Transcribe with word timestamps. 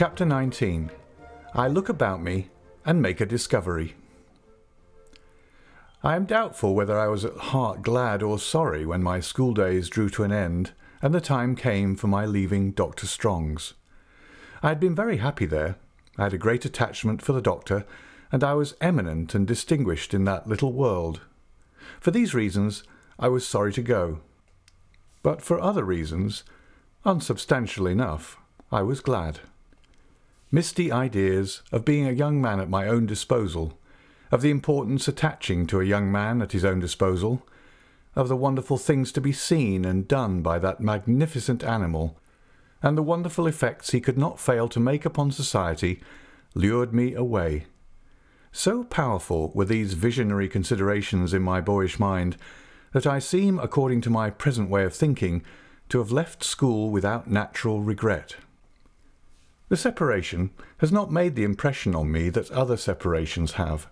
Chapter 0.00 0.24
19 0.24 0.90
I 1.52 1.68
Look 1.68 1.90
About 1.90 2.22
Me 2.22 2.48
and 2.86 3.02
Make 3.02 3.20
a 3.20 3.26
Discovery. 3.26 3.96
I 6.02 6.16
am 6.16 6.24
doubtful 6.24 6.74
whether 6.74 6.98
I 6.98 7.08
was 7.08 7.26
at 7.26 7.36
heart 7.36 7.82
glad 7.82 8.22
or 8.22 8.38
sorry 8.38 8.86
when 8.86 9.02
my 9.02 9.20
school 9.20 9.52
days 9.52 9.90
drew 9.90 10.08
to 10.08 10.24
an 10.24 10.32
end 10.32 10.72
and 11.02 11.12
the 11.12 11.20
time 11.20 11.54
came 11.54 11.96
for 11.96 12.06
my 12.06 12.24
leaving 12.24 12.70
Dr. 12.70 13.06
Strong's. 13.06 13.74
I 14.62 14.68
had 14.68 14.80
been 14.80 14.94
very 14.94 15.18
happy 15.18 15.44
there. 15.44 15.76
I 16.16 16.22
had 16.22 16.32
a 16.32 16.38
great 16.38 16.64
attachment 16.64 17.20
for 17.20 17.34
the 17.34 17.42
doctor, 17.42 17.84
and 18.32 18.42
I 18.42 18.54
was 18.54 18.76
eminent 18.80 19.34
and 19.34 19.46
distinguished 19.46 20.14
in 20.14 20.24
that 20.24 20.48
little 20.48 20.72
world. 20.72 21.20
For 22.00 22.10
these 22.10 22.32
reasons, 22.32 22.84
I 23.18 23.28
was 23.28 23.46
sorry 23.46 23.74
to 23.74 23.82
go. 23.82 24.20
But 25.22 25.42
for 25.42 25.60
other 25.60 25.84
reasons, 25.84 26.42
unsubstantial 27.04 27.86
enough, 27.86 28.38
I 28.72 28.80
was 28.80 29.00
glad. 29.00 29.40
Misty 30.52 30.90
ideas 30.90 31.62
of 31.70 31.84
being 31.84 32.08
a 32.08 32.12
young 32.12 32.40
man 32.40 32.58
at 32.58 32.68
my 32.68 32.88
own 32.88 33.06
disposal, 33.06 33.78
of 34.32 34.42
the 34.42 34.50
importance 34.50 35.06
attaching 35.06 35.66
to 35.68 35.80
a 35.80 35.84
young 35.84 36.10
man 36.10 36.42
at 36.42 36.52
his 36.52 36.64
own 36.64 36.80
disposal, 36.80 37.46
of 38.16 38.28
the 38.28 38.36
wonderful 38.36 38.76
things 38.76 39.12
to 39.12 39.20
be 39.20 39.32
seen 39.32 39.84
and 39.84 40.08
done 40.08 40.42
by 40.42 40.58
that 40.58 40.80
magnificent 40.80 41.62
animal, 41.62 42.18
and 42.82 42.98
the 42.98 43.02
wonderful 43.02 43.46
effects 43.46 43.90
he 43.90 44.00
could 44.00 44.18
not 44.18 44.40
fail 44.40 44.68
to 44.68 44.80
make 44.80 45.04
upon 45.04 45.30
society, 45.30 46.02
lured 46.54 46.92
me 46.92 47.14
away. 47.14 47.66
So 48.50 48.82
powerful 48.82 49.52
were 49.54 49.64
these 49.64 49.94
visionary 49.94 50.48
considerations 50.48 51.32
in 51.32 51.42
my 51.42 51.60
boyish 51.60 52.00
mind 52.00 52.36
that 52.92 53.06
I 53.06 53.20
seem, 53.20 53.60
according 53.60 54.00
to 54.00 54.10
my 54.10 54.30
present 54.30 54.68
way 54.68 54.82
of 54.82 54.94
thinking, 54.94 55.44
to 55.90 55.98
have 55.98 56.10
left 56.10 56.42
school 56.42 56.90
without 56.90 57.30
natural 57.30 57.80
regret. 57.82 58.34
The 59.70 59.76
separation 59.76 60.50
has 60.78 60.90
not 60.90 61.12
made 61.12 61.36
the 61.36 61.44
impression 61.44 61.94
on 61.94 62.10
me 62.10 62.28
that 62.30 62.50
other 62.50 62.76
separations 62.76 63.52
have. 63.52 63.88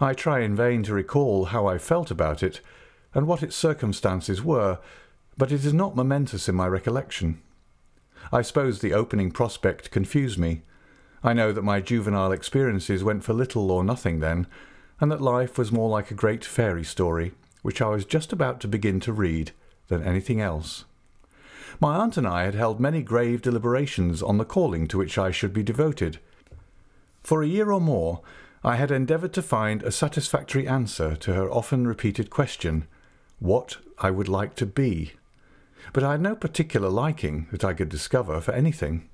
I 0.00 0.14
try 0.14 0.40
in 0.40 0.56
vain 0.56 0.82
to 0.82 0.94
recall 0.94 1.46
how 1.46 1.66
I 1.68 1.78
felt 1.78 2.10
about 2.10 2.42
it, 2.42 2.60
and 3.14 3.28
what 3.28 3.40
its 3.40 3.54
circumstances 3.54 4.42
were, 4.42 4.80
but 5.38 5.52
it 5.52 5.64
is 5.64 5.72
not 5.72 5.94
momentous 5.94 6.48
in 6.48 6.56
my 6.56 6.66
recollection. 6.66 7.40
I 8.32 8.42
suppose 8.42 8.80
the 8.80 8.94
opening 8.94 9.30
prospect 9.30 9.92
confused 9.92 10.40
me. 10.40 10.62
I 11.22 11.34
know 11.34 11.52
that 11.52 11.62
my 11.62 11.80
juvenile 11.80 12.32
experiences 12.32 13.04
went 13.04 13.22
for 13.22 13.32
little 13.32 13.70
or 13.70 13.84
nothing 13.84 14.18
then, 14.18 14.48
and 15.00 15.12
that 15.12 15.22
life 15.22 15.56
was 15.56 15.70
more 15.70 15.88
like 15.88 16.10
a 16.10 16.14
great 16.14 16.44
fairy 16.44 16.84
story, 16.84 17.32
which 17.62 17.80
I 17.80 17.90
was 17.90 18.04
just 18.04 18.32
about 18.32 18.58
to 18.60 18.68
begin 18.68 18.98
to 19.00 19.12
read, 19.12 19.52
than 19.86 20.02
anything 20.02 20.40
else. 20.40 20.84
My 21.78 21.96
aunt 21.96 22.16
and 22.16 22.26
I 22.26 22.44
had 22.44 22.54
held 22.54 22.80
many 22.80 23.02
grave 23.02 23.42
deliberations 23.42 24.22
on 24.22 24.38
the 24.38 24.44
calling 24.44 24.86
to 24.88 24.98
which 24.98 25.18
I 25.18 25.30
should 25.30 25.52
be 25.52 25.62
devoted. 25.62 26.18
For 27.22 27.42
a 27.42 27.46
year 27.46 27.70
or 27.70 27.80
more, 27.80 28.22
I 28.64 28.76
had 28.76 28.90
endeavoured 28.90 29.34
to 29.34 29.42
find 29.42 29.82
a 29.82 29.92
satisfactory 29.92 30.66
answer 30.66 31.16
to 31.16 31.34
her 31.34 31.50
often 31.50 31.86
repeated 31.86 32.30
question, 32.30 32.86
what 33.40 33.76
I 33.98 34.10
would 34.10 34.28
like 34.28 34.54
to 34.56 34.66
be. 34.66 35.12
But 35.92 36.02
I 36.02 36.12
had 36.12 36.22
no 36.22 36.34
particular 36.34 36.88
liking 36.88 37.46
that 37.50 37.64
I 37.64 37.74
could 37.74 37.90
discover 37.90 38.40
for 38.40 38.52
anything. 38.52 39.08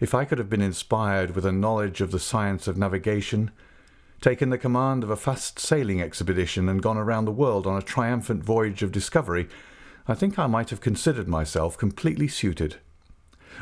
If 0.00 0.14
I 0.14 0.24
could 0.24 0.38
have 0.38 0.50
been 0.50 0.62
inspired 0.62 1.34
with 1.34 1.44
a 1.44 1.52
knowledge 1.52 2.00
of 2.00 2.10
the 2.10 2.18
science 2.20 2.68
of 2.68 2.76
navigation, 2.76 3.50
taken 4.20 4.50
the 4.50 4.58
command 4.58 5.02
of 5.02 5.10
a 5.10 5.16
fast 5.16 5.58
sailing 5.58 6.00
expedition, 6.00 6.68
and 6.68 6.82
gone 6.82 6.96
around 6.96 7.24
the 7.24 7.32
world 7.32 7.66
on 7.66 7.76
a 7.76 7.82
triumphant 7.82 8.44
voyage 8.44 8.82
of 8.82 8.92
discovery, 8.92 9.48
I 10.06 10.14
think 10.14 10.38
I 10.38 10.46
might 10.46 10.70
have 10.70 10.80
considered 10.80 11.28
myself 11.28 11.78
completely 11.78 12.28
suited. 12.28 12.76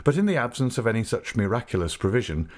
But 0.02 0.16
in 0.16 0.26
the 0.26 0.36
absence 0.36 0.76
of 0.76 0.86
any 0.86 1.04
such 1.04 1.36
miraculous 1.36 1.96
provision, 1.96 2.48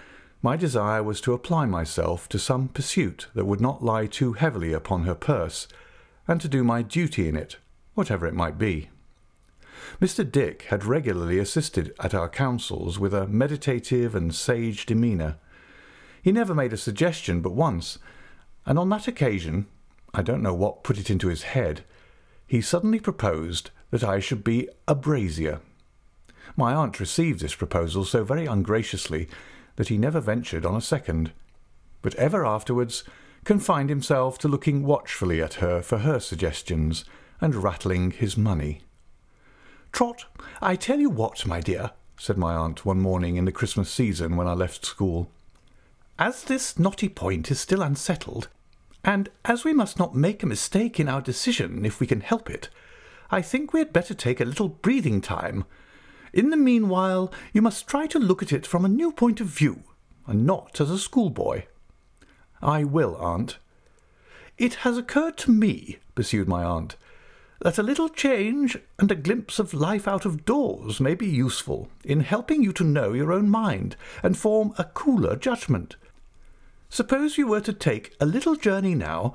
my 0.41 0.57
desire 0.57 1.03
was 1.03 1.21
to 1.23 1.35
apply 1.35 1.67
myself 1.67 2.29
to 2.31 2.39
some 2.39 2.69
pursuit 2.69 3.29
that 3.35 3.45
would 3.45 3.61
not 3.61 3.85
lie 3.85 4.07
too 4.07 4.35
heavily 4.35 4.73
upon 4.73 5.05
her 5.05 5.15
purse, 5.15 5.69
and 6.27 6.41
to 6.41 6.49
do 6.49 6.65
my 6.65 6.81
duty 6.83 7.29
in 7.29 7.37
it, 7.37 7.57
whatever 7.95 8.27
it 8.27 8.35
might 8.35 8.59
be. 8.59 8.89
Mr. 10.01 10.31
Dick 10.31 10.63
had 10.69 10.85
regularly 10.85 11.39
assisted 11.39 11.95
at 12.01 12.15
our 12.15 12.29
councils 12.29 12.99
with 12.99 13.13
a 13.13 13.27
meditative 13.27 14.15
and 14.15 14.35
sage 14.35 14.87
demeanour. 14.87 15.37
He 16.23 16.33
never 16.33 16.55
made 16.55 16.73
a 16.73 16.79
suggestion 16.79 17.43
but 17.43 17.53
once, 17.53 17.99
and 18.65 18.79
on 18.79 18.89
that 18.89 19.09
occasion, 19.09 19.67
I 20.15 20.23
don't 20.23 20.43
know 20.43 20.55
what 20.55 20.85
put 20.85 20.99
it 20.99 21.11
into 21.11 21.29
his 21.29 21.43
head, 21.43 21.85
he 22.47 22.61
suddenly 22.61 23.01
proposed 23.01 23.71
that 23.91 24.05
I 24.05 24.19
should 24.21 24.45
be 24.45 24.69
a 24.89 24.95
brazier. 24.95 25.61
My 26.57 26.75
aunt 26.75 27.01
received 27.01 27.41
this 27.41 27.55
proposal 27.55 28.05
so 28.05 28.25
very 28.25 28.47
ungraciously 28.47 29.29
that 29.77 29.89
he 29.89 29.99
never 29.99 30.21
ventured 30.21 30.65
on 30.65 30.77
a 30.77 30.81
second, 30.81 31.33
but 32.03 32.15
ever 32.15 32.47
afterwards 32.47 33.05
confined 33.45 33.91
himself 33.91 34.39
to 34.39 34.49
looking 34.49 34.85
watchfully 34.85 35.43
at 35.43 35.55
her 35.55 35.83
for 35.83 35.99
her 35.99 36.19
suggestions 36.19 37.05
and 37.41 37.55
rattling 37.55 38.11
his 38.11 38.37
money. 38.37 38.81
Trot, 39.93 40.25
I 40.61 40.77
tell 40.77 40.99
you 40.99 41.11
what, 41.11 41.47
my 41.47 41.61
dear, 41.61 41.93
said 42.19 42.39
my 42.39 42.55
aunt 42.55 42.85
one 42.85 43.01
morning 43.01 43.37
in 43.37 43.45
the 43.45 43.53
Christmas 43.53 43.91
season 43.91 44.37
when 44.37 44.47
I 44.47 44.55
left 44.55 44.85
school. 44.85 45.31
As 46.19 46.45
this 46.45 46.79
knotty 46.79 47.09
point 47.09 47.51
is 47.51 47.61
still 47.61 47.83
unsettled, 47.83 48.49
and 49.05 49.29
as 49.45 49.65
we 49.65 49.73
must 49.73 49.99
not 49.99 50.15
make 50.15 50.43
a 50.43 50.47
mistake 50.47 50.99
in 50.99 51.09
our 51.09 51.21
decision 51.21 51.85
if 51.85 52.01
we 52.01 52.07
can 52.07 52.21
help 52.23 52.49
it, 52.49 52.69
I 53.35 53.43
think 53.43 53.73
we 53.73 53.81
had 53.81 53.93
better 53.93 54.15
take 54.15 54.41
a 54.41 54.45
little 54.45 54.69
breathing 54.69 55.21
time. 55.21 55.65
In 56.33 56.51
the 56.51 56.57
meanwhile, 56.57 57.33
you 57.53 57.63
must 57.63 57.89
try 57.89 58.07
to 58.07 58.21
look 58.21 58.45
at 58.45 58.53
it 58.53 58.65
from 58.65 58.85
a 58.85 58.89
new 58.89 59.11
point 59.11 59.41
of 59.41 59.49
view, 59.49 59.83
and 60.25 60.47
not 60.47 60.81
as 60.81 60.89
a 60.89 61.01
schoolboy. 61.01 61.65
I 62.63 62.85
will, 62.85 63.17
aunt. 63.17 63.59
It 64.57 64.75
has 64.87 64.97
occurred 64.97 65.37
to 65.39 65.51
me, 65.51 65.99
pursued 66.15 66.47
my 66.47 66.63
aunt, 66.63 66.95
that 67.61 67.77
a 67.77 67.83
little 67.83 68.09
change 68.09 68.79
and 69.01 69.11
a 69.11 69.17
glimpse 69.17 69.59
of 69.59 69.75
life 69.75 70.07
out 70.07 70.25
of 70.25 70.45
doors 70.45 71.01
may 71.01 71.17
be 71.17 71.27
useful 71.27 71.89
in 72.05 72.21
helping 72.21 72.63
you 72.63 72.73
to 72.75 72.85
know 72.85 73.15
your 73.15 73.33
own 73.33 73.51
mind 73.51 73.97
and 74.23 74.39
form 74.39 74.73
a 74.79 74.85
cooler 74.85 75.35
judgment. 75.35 75.97
Suppose 76.89 77.37
you 77.37 77.49
were 77.49 77.63
to 77.63 77.73
take 77.73 78.15
a 78.21 78.27
little 78.27 78.55
journey 78.55 78.95
now. 78.95 79.35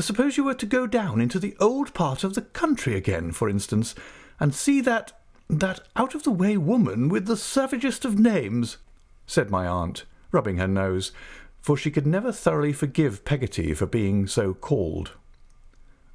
Suppose 0.00 0.36
you 0.36 0.44
were 0.44 0.54
to 0.54 0.66
go 0.66 0.86
down 0.86 1.20
into 1.20 1.38
the 1.38 1.56
old 1.60 1.92
part 1.92 2.24
of 2.24 2.34
the 2.34 2.42
country 2.42 2.96
again, 2.96 3.32
for 3.32 3.48
instance, 3.48 3.94
and 4.40 4.54
see 4.54 4.80
that 4.80 5.12
that 5.48 5.80
out 5.94 6.14
of 6.14 6.22
the 6.22 6.30
way 6.30 6.56
woman 6.56 7.08
with 7.08 7.26
the 7.26 7.36
savagest 7.36 8.04
of 8.04 8.18
names, 8.18 8.78
said 9.26 9.50
my 9.50 9.66
aunt, 9.66 10.04
rubbing 10.32 10.56
her 10.56 10.66
nose, 10.66 11.12
for 11.60 11.76
she 11.76 11.90
could 11.90 12.06
never 12.06 12.32
thoroughly 12.32 12.72
forgive 12.72 13.24
Peggotty 13.24 13.74
for 13.74 13.86
being 13.86 14.26
so 14.26 14.54
called. 14.54 15.12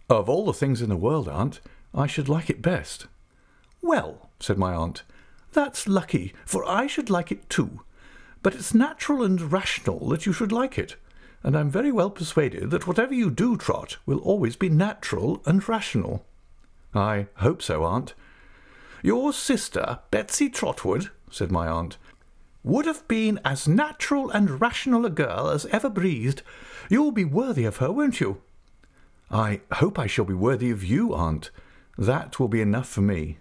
Of 0.10 0.28
all 0.28 0.46
the 0.46 0.54
things 0.54 0.82
in 0.82 0.90
the 0.90 0.98
world, 0.98 1.30
aunt, 1.30 1.60
I 1.94 2.08
should 2.08 2.28
like 2.28 2.50
it 2.50 2.62
best. 2.62 3.06
Well, 3.82 4.30
said 4.40 4.58
my 4.58 4.74
aunt, 4.74 5.04
that's 5.54 5.88
lucky, 5.88 6.34
for 6.46 6.66
I 6.66 6.88
should 6.88 7.10
like 7.10 7.32
it 7.32 7.50
too. 7.50 7.82
But 8.42 8.56
it's 8.56 8.74
natural 8.74 9.24
and 9.24 9.52
rational 9.52 10.08
that 10.10 10.26
you 10.26 10.34
should 10.34 10.52
like 10.52 10.78
it, 10.78 10.96
and 11.44 11.58
I'm 11.58 11.70
very 11.70 11.92
well 11.92 12.10
persuaded 12.10 12.72
that 12.72 12.88
whatever 12.88 13.14
you 13.14 13.30
do, 13.30 13.56
Trot, 13.56 13.98
will 14.06 14.20
always 14.20 14.56
be 14.56 14.70
natural 14.70 15.42
and 15.46 15.68
rational. 15.68 16.26
I 16.94 17.28
hope 17.36 17.62
so, 17.62 17.84
aunt. 17.84 18.14
Your 19.02 19.32
sister, 19.32 20.00
Betsey 20.12 20.50
Trotwood, 20.50 21.10
said 21.32 21.52
my 21.52 21.68
aunt, 21.68 21.98
would 22.64 22.86
have 22.86 23.08
been 23.08 23.40
as 23.46 23.68
natural 23.68 24.30
and 24.30 24.60
rational 24.60 25.06
a 25.06 25.10
girl 25.10 25.48
as 25.48 25.66
ever 25.68 25.90
breathed. 25.90 26.42
You'll 26.90 27.12
be 27.12 27.26
worthy 27.26 27.64
of 27.66 27.78
her, 27.78 27.92
won't 27.92 28.20
you? 28.20 28.42
I 29.32 29.62
hope 29.74 29.98
I 29.98 30.08
shall 30.08 30.26
be 30.26 30.34
worthy 30.34 30.72
of 30.72 30.84
you, 30.84 31.14
aunt. 31.14 31.52
That 31.98 32.40
will 32.40 32.48
be 32.48 32.62
enough 32.62 32.90
for 32.90 33.02
me. 33.02 33.38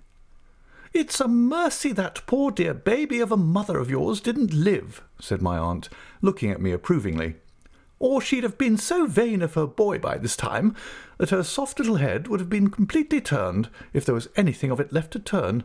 It's 0.92 1.20
a 1.20 1.28
mercy 1.28 1.92
that 1.92 2.26
poor 2.26 2.50
dear 2.50 2.74
baby 2.74 3.20
of 3.20 3.32
a 3.32 3.36
mother 3.36 3.78
of 3.78 3.90
yours 3.90 4.20
didn't 4.20 4.52
live, 4.52 5.02
said 5.20 5.42
my 5.42 5.58
aunt, 5.58 5.88
looking 6.22 6.50
at 6.50 6.60
me 6.60 6.72
approvingly. 6.72 7.36
Or 7.98 8.20
she'd 8.20 8.44
have 8.44 8.58
been 8.58 8.76
so 8.76 9.06
vain 9.06 9.42
of 9.42 9.54
her 9.54 9.66
boy 9.66 9.98
by 9.98 10.18
this 10.18 10.36
time 10.36 10.76
that 11.18 11.30
her 11.30 11.42
soft 11.42 11.78
little 11.78 11.96
head 11.96 12.28
would 12.28 12.40
have 12.40 12.48
been 12.48 12.70
completely 12.70 13.20
turned 13.20 13.68
if 13.92 14.04
there 14.04 14.14
was 14.14 14.28
anything 14.36 14.70
of 14.70 14.78
it 14.78 14.92
left 14.92 15.12
to 15.12 15.18
turn. 15.18 15.64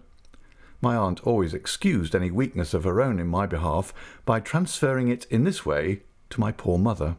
My 0.82 0.96
aunt 0.96 1.26
always 1.26 1.54
excused 1.54 2.16
any 2.16 2.32
weakness 2.32 2.74
of 2.74 2.84
her 2.84 3.02
own 3.02 3.20
in 3.20 3.28
my 3.28 3.46
behalf 3.46 3.94
by 4.26 4.40
transferring 4.40 5.08
it 5.08 5.26
in 5.30 5.44
this 5.44 5.66
way 5.66 6.02
to 6.32 6.42
my 6.42 6.52
poor 6.52 6.78
mother. 6.78 7.18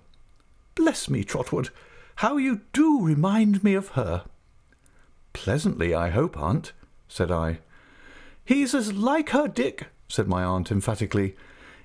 Bless 0.74 1.08
me, 1.08 1.22
Trotwood, 1.22 1.70
how 2.16 2.36
you 2.36 2.62
do 2.72 3.00
remind 3.00 3.62
me 3.62 3.74
of 3.74 3.90
her. 3.90 4.24
Pleasantly, 5.32 5.94
I 5.94 6.10
hope, 6.10 6.36
aunt, 6.36 6.72
said 7.08 7.30
I. 7.30 7.60
He's 8.44 8.74
as 8.74 8.92
like 8.92 9.30
her, 9.30 9.48
Dick, 9.48 9.86
said 10.08 10.28
my 10.28 10.44
aunt 10.44 10.70
emphatically. 10.70 11.36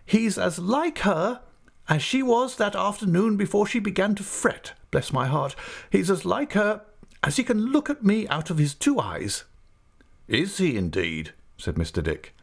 He's 0.06 0.38
as 0.38 0.60
like 0.60 1.00
her 1.00 1.42
as 1.90 2.04
she 2.04 2.22
was 2.22 2.56
that 2.56 2.76
afternoon 2.76 3.36
before 3.36 3.66
she 3.66 3.80
began 3.80 4.14
to 4.16 4.24
fret, 4.24 4.74
bless 4.92 5.12
my 5.12 5.26
heart. 5.26 5.56
He's 5.90 6.12
as 6.12 6.24
like 6.24 6.54
her 6.54 6.82
as 7.24 7.38
he 7.38 7.44
can 7.44 7.72
look 7.72 7.90
at 7.90 8.06
me 8.06 8.28
out 8.28 8.52
of 8.52 8.60
his 8.60 8.76
two 8.76 9.00
eyes. 9.00 9.44
Is 10.28 10.60
he 10.60 10.78
indeed? 10.78 11.34
said 11.58 11.76
Mr. 11.76 12.04
Dick. 12.04 12.36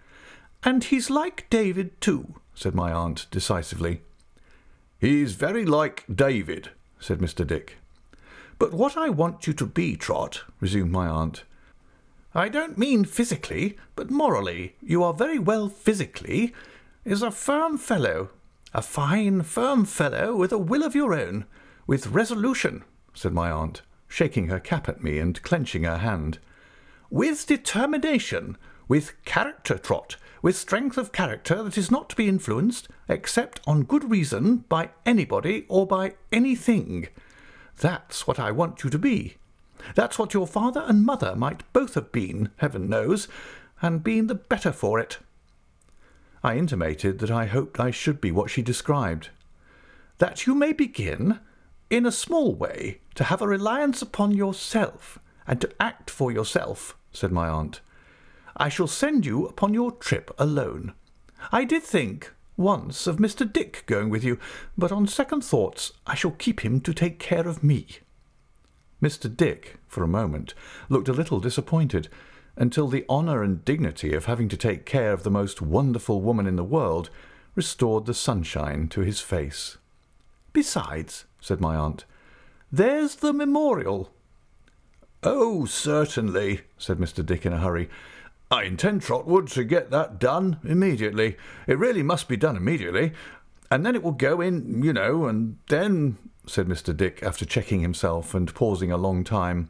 And 0.64 0.82
he's 0.82 1.08
like 1.08 1.48
David, 1.48 1.98
too, 2.00 2.34
said 2.54 2.74
my 2.74 2.92
aunt 2.92 3.28
decisively. 3.30 4.02
He's 4.98 5.34
very 5.34 5.64
like 5.64 6.04
David, 6.12 6.70
said 6.98 7.20
Mr. 7.20 7.46
Dick. 7.46 7.76
But 8.58 8.72
what 8.72 8.96
I 8.96 9.10
want 9.10 9.46
you 9.46 9.52
to 9.52 9.66
be, 9.66 9.96
Trot, 9.96 10.42
resumed 10.60 10.90
my 10.90 11.06
aunt, 11.06 11.44
I 12.34 12.48
don't 12.48 12.76
mean 12.76 13.04
physically, 13.04 13.78
but 13.94 14.10
morally, 14.10 14.74
you 14.82 15.04
are 15.04 15.14
very 15.14 15.38
well 15.38 15.68
physically, 15.68 16.52
is 17.04 17.22
a 17.22 17.30
firm 17.30 17.78
fellow, 17.78 18.30
a 18.76 18.82
fine, 18.82 19.40
firm 19.40 19.86
fellow 19.86 20.36
with 20.36 20.52
a 20.52 20.58
will 20.58 20.82
of 20.82 20.94
your 20.94 21.14
own, 21.14 21.46
with 21.86 22.08
resolution, 22.08 22.84
said 23.14 23.32
my 23.32 23.50
aunt, 23.50 23.80
shaking 24.06 24.48
her 24.48 24.60
cap 24.60 24.86
at 24.86 25.02
me 25.02 25.18
and 25.18 25.42
clenching 25.42 25.84
her 25.84 25.96
hand. 25.96 26.38
With 27.08 27.46
determination, 27.46 28.58
with 28.86 29.14
character, 29.24 29.78
Trot, 29.78 30.16
with 30.42 30.58
strength 30.58 30.98
of 30.98 31.10
character 31.10 31.62
that 31.62 31.78
is 31.78 31.90
not 31.90 32.10
to 32.10 32.16
be 32.16 32.28
influenced, 32.28 32.86
except 33.08 33.62
on 33.66 33.84
good 33.84 34.10
reason, 34.10 34.58
by 34.68 34.90
anybody 35.06 35.64
or 35.70 35.86
by 35.86 36.12
anything. 36.30 37.08
That's 37.78 38.26
what 38.26 38.38
I 38.38 38.50
want 38.50 38.84
you 38.84 38.90
to 38.90 38.98
be. 38.98 39.36
That's 39.94 40.18
what 40.18 40.34
your 40.34 40.46
father 40.46 40.84
and 40.86 41.02
mother 41.02 41.34
might 41.34 41.62
both 41.72 41.94
have 41.94 42.12
been, 42.12 42.50
heaven 42.58 42.90
knows, 42.90 43.26
and 43.80 44.04
been 44.04 44.26
the 44.26 44.34
better 44.34 44.70
for 44.70 45.00
it. 45.00 45.16
I 46.42 46.56
intimated 46.56 47.18
that 47.18 47.30
I 47.30 47.46
hoped 47.46 47.80
I 47.80 47.90
should 47.90 48.20
be 48.20 48.30
what 48.30 48.50
she 48.50 48.62
described. 48.62 49.30
That 50.18 50.46
you 50.46 50.54
may 50.54 50.72
begin, 50.72 51.40
in 51.90 52.06
a 52.06 52.12
small 52.12 52.54
way, 52.54 53.00
to 53.14 53.24
have 53.24 53.42
a 53.42 53.48
reliance 53.48 54.02
upon 54.02 54.32
yourself, 54.32 55.18
and 55.46 55.60
to 55.60 55.70
act 55.80 56.10
for 56.10 56.32
yourself, 56.32 56.96
said 57.12 57.32
my 57.32 57.48
aunt. 57.48 57.80
I 58.56 58.68
shall 58.68 58.86
send 58.86 59.26
you 59.26 59.46
upon 59.46 59.74
your 59.74 59.92
trip 59.92 60.34
alone. 60.38 60.94
I 61.52 61.64
did 61.64 61.82
think 61.82 62.32
once 62.56 63.06
of 63.06 63.18
Mr. 63.18 63.50
Dick 63.50 63.84
going 63.86 64.08
with 64.08 64.24
you, 64.24 64.38
but 64.78 64.90
on 64.90 65.06
second 65.06 65.44
thoughts 65.44 65.92
I 66.06 66.14
shall 66.14 66.30
keep 66.30 66.64
him 66.64 66.80
to 66.80 66.94
take 66.94 67.18
care 67.18 67.46
of 67.46 67.62
me. 67.62 67.86
Mr. 69.02 69.34
Dick, 69.34 69.76
for 69.86 70.02
a 70.02 70.08
moment, 70.08 70.54
looked 70.88 71.08
a 71.08 71.12
little 71.12 71.38
disappointed, 71.38 72.08
until 72.56 72.88
the 72.88 73.04
honour 73.08 73.42
and 73.42 73.64
dignity 73.64 74.14
of 74.14 74.24
having 74.24 74.48
to 74.48 74.56
take 74.56 74.86
care 74.86 75.12
of 75.12 75.22
the 75.22 75.30
most 75.30 75.60
wonderful 75.60 76.20
woman 76.20 76.46
in 76.46 76.56
the 76.56 76.64
world 76.64 77.10
restored 77.54 78.06
the 78.06 78.14
sunshine 78.14 78.88
to 78.88 79.00
his 79.00 79.20
face. 79.20 79.76
Besides, 80.52 81.26
said 81.40 81.60
my 81.60 81.76
aunt, 81.76 82.04
there's 82.72 83.16
the 83.16 83.32
memorial. 83.32 84.10
Oh, 85.22 85.64
certainly, 85.66 86.62
said 86.78 86.98
Mr. 86.98 87.24
Dick 87.24 87.44
in 87.44 87.52
a 87.52 87.58
hurry. 87.58 87.88
I 88.50 88.62
intend, 88.62 89.02
Trotwood, 89.02 89.48
to 89.48 89.64
get 89.64 89.90
that 89.90 90.18
done 90.18 90.58
immediately. 90.64 91.36
It 91.66 91.78
really 91.78 92.02
must 92.02 92.28
be 92.28 92.36
done 92.36 92.56
immediately. 92.56 93.12
And 93.70 93.84
then 93.84 93.94
it 93.94 94.02
will 94.02 94.12
go 94.12 94.40
in, 94.40 94.82
you 94.82 94.92
know, 94.92 95.26
and 95.26 95.58
then, 95.68 96.18
said 96.46 96.66
Mr. 96.66 96.96
Dick, 96.96 97.22
after 97.22 97.44
checking 97.44 97.80
himself 97.80 98.34
and 98.34 98.54
pausing 98.54 98.92
a 98.92 98.96
long 98.96 99.24
time, 99.24 99.68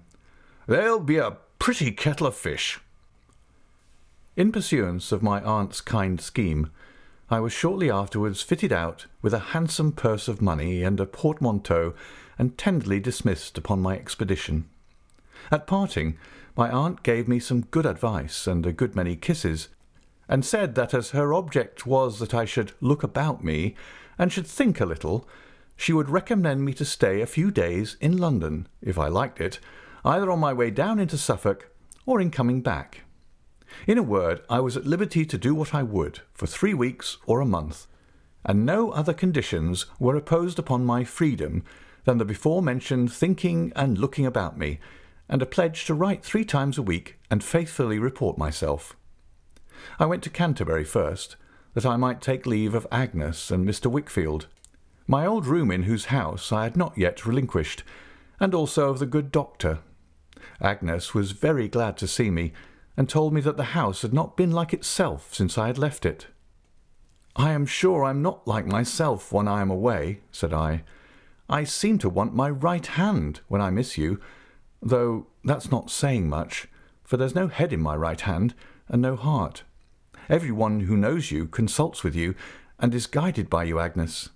there'll 0.67 1.00
be 1.00 1.17
a 1.17 1.39
pretty 1.58 1.93
kettle 1.93 2.26
of 2.26 2.37
fish. 2.37 2.81
In 4.37 4.53
pursuance 4.53 5.12
of 5.12 5.23
my 5.23 5.43
aunt's 5.43 5.81
kind 5.81 6.20
scheme, 6.20 6.70
I 7.29 7.41
was 7.41 7.53
shortly 7.53 7.91
afterwards 7.91 8.43
fitted 8.43 8.73
out 8.73 9.06
with 9.20 9.35
a 9.35 9.50
handsome 9.50 9.93
purse 9.93 10.29
of 10.29 10.41
money 10.41 10.82
and 10.82 11.00
a 11.00 11.06
portmanteau, 11.06 11.94
and 12.38 12.56
tenderly 12.56 13.00
dismissed 13.00 13.56
upon 13.58 13.81
my 13.81 13.97
expedition. 13.97 14.69
At 15.50 15.67
parting, 15.67 16.19
my 16.56 16.70
aunt 16.70 17.03
gave 17.03 17.26
me 17.26 17.41
some 17.41 17.62
good 17.62 17.87
advice 17.87 18.47
and 18.47 18.64
a 18.64 18.73
good 18.73 18.94
many 18.94 19.17
kisses, 19.17 19.69
and 20.29 20.44
said 20.44 20.75
that 20.75 20.94
as 20.94 21.11
her 21.11 21.32
object 21.35 21.87
was 21.87 22.19
that 22.19 22.35
I 22.35 22.44
should 22.44 22.73
look 22.81 23.03
about 23.03 23.43
me 23.43 23.75
and 24.19 24.32
should 24.32 24.47
think 24.47 24.81
a 24.81 24.87
little, 24.87 25.29
she 25.76 25.93
would 25.93 26.08
recommend 26.08 26.64
me 26.64 26.73
to 26.75 26.85
stay 26.85 27.20
a 27.20 27.26
few 27.26 27.50
days 27.50 27.97
in 28.00 28.17
London, 28.17 28.69
if 28.81 28.99
I 28.99 29.08
liked 29.08 29.41
it, 29.41 29.58
either 30.06 30.31
on 30.31 30.38
my 30.38 30.53
way 30.53 30.70
down 30.70 31.00
into 31.00 31.19
Suffolk 31.19 31.69
or 32.06 32.20
in 32.20 32.31
coming 32.31 32.62
back. 32.62 33.03
In 33.88 33.99
a 33.99 34.03
word, 34.03 34.41
I 34.49 34.61
was 34.61 34.76
at 34.76 34.87
liberty 34.87 35.26
to 35.26 35.37
do 35.37 35.53
what 35.53 35.75
I 35.75 35.82
would 35.82 36.20
for 36.32 36.47
three 36.47 36.75
weeks 36.75 37.17
or 37.26 37.41
a 37.41 37.44
month, 37.44 37.88
and 38.44 38.64
no 38.64 38.93
other 38.93 39.12
conditions 39.12 39.87
were 39.99 40.14
imposed 40.14 40.61
upon 40.61 40.87
my 40.87 41.03
freedom 41.03 41.64
than 42.05 42.19
the 42.19 42.25
before 42.25 42.62
mentioned 42.62 43.12
thinking 43.12 43.73
and 43.75 43.99
looking 43.99 44.25
about 44.25 44.56
me, 44.56 44.79
and 45.29 45.43
a 45.43 45.47
pledge 45.47 45.85
to 45.87 45.94
write 45.94 46.25
three 46.25 46.44
times 46.44 46.79
a 46.79 46.82
week 46.82 47.19
and 47.29 47.43
faithfully 47.43 47.99
report 47.99 48.38
myself. 48.38 48.97
I 49.99 50.06
went 50.06 50.23
to 50.23 50.31
Canterbury 50.31 50.85
first, 50.85 51.35
that 51.75 51.85
I 51.85 51.97
might 51.97 52.23
take 52.23 52.47
leave 52.47 52.75
of 52.75 52.87
Agnes 52.93 53.50
and 53.50 53.69
Mr. 53.69 53.91
Wickfield, 53.91 54.47
my 55.08 55.26
old 55.26 55.47
room 55.47 55.73
in 55.73 55.82
whose 55.82 56.06
house 56.06 56.53
I 56.53 56.62
had 56.62 56.76
not 56.76 56.97
yet 56.97 57.26
relinquished, 57.26 57.82
and 58.38 58.55
also 58.55 58.88
of 58.88 59.00
the 59.00 59.06
good 59.06 59.32
doctor. 59.32 59.81
Agnes 60.61 61.15
was 61.15 61.33
very 61.33 61.69
glad 61.69 61.97
to 61.99 62.06
see 62.06 62.31
me, 62.31 62.53
and 62.97 63.09
told 63.09 63.33
me 63.33 63.41
that 63.43 63.56
the 63.56 63.75
house 63.75 64.03
had 64.03 64.12
not 64.15 64.37
been 64.37 64.50
like 64.50 64.73
itself 64.73 65.35
since 65.35 65.59
I 65.59 65.67
had 65.67 65.79
left 65.79 66.06
it. 66.06 66.29
I 67.37 67.53
am 67.53 67.67
sure 67.67 68.05
I'm 68.05 68.23
not 68.23 68.47
like 68.49 68.67
myself 68.67 69.33
when 69.33 69.47
I 69.47 69.61
am 69.61 69.71
away, 69.71 70.21
said 70.33 70.55
I. 70.55 70.85
I 71.49 71.65
seem 71.65 71.99
to 71.99 72.09
want 72.09 72.35
my 72.35 72.49
right 72.49 72.87
hand 72.87 73.41
when 73.49 73.61
I 73.61 73.71
miss 73.71 73.99
you, 73.99 74.19
though 74.83 75.27
that's 75.44 75.71
not 75.71 75.91
saying 75.91 76.29
much, 76.29 76.67
for 77.05 77.17
there's 77.17 77.35
no 77.35 77.49
head 77.49 77.73
in 77.73 77.81
my 77.81 77.94
right 77.94 78.21
hand, 78.21 78.55
and 78.89 79.03
no 79.03 79.17
heart. 79.17 79.62
Every 80.29 80.50
one 80.50 80.81
who 80.81 80.97
knows 80.97 81.31
you 81.31 81.47
consults 81.47 82.03
with 82.03 82.17
you, 82.17 82.35
and 82.79 82.94
is 82.94 83.06
guided 83.06 83.49
by 83.49 83.65
you, 83.65 83.79
Agnes. 83.79 84.31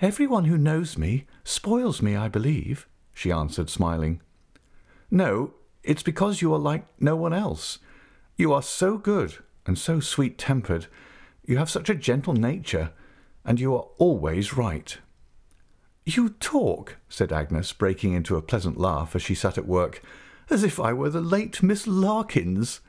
Every 0.00 0.26
one 0.26 0.44
who 0.44 0.58
knows 0.58 0.98
me 0.98 1.26
spoils 1.44 2.02
me, 2.02 2.16
I 2.16 2.28
believe, 2.28 2.88
she 3.12 3.30
answered, 3.30 3.70
smiling. 3.70 4.20
No, 5.10 5.54
it's 5.82 6.02
because 6.02 6.40
you 6.40 6.52
are 6.54 6.58
like 6.58 6.86
no 7.00 7.16
one 7.16 7.32
else. 7.32 7.78
You 8.36 8.52
are 8.52 8.62
so 8.62 8.96
good 8.96 9.38
and 9.66 9.78
so 9.78 10.00
sweet 10.00 10.38
tempered. 10.38 10.86
You 11.44 11.56
have 11.58 11.70
such 11.70 11.90
a 11.90 11.94
gentle 11.94 12.34
nature, 12.34 12.92
and 13.44 13.58
you 13.58 13.74
are 13.74 13.88
always 13.98 14.56
right. 14.56 14.98
You 16.04 16.30
talk, 16.30 16.96
said 17.08 17.32
Agnes, 17.32 17.72
breaking 17.72 18.12
into 18.12 18.36
a 18.36 18.42
pleasant 18.42 18.78
laugh 18.78 19.14
as 19.14 19.22
she 19.22 19.34
sat 19.34 19.58
at 19.58 19.66
work, 19.66 20.02
as 20.48 20.64
if 20.64 20.80
I 20.80 20.92
were 20.92 21.10
the 21.10 21.20
late 21.20 21.62
Miss 21.62 21.86
Larkins. 21.86 22.80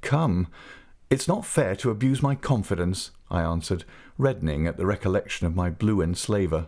Come, 0.00 0.48
it's 1.10 1.28
not 1.28 1.44
fair 1.44 1.76
to 1.76 1.90
abuse 1.90 2.22
my 2.22 2.34
confidence, 2.34 3.10
I 3.30 3.42
answered, 3.42 3.84
reddening 4.18 4.66
at 4.66 4.76
the 4.76 4.86
recollection 4.86 5.46
of 5.46 5.54
my 5.54 5.70
blue 5.70 6.00
enslaver. 6.00 6.66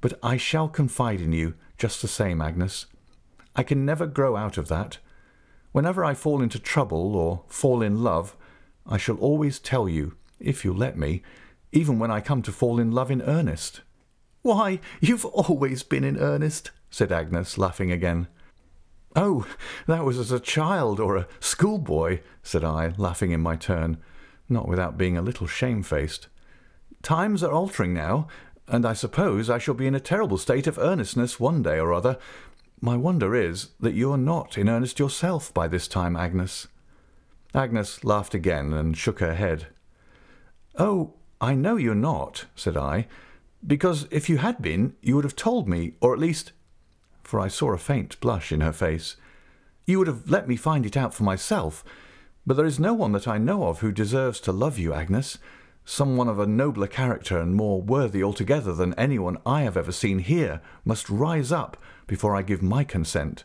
But 0.00 0.18
I 0.22 0.36
shall 0.36 0.68
confide 0.68 1.20
in 1.20 1.32
you 1.32 1.54
just 1.78 2.02
the 2.02 2.08
same, 2.08 2.42
Agnes. 2.42 2.86
I 3.56 3.62
can 3.62 3.84
never 3.84 4.06
grow 4.06 4.36
out 4.36 4.58
of 4.58 4.68
that. 4.68 4.98
Whenever 5.72 6.04
I 6.04 6.14
fall 6.14 6.42
into 6.42 6.58
trouble 6.58 7.16
or 7.16 7.42
fall 7.46 7.82
in 7.82 8.02
love, 8.02 8.36
I 8.86 8.96
shall 8.96 9.16
always 9.16 9.58
tell 9.58 9.88
you, 9.88 10.16
if 10.38 10.64
you'll 10.64 10.76
let 10.76 10.98
me, 10.98 11.22
even 11.72 11.98
when 11.98 12.10
I 12.10 12.20
come 12.20 12.42
to 12.42 12.52
fall 12.52 12.78
in 12.78 12.92
love 12.92 13.10
in 13.10 13.22
earnest. 13.22 13.80
Why, 14.42 14.80
you've 15.00 15.24
always 15.24 15.82
been 15.82 16.04
in 16.04 16.18
earnest, 16.18 16.70
said 16.90 17.10
Agnes, 17.10 17.58
laughing 17.58 17.90
again. 17.90 18.28
Oh, 19.16 19.46
that 19.86 20.04
was 20.04 20.18
as 20.18 20.32
a 20.32 20.40
child 20.40 21.00
or 21.00 21.16
a 21.16 21.28
schoolboy, 21.40 22.20
said 22.42 22.62
I, 22.62 22.92
laughing 22.96 23.30
in 23.30 23.40
my 23.40 23.56
turn, 23.56 23.96
not 24.48 24.68
without 24.68 24.98
being 24.98 25.16
a 25.16 25.22
little 25.22 25.46
shamefaced. 25.46 26.28
Times 27.02 27.42
are 27.42 27.52
altering 27.52 27.94
now, 27.94 28.28
and 28.68 28.84
I 28.84 28.92
suppose 28.92 29.48
I 29.48 29.58
shall 29.58 29.74
be 29.74 29.86
in 29.86 29.94
a 29.94 30.00
terrible 30.00 30.38
state 30.38 30.66
of 30.66 30.78
earnestness 30.78 31.38
one 31.38 31.62
day 31.62 31.78
or 31.78 31.92
other. 31.92 32.18
My 32.80 32.96
wonder 32.96 33.34
is 33.34 33.70
that 33.80 33.94
you 33.94 34.12
are 34.12 34.18
not 34.18 34.58
in 34.58 34.68
earnest 34.68 34.98
yourself 34.98 35.52
by 35.54 35.68
this 35.68 35.88
time, 35.88 36.16
Agnes. 36.16 36.68
Agnes 37.54 38.04
laughed 38.04 38.34
again 38.34 38.72
and 38.72 38.96
shook 38.96 39.20
her 39.20 39.34
head. 39.34 39.68
Oh, 40.76 41.14
I 41.40 41.54
know 41.54 41.76
you're 41.76 41.94
not, 41.94 42.46
said 42.54 42.76
I, 42.76 43.06
because 43.66 44.06
if 44.10 44.28
you 44.28 44.38
had 44.38 44.60
been, 44.60 44.96
you 45.00 45.14
would 45.14 45.24
have 45.24 45.36
told 45.36 45.68
me, 45.68 45.94
or 46.00 46.12
at 46.12 46.18
least, 46.18 46.52
for 47.22 47.40
I 47.40 47.48
saw 47.48 47.72
a 47.72 47.78
faint 47.78 48.20
blush 48.20 48.52
in 48.52 48.60
her 48.60 48.72
face, 48.72 49.16
you 49.86 49.98
would 49.98 50.08
have 50.08 50.28
let 50.28 50.48
me 50.48 50.56
find 50.56 50.84
it 50.84 50.96
out 50.96 51.14
for 51.14 51.22
myself. 51.22 51.84
But 52.46 52.54
there 52.54 52.66
is 52.66 52.80
no 52.80 52.92
one 52.92 53.12
that 53.12 53.28
I 53.28 53.38
know 53.38 53.64
of 53.64 53.80
who 53.80 53.92
deserves 53.92 54.40
to 54.40 54.52
love 54.52 54.78
you, 54.78 54.92
Agnes. 54.92 55.38
Someone 55.84 56.28
of 56.28 56.38
a 56.38 56.46
nobler 56.46 56.86
character 56.86 57.38
and 57.38 57.54
more 57.54 57.80
worthy 57.80 58.22
altogether 58.22 58.72
than 58.72 58.94
anyone 58.94 59.38
I 59.46 59.62
have 59.62 59.76
ever 59.76 59.92
seen 59.92 60.18
here 60.18 60.60
must 60.84 61.08
rise 61.08 61.52
up 61.52 61.76
before 62.06 62.36
I 62.36 62.42
give 62.42 62.62
my 62.62 62.84
consent. 62.84 63.44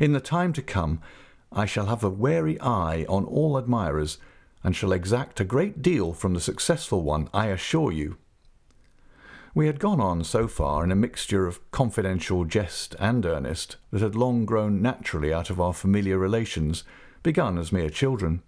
In 0.00 0.12
the 0.12 0.20
time 0.20 0.52
to 0.54 0.62
come, 0.62 1.00
I 1.52 1.66
shall 1.66 1.86
have 1.86 2.02
a 2.02 2.10
wary 2.10 2.60
eye 2.60 3.04
on 3.08 3.24
all 3.24 3.56
admirers, 3.56 4.18
and 4.62 4.74
shall 4.74 4.92
exact 4.92 5.40
a 5.40 5.44
great 5.44 5.82
deal 5.82 6.12
from 6.12 6.34
the 6.34 6.40
successful 6.40 7.02
one, 7.02 7.28
I 7.32 7.46
assure 7.46 7.92
you. 7.92 8.16
We 9.54 9.66
had 9.66 9.78
gone 9.78 10.00
on 10.00 10.24
so 10.24 10.48
far 10.48 10.82
in 10.82 10.90
a 10.90 10.96
mixture 10.96 11.46
of 11.46 11.70
confidential 11.70 12.44
jest 12.44 12.96
and 12.98 13.24
earnest 13.24 13.76
that 13.92 14.02
had 14.02 14.16
long 14.16 14.44
grown 14.46 14.82
naturally 14.82 15.32
out 15.32 15.48
of 15.48 15.60
our 15.60 15.72
familiar 15.72 16.18
relations, 16.18 16.82
begun 17.22 17.56
as 17.56 17.70
mere 17.70 17.90
children. 17.90 18.42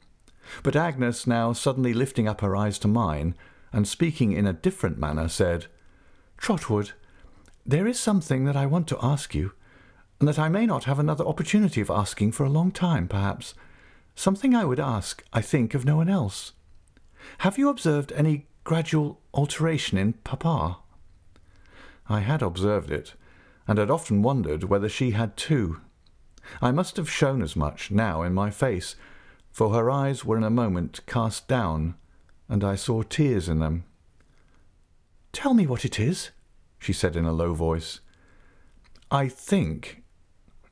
But 0.65 0.75
Agnes, 0.75 1.27
now 1.27 1.53
suddenly 1.53 1.95
lifting 1.95 2.27
up 2.27 2.41
her 2.41 2.57
eyes 2.57 2.79
to 2.81 2.89
mine, 2.89 3.37
and 3.73 3.87
speaking 3.87 4.33
in 4.33 4.47
a 4.47 4.53
different 4.53 4.99
manner, 4.99 5.29
said, 5.29 5.67
Trotwood, 6.39 6.93
there 7.67 7.89
is 7.89 7.99
something 7.99 8.45
that 8.45 8.57
I 8.57 8.65
want 8.65 8.87
to 8.89 8.99
ask 9.03 9.35
you, 9.35 9.53
and 10.21 10.29
that 10.29 10.39
I 10.39 10.49
may 10.49 10.67
not 10.67 10.85
have 10.85 10.99
another 10.99 11.25
opportunity 11.25 11.81
of 11.81 11.91
asking 11.91 12.33
for 12.33 12.45
a 12.45 12.51
long 12.51 12.71
time, 12.71 13.09
perhaps. 13.09 13.55
Something 14.15 14.55
I 14.55 14.65
would 14.65 14.81
ask, 14.81 15.25
I 15.33 15.43
think, 15.43 15.75
of 15.75 15.85
no 15.85 15.97
one 15.97 16.09
else. 16.09 16.53
Have 17.39 17.59
you 17.59 17.69
observed 17.69 18.13
any 18.13 18.47
gradual 18.63 19.21
alteration 19.35 19.99
in 19.99 20.13
papa? 20.15 20.79
I 22.09 22.21
had 22.21 22.41
observed 22.41 22.91
it, 22.93 23.15
and 23.67 23.79
had 23.79 23.91
often 23.91 24.23
wondered 24.23 24.65
whether 24.65 24.89
she 24.89 25.11
had 25.11 25.37
too. 25.37 25.81
I 26.63 26.71
must 26.71 26.97
have 26.97 27.11
shown 27.11 27.43
as 27.43 27.57
much 27.57 27.91
now 27.91 28.23
in 28.23 28.33
my 28.33 28.51
face, 28.51 28.95
for 29.51 29.71
her 29.71 29.91
eyes 29.91 30.25
were 30.25 30.37
in 30.37 30.45
a 30.45 30.51
moment 30.51 31.01
cast 31.07 31.49
down, 31.49 31.97
and 32.49 32.63
I 32.63 32.77
saw 32.77 33.03
tears 33.03 33.49
in 33.49 33.59
them. 33.59 33.85
Tell 35.33 35.53
me 35.53 35.67
what 35.67 35.85
it 35.85 35.99
is, 35.99 36.31
she 36.87 36.93
said 36.93 37.17
in 37.17 37.25
a 37.25 37.33
low 37.33 37.53
voice. 37.53 37.99
I 39.11 39.27
think. 39.27 40.05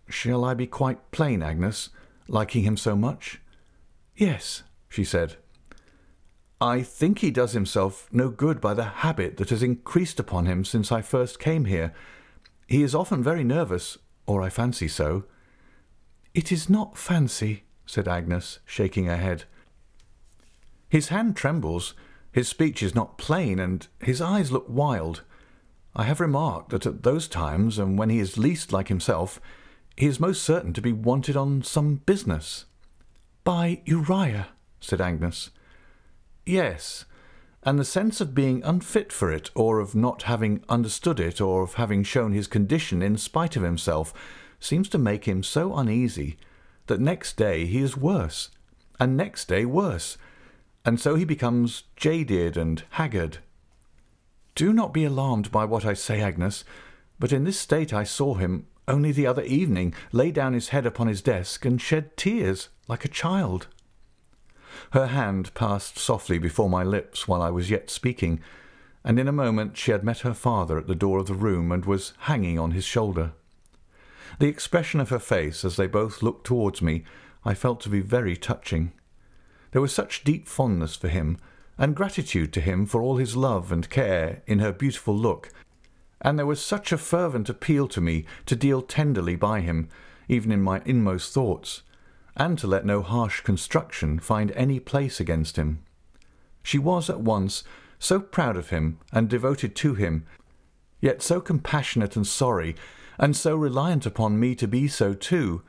Shall 0.09 0.45
I 0.45 0.55
be 0.55 0.69
quite 0.69 1.11
plain, 1.11 1.43
Agnes, 1.43 1.89
liking 2.29 2.63
him 2.63 2.77
so 2.77 2.95
much? 2.95 3.41
Yes, 4.15 4.63
she 4.89 5.03
said. 5.03 5.35
I 6.61 6.83
think 6.83 7.19
he 7.19 7.33
does 7.33 7.51
himself 7.51 8.09
no 8.13 8.29
good 8.29 8.61
by 8.61 8.75
the 8.75 9.03
habit 9.03 9.39
that 9.39 9.51
has 9.51 9.61
increased 9.61 10.21
upon 10.21 10.47
him 10.47 10.65
since 10.65 10.93
I 10.93 11.03
first 11.03 11.41
came 11.41 11.65
here. 11.65 11.93
He 12.69 12.85
is 12.85 12.95
often 12.95 13.21
very 13.21 13.43
nervous, 13.43 13.99
or 14.25 14.41
I 14.41 14.51
fancy 14.51 14.87
so. 14.87 15.25
It 16.33 16.53
is 16.53 16.71
not 16.71 16.97
fancy, 16.97 17.65
said 17.87 18.07
Agnes, 18.07 18.61
shaking 18.65 19.07
her 19.07 19.17
head. 19.17 19.45
His 20.89 21.09
hand 21.09 21.35
trembles, 21.35 21.95
his 22.31 22.47
speech 22.47 22.85
is 22.85 22.95
not 22.95 23.19
plain, 23.19 23.59
and 23.59 23.85
his 23.99 24.21
eyes 24.21 24.53
look 24.53 24.67
wild. 24.69 25.25
I 25.97 26.05
have 26.05 26.21
remarked 26.21 26.71
that 26.71 26.87
at 26.87 27.05
those 27.05 27.29
times, 27.29 27.79
and 27.79 27.97
when 27.97 28.11
he 28.11 28.19
is 28.19 28.37
least 28.37 28.73
like 28.73 28.89
himself, 28.89 29.41
he 29.97 30.07
is 30.07 30.19
most 30.19 30.43
certain 30.43 30.73
to 30.73 30.83
be 30.83 30.93
wanted 30.93 31.37
on 31.37 31.63
some 31.63 31.97
business. 32.07 32.65
By 33.45 33.81
Uriah, 33.85 34.49
said 34.81 35.01
Agnes. 35.01 35.51
Yes, 36.45 37.05
and 37.63 37.79
the 37.79 37.85
sense 37.85 38.21
of 38.21 38.35
being 38.35 38.63
unfit 38.65 39.13
for 39.13 39.31
it, 39.31 39.51
or 39.55 39.79
of 39.79 39.95
not 39.95 40.23
having 40.23 40.65
understood 40.69 41.21
it, 41.21 41.41
or 41.41 41.63
of 41.63 41.75
having 41.75 42.03
shown 42.03 42.33
his 42.33 42.47
condition 42.47 43.01
in 43.01 43.17
spite 43.17 43.57
of 43.57 43.63
himself, 43.63 44.13
seems 44.59 44.89
to 44.89 44.99
make 44.99 45.27
him 45.27 45.43
so 45.43 45.77
uneasy 45.77 46.37
that 46.87 47.01
next 47.01 47.37
day 47.37 47.67
he 47.67 47.79
is 47.79 47.97
worse, 47.97 48.51
and 48.99 49.17
next 49.17 49.47
day 49.47 49.65
worse, 49.65 50.19
and 50.85 51.01
so 51.01 51.15
he 51.15 51.25
becomes 51.25 51.85
jaded 51.97 52.57
and 52.57 52.83
haggard. 52.91 53.39
Do 54.55 54.73
not 54.73 54.93
be 54.93 55.05
alarmed 55.05 55.51
by 55.51 55.65
what 55.65 55.85
I 55.85 55.95
say, 55.95 56.21
Agnes, 56.21 56.65
but 57.19 57.33
in 57.33 57.45
this 57.45 57.59
state 57.59 57.93
I 57.93 58.05
saw 58.05 58.35
him 58.35 58.67
only 58.87 59.13
the 59.13 59.27
other 59.27 59.43
evening 59.43 59.95
lay 60.13 60.31
down 60.31 60.53
his 60.53 60.69
head 60.69 60.87
upon 60.87 61.07
his 61.07 61.23
desk 61.23 61.65
and 61.65 61.81
shed 61.81 62.17
tears 62.17 62.69
like 62.87 63.05
a 63.05 63.09
child. 63.09 63.67
Her 64.93 65.07
hand 65.07 65.55
passed 65.55 65.99
softly 65.99 66.39
before 66.39 66.69
my 66.69 66.85
lips 66.85 67.27
while 67.27 67.43
I 67.43 67.51
was 67.51 67.71
yet 67.71 67.91
speaking, 67.91 68.41
and 69.03 69.19
in 69.19 69.29
a 69.29 69.33
moment 69.33 69.77
she 69.77 69.91
had 69.91 70.05
met 70.05 70.21
her 70.21 70.35
father 70.35 70.79
at 70.79 70.87
the 70.87 70.95
door 70.95 71.19
of 71.19 71.27
the 71.27 71.35
room 71.35 71.73
and 71.73 71.85
was 71.85 72.13
hanging 72.21 72.59
on 72.59 72.73
his 72.73 72.85
shoulder. 72.85 73.33
The 74.39 74.49
expression 74.49 75.01
of 75.01 75.11
her 75.11 75.19
face 75.19 75.65
as 75.65 75.77
they 75.77 75.87
both 75.87 76.23
looked 76.23 76.47
towards 76.47 76.83
me 76.83 77.05
I 77.45 77.55
felt 77.55 77.81
to 77.83 77.89
be 77.89 78.01
very 78.01 78.37
touching. 78.37 78.93
There 79.73 79.83
was 79.83 79.93
such 79.93 80.25
deep 80.25 80.49
fondness 80.49 80.97
for 80.97 81.09
him, 81.09 81.39
and 81.79 81.97
gratitude 81.97 82.53
to 82.53 82.61
him 82.61 82.87
for 82.87 83.03
all 83.03 83.17
his 83.17 83.37
love 83.37 83.73
and 83.73 83.91
care 83.91 84.43
in 84.47 84.59
her 84.61 84.73
beautiful 84.73 85.17
look, 85.17 85.51
and 86.21 86.39
there 86.39 86.47
was 86.47 86.65
such 86.65 86.93
a 86.93 86.99
fervent 86.99 87.49
appeal 87.49 87.89
to 87.89 88.01
me 88.01 88.25
to 88.47 88.57
deal 88.57 88.81
tenderly 88.81 89.37
by 89.37 89.61
him, 89.61 89.89
even 90.29 90.51
in 90.51 90.63
my 90.63 90.81
inmost 90.85 91.33
thoughts, 91.33 91.83
and 92.37 92.59
to 92.59 92.67
let 92.67 92.87
no 92.87 93.03
harsh 93.03 93.41
construction 93.41 94.19
find 94.19 94.51
any 94.53 94.81
place 94.81 95.21
against 95.21 95.57
him. 95.57 95.83
She 96.63 96.79
was 96.79 97.11
at 97.11 97.21
once 97.21 97.63
so 97.99 98.21
proud 98.21 98.57
of 98.57 98.71
him 98.71 98.99
and 99.13 99.29
devoted 99.29 99.77
to 99.77 99.95
him, 99.95 100.25
yet 101.01 101.23
so 101.23 101.41
compassionate 101.41 102.17
and 102.17 102.27
sorry, 102.27 102.75
and 103.19 103.37
so 103.37 103.55
reliant 103.55 104.07
upon 104.07 104.41
me 104.41 104.55
to 104.55 104.67
be 104.67 104.89
so 104.89 105.13
too, 105.15 105.63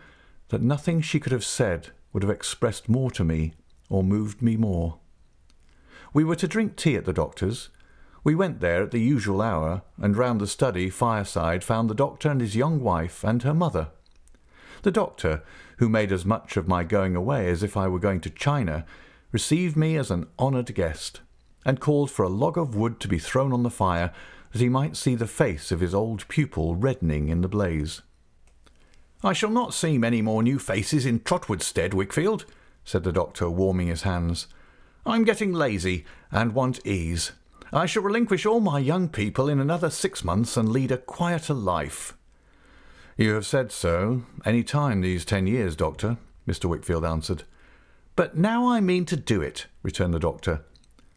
that 0.49 0.61
nothing 0.61 1.01
she 1.01 1.19
could 1.19 1.31
have 1.31 1.45
said 1.45 1.89
would 2.13 2.23
have 2.23 2.31
expressed 2.31 2.87
more 2.87 3.11
to 3.11 3.23
me 3.23 3.53
or 3.89 4.03
moved 4.03 4.41
me 4.41 4.55
more. 4.55 4.99
We 6.15 6.23
were 6.23 6.37
to 6.37 6.47
drink 6.47 6.77
tea 6.77 6.95
at 6.95 7.03
the 7.03 7.11
doctor's. 7.11 7.67
We 8.23 8.35
went 8.35 8.61
there 8.61 8.81
at 8.83 8.91
the 8.91 9.01
usual 9.01 9.41
hour, 9.41 9.81
and 9.97 10.15
round 10.15 10.39
the 10.39 10.47
study 10.47 10.89
fireside 10.89 11.61
found 11.61 11.89
the 11.89 11.93
doctor 11.93 12.31
and 12.31 12.39
his 12.39 12.55
young 12.55 12.79
wife 12.79 13.25
and 13.25 13.43
her 13.43 13.53
mother. 13.53 13.89
The 14.83 14.91
doctor, 14.91 15.43
who 15.79 15.89
made 15.89 16.13
as 16.13 16.23
much 16.23 16.55
of 16.55 16.69
my 16.69 16.85
going 16.85 17.17
away 17.17 17.49
as 17.49 17.63
if 17.63 17.75
I 17.75 17.89
were 17.89 17.99
going 17.99 18.21
to 18.21 18.29
China, 18.29 18.85
received 19.33 19.75
me 19.75 19.97
as 19.97 20.09
an 20.09 20.27
honoured 20.39 20.73
guest, 20.73 21.19
and 21.65 21.81
called 21.81 22.09
for 22.09 22.23
a 22.23 22.29
log 22.29 22.57
of 22.57 22.77
wood 22.77 23.01
to 23.01 23.09
be 23.09 23.19
thrown 23.19 23.51
on 23.51 23.63
the 23.63 23.69
fire, 23.69 24.13
that 24.53 24.61
he 24.61 24.69
might 24.69 24.95
see 24.95 25.15
the 25.15 25.27
face 25.27 25.69
of 25.69 25.81
his 25.81 25.93
old 25.93 26.25
pupil 26.29 26.77
reddening 26.77 27.27
in 27.27 27.41
the 27.41 27.49
blaze. 27.49 28.03
I 29.21 29.33
shall 29.33 29.49
not 29.49 29.73
see 29.73 29.97
many 29.97 30.21
more 30.21 30.41
new 30.41 30.59
faces 30.59 31.05
in 31.05 31.19
Trotwood's 31.19 31.65
stead, 31.65 31.91
Wickfield, 31.91 32.45
said 32.85 33.03
the 33.03 33.11
doctor, 33.11 33.49
warming 33.49 33.87
his 33.87 34.03
hands. 34.03 34.47
I'm 35.05 35.23
getting 35.23 35.53
lazy, 35.53 36.05
and 36.31 36.53
want 36.53 36.85
ease. 36.85 37.31
I 37.71 37.85
shall 37.85 38.03
relinquish 38.03 38.45
all 38.45 38.59
my 38.59 38.79
young 38.79 39.07
people 39.07 39.49
in 39.49 39.59
another 39.59 39.89
six 39.89 40.23
months 40.23 40.57
and 40.57 40.69
lead 40.69 40.91
a 40.91 40.97
quieter 40.97 41.53
life. 41.53 42.15
You 43.17 43.33
have 43.33 43.45
said 43.45 43.71
so 43.71 44.23
any 44.45 44.63
time 44.63 45.01
these 45.01 45.23
ten 45.23 45.47
years, 45.47 45.75
Doctor, 45.75 46.17
Mr. 46.47 46.69
Wickfield 46.69 47.05
answered. 47.09 47.43
But 48.15 48.37
now 48.37 48.67
I 48.67 48.79
mean 48.81 49.05
to 49.05 49.15
do 49.15 49.41
it, 49.41 49.67
returned 49.83 50.13
the 50.13 50.19
doctor. 50.19 50.63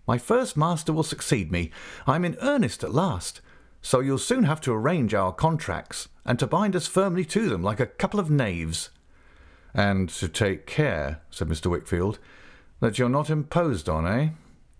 My 0.06 0.18
first 0.18 0.56
master 0.56 0.92
will 0.92 1.02
succeed 1.02 1.50
me. 1.50 1.70
I'm 2.06 2.24
in 2.24 2.36
earnest 2.40 2.84
at 2.84 2.94
last. 2.94 3.40
So 3.80 4.00
you'll 4.00 4.18
soon 4.18 4.44
have 4.44 4.60
to 4.62 4.72
arrange 4.72 5.14
our 5.14 5.32
contracts, 5.32 6.08
and 6.24 6.38
to 6.38 6.46
bind 6.46 6.74
us 6.74 6.86
firmly 6.86 7.24
to 7.26 7.48
them 7.48 7.62
like 7.62 7.80
a 7.80 7.86
couple 7.86 8.20
of 8.20 8.30
knaves. 8.30 8.90
And 9.72 10.08
to 10.10 10.28
take 10.28 10.66
care, 10.66 11.20
said 11.30 11.48
Mr. 11.48 11.70
Wickfield, 11.70 12.18
that 12.80 12.98
you're 12.98 13.08
not 13.08 13.30
imposed 13.30 13.88
on, 13.88 14.06
eh? 14.06 14.30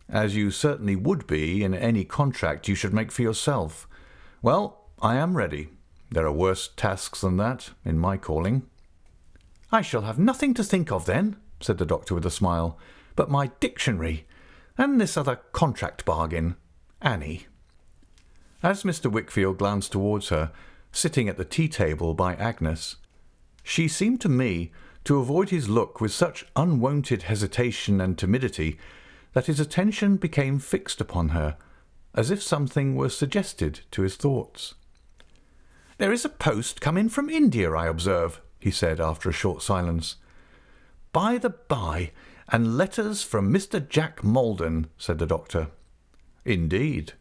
As 0.09 0.37
you 0.37 0.50
certainly 0.50 0.97
would 0.97 1.26
be 1.26 1.62
in 1.62 1.75
any 1.75 2.05
contract 2.05 2.69
you 2.69 2.75
should 2.75 2.95
make 2.95 3.12
for 3.12 3.23
yourself. 3.23 3.87
Well, 4.40 4.87
I 5.00 5.17
am 5.17 5.37
ready. 5.37 5.69
There 6.11 6.26
are 6.26 6.33
worse 6.33 6.71
tasks 6.76 7.21
than 7.21 7.37
that 7.37 7.71
in 7.85 7.99
my 7.99 8.17
calling. 8.17 8.62
I 9.71 9.83
shall 9.83 10.02
have 10.02 10.19
nothing 10.19 10.55
to 10.55 10.64
think 10.64 10.90
of 10.90 11.05
then, 11.05 11.37
said 11.61 11.78
the 11.78 11.85
doctor 11.85 12.14
with 12.14 12.25
a 12.25 12.31
smile, 12.31 12.78
but 13.17 13.31
my 13.31 13.50
dictionary, 13.61 14.26
and 14.78 15.00
this 15.00 15.17
other 15.17 15.37
contract 15.52 16.05
bargain, 16.05 16.57
Annie. 17.02 17.47
As 18.62 18.83
Mr. 18.83 19.11
Wickfield 19.11 19.59
glanced 19.59 19.93
towards 19.93 20.31
her, 20.31 20.52
sitting 20.90 21.28
at 21.28 21.37
the 21.37 21.45
tea 21.45 21.69
table 21.69 22.14
by 22.14 22.35
Agnes, 22.37 22.97
she 23.62 23.88
seemed 23.88 24.21
to 24.23 24.28
me 24.28 24.73
to 25.09 25.19
avoid 25.19 25.49
his 25.49 25.71
look 25.71 26.03
with 26.03 26.12
such 26.12 26.45
unwonted 26.55 27.23
hesitation 27.23 27.99
and 27.99 28.19
timidity 28.19 28.79
that 29.33 29.47
his 29.47 29.59
attention 29.59 30.19
became 30.19 30.59
fixed 30.59 31.00
upon 31.00 31.31
her, 31.31 31.57
as 32.15 32.31
if 32.31 32.43
something 32.43 32.95
were 32.95 33.09
suggested 33.09 33.81
to 33.91 34.03
his 34.03 34.17
thoughts. 34.17 34.75
There 35.97 36.12
is 36.12 36.27
a 36.27 36.29
post 36.29 36.83
come 36.83 36.99
in 36.99 37.09
from 37.09 37.31
India, 37.31 37.73
I 37.73 37.87
observe, 37.87 38.43
he 38.61 38.71
said 38.71 39.00
after 39.00 39.31
a 39.31 39.33
short 39.33 39.62
silence. 39.62 40.17
By 41.15 41.38
the 41.38 41.55
by, 41.69 42.11
and 42.53 42.77
letters 42.77 43.23
from 43.23 43.50
Mr. 43.50 43.88
Jack 43.88 44.23
Maldon, 44.23 44.88
said 44.99 45.17
the 45.17 45.25
doctor. 45.25 45.69
Indeed. 46.45 47.15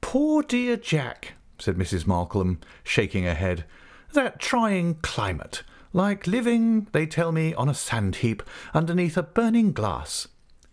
Poor 0.00 0.44
dear 0.44 0.76
Jack, 0.76 1.32
said 1.58 1.74
Mrs. 1.74 2.06
Markleham, 2.06 2.58
shaking 2.84 3.24
her 3.24 3.34
head. 3.34 3.64
That 4.12 4.38
trying 4.38 4.94
climate, 5.02 5.64
like 5.94 6.26
living, 6.26 6.88
they 6.90 7.06
tell 7.06 7.30
me, 7.30 7.54
on 7.54 7.68
a 7.68 7.74
sand 7.74 8.16
heap 8.16 8.42
underneath 8.74 9.16
a 9.16 9.22
burning 9.22 9.72
glass. 9.72 10.26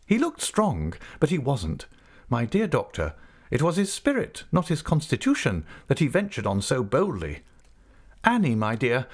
He 0.07 0.17
looked 0.17 0.41
strong, 0.41 0.95
but 1.19 1.29
he 1.29 1.37
wasn't. 1.37 1.85
My 2.27 2.43
dear 2.43 2.67
doctor, 2.67 3.13
it 3.51 3.61
was 3.61 3.77
his 3.77 3.93
spirit, 3.93 4.45
not 4.51 4.69
his 4.69 4.81
constitution, 4.81 5.63
that 5.87 5.99
he 5.99 6.07
ventured 6.07 6.47
on 6.47 6.59
so 6.59 6.83
boldly. 6.83 7.41
Annie, 8.23 8.55
my 8.55 8.75
dear, 8.75 9.05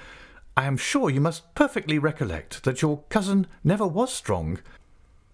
I 0.56 0.64
am 0.64 0.78
sure 0.78 1.10
you 1.10 1.20
must 1.20 1.54
perfectly 1.54 1.98
recollect 1.98 2.64
that 2.64 2.80
your 2.80 3.02
cousin 3.10 3.46
never 3.62 3.86
was 3.86 4.10
strong. 4.12 4.60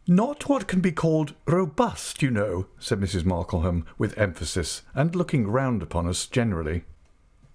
Not 0.09 0.49
what 0.49 0.67
can 0.67 0.81
be 0.81 0.93
called 0.93 1.35
robust, 1.47 2.21
you 2.21 2.33
know, 2.33 2.67
said 2.81 2.99
Mrs. 2.99 3.23
Markleham 3.23 3.87
with 3.97 4.19
emphasis, 4.19 4.83
and 4.93 5.15
looking 5.15 5.47
round 5.47 5.85
upon 5.85 6.09
us 6.09 6.27
generally. 6.27 6.83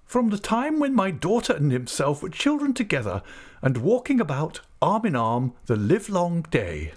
From 0.10 0.32
the 0.32 0.40
time 0.40 0.80
when 0.80 0.96
my 0.96 1.12
daughter 1.12 1.54
and 1.54 1.72
himself 1.72 2.24
were 2.24 2.30
children 2.30 2.74
together, 2.74 3.22
and 3.62 3.78
walking 3.78 4.20
about 4.20 4.62
arm 4.82 5.06
in 5.06 5.16
arm 5.16 5.54
the 5.68 5.76
livelong 5.76 6.48
day. 6.50 6.94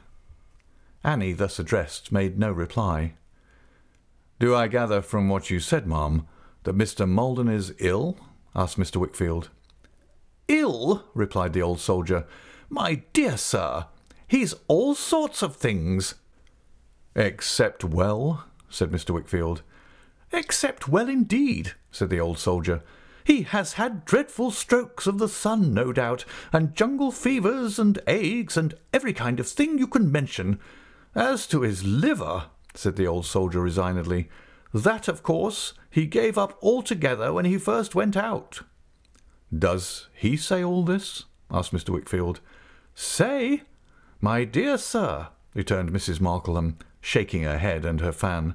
Annie, 1.04 1.35
thus 1.35 1.59
addressed, 1.59 2.11
made 2.11 2.38
no 2.38 2.50
reply. 2.50 3.12
Do 4.40 4.54
I 4.54 4.66
gather 4.66 5.02
from 5.02 5.28
what 5.28 5.50
you 5.50 5.61
said, 5.61 5.87
ma'am, 5.87 6.26
that 6.62 6.75
Mr. 6.75 7.07
Maldon 7.07 7.49
is 7.49 7.75
ill? 7.81 8.16
asked 8.54 8.78
Mr. 8.78 8.97
Wickfield. 8.97 9.50
Ill? 10.49 11.04
replied 11.12 11.52
the 11.52 11.61
old 11.61 11.81
soldier. 11.81 12.25
My 12.71 13.02
dear 13.12 13.37
sir, 13.37 13.88
he's 14.26 14.54
all 14.69 14.95
sorts 14.95 15.42
of 15.42 15.57
things. 15.57 16.14
Except 17.14 17.85
well, 17.85 18.47
said 18.71 18.90
Mr. 18.90 19.11
Wickfield. 19.11 19.61
Except 20.33 20.88
well 20.88 21.11
indeed, 21.11 21.75
said 21.90 22.09
the 22.09 22.19
old 22.19 22.38
soldier. 22.38 22.83
He 23.25 23.43
has 23.43 23.75
had 23.75 24.05
dreadful 24.05 24.50
strokes 24.50 25.07
of 25.07 25.19
the 25.19 25.29
sun, 25.29 25.73
no 25.73 25.93
doubt, 25.93 26.25
and 26.52 26.75
jungle 26.75 27.12
fevers 27.12 27.79
and 27.79 27.99
agues 28.07 28.57
and 28.57 28.75
every 28.93 29.12
kind 29.12 29.38
of 29.38 29.49
thing 29.49 29.79
you 29.79 29.87
can 29.87 30.11
mention. 30.11 30.59
As 31.14 31.47
to 31.49 31.62
his 31.62 31.85
liver, 31.85 32.45
said 32.75 32.97
the 32.97 33.07
old 33.07 33.26
soldier 33.26 33.61
resignedly, 33.61 34.29
that, 34.75 35.09
of 35.09 35.23
course, 35.23 35.75
he 35.91 36.07
gave 36.07 36.38
up 36.38 36.59
altogether 36.62 37.33
when 37.33 37.45
he 37.45 37.59
first 37.59 37.95
went 37.95 38.17
out. 38.17 38.61
Does 39.57 40.09
he 40.14 40.37
say 40.37 40.64
all 40.64 40.83
this? 40.83 41.25
asked 41.50 41.73
Mr. 41.73 41.91
Wickfield. 41.91 42.41
Say? 42.95 43.62
My 44.21 44.45
dear 44.45 44.79
sir, 44.79 45.29
returned 45.55 45.91
Mrs. 45.91 46.21
Markleham, 46.21 46.76
shaking 47.00 47.43
her 47.43 47.59
head 47.59 47.85
and 47.85 48.00
her 48.00 48.12
fan, 48.12 48.55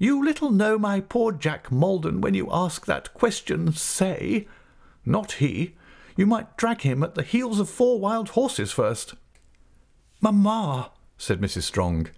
you 0.00 0.24
little 0.24 0.50
know 0.50 0.78
my 0.78 0.98
poor 0.98 1.30
Jack 1.30 1.70
Maldon 1.70 2.22
when 2.22 2.32
you 2.32 2.48
ask 2.50 2.86
that 2.86 3.12
question, 3.12 3.70
say. 3.74 4.48
Not 5.04 5.32
he. 5.32 5.76
You 6.16 6.24
might 6.24 6.56
drag 6.56 6.80
him 6.80 7.02
at 7.02 7.16
the 7.16 7.22
heels 7.22 7.60
of 7.60 7.68
four 7.68 8.00
wild 8.00 8.30
horses 8.30 8.72
first. 8.72 9.12
Mamma, 10.22 10.90
said 11.18 11.38
Mrs. 11.38 11.64
Strong. 11.64 12.08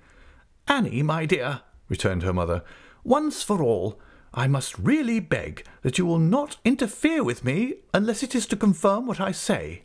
Annie, 0.68 1.02
my 1.02 1.26
dear, 1.26 1.62
returned 1.88 2.22
her 2.22 2.32
mother, 2.32 2.62
once 3.02 3.42
for 3.42 3.60
all, 3.64 4.00
I 4.32 4.46
must 4.46 4.78
really 4.78 5.18
beg 5.18 5.66
that 5.82 5.98
you 5.98 6.06
will 6.06 6.20
not 6.20 6.58
interfere 6.64 7.24
with 7.24 7.44
me 7.44 7.74
unless 7.92 8.22
it 8.22 8.36
is 8.36 8.46
to 8.46 8.56
confirm 8.56 9.06
what 9.06 9.20
I 9.20 9.32
say. 9.32 9.82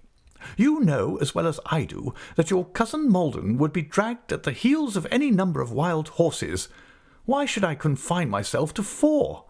You 0.56 0.82
know 0.82 1.18
as 1.18 1.34
well 1.34 1.48
as 1.48 1.60
I 1.66 1.84
do 1.86 2.13
that 2.36 2.51
your 2.51 2.66
cousin 2.66 3.12
Maldon 3.12 3.58
would 3.58 3.74
be 3.74 3.82
dragged 3.82 4.32
at 4.32 4.44
the 4.44 4.51
heels 4.51 4.96
of 4.96 5.08
any 5.10 5.32
number 5.32 5.62
of 5.62 5.72
wild 5.72 6.10
horses. 6.10 6.70
Why 7.27 7.46
should 7.46 7.65
I 7.65 7.75
confine 7.75 8.29
myself 8.29 8.74
to 8.75 8.84
four? 8.84 9.43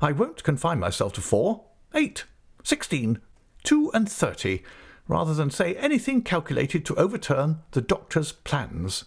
I 0.00 0.12
won't 0.12 0.44
confine 0.44 0.78
myself 0.78 1.14
to 1.14 1.20
four, 1.20 1.64
eight, 1.92 2.24
sixteen, 2.62 3.18
two 3.64 3.90
and 3.92 4.08
thirty, 4.08 4.62
rather 5.08 5.34
than 5.34 5.50
say 5.50 5.74
anything 5.74 6.22
calculated 6.22 6.86
to 6.86 6.94
overturn 6.94 7.58
the 7.72 7.80
doctor's 7.80 8.30
plans. 8.30 9.06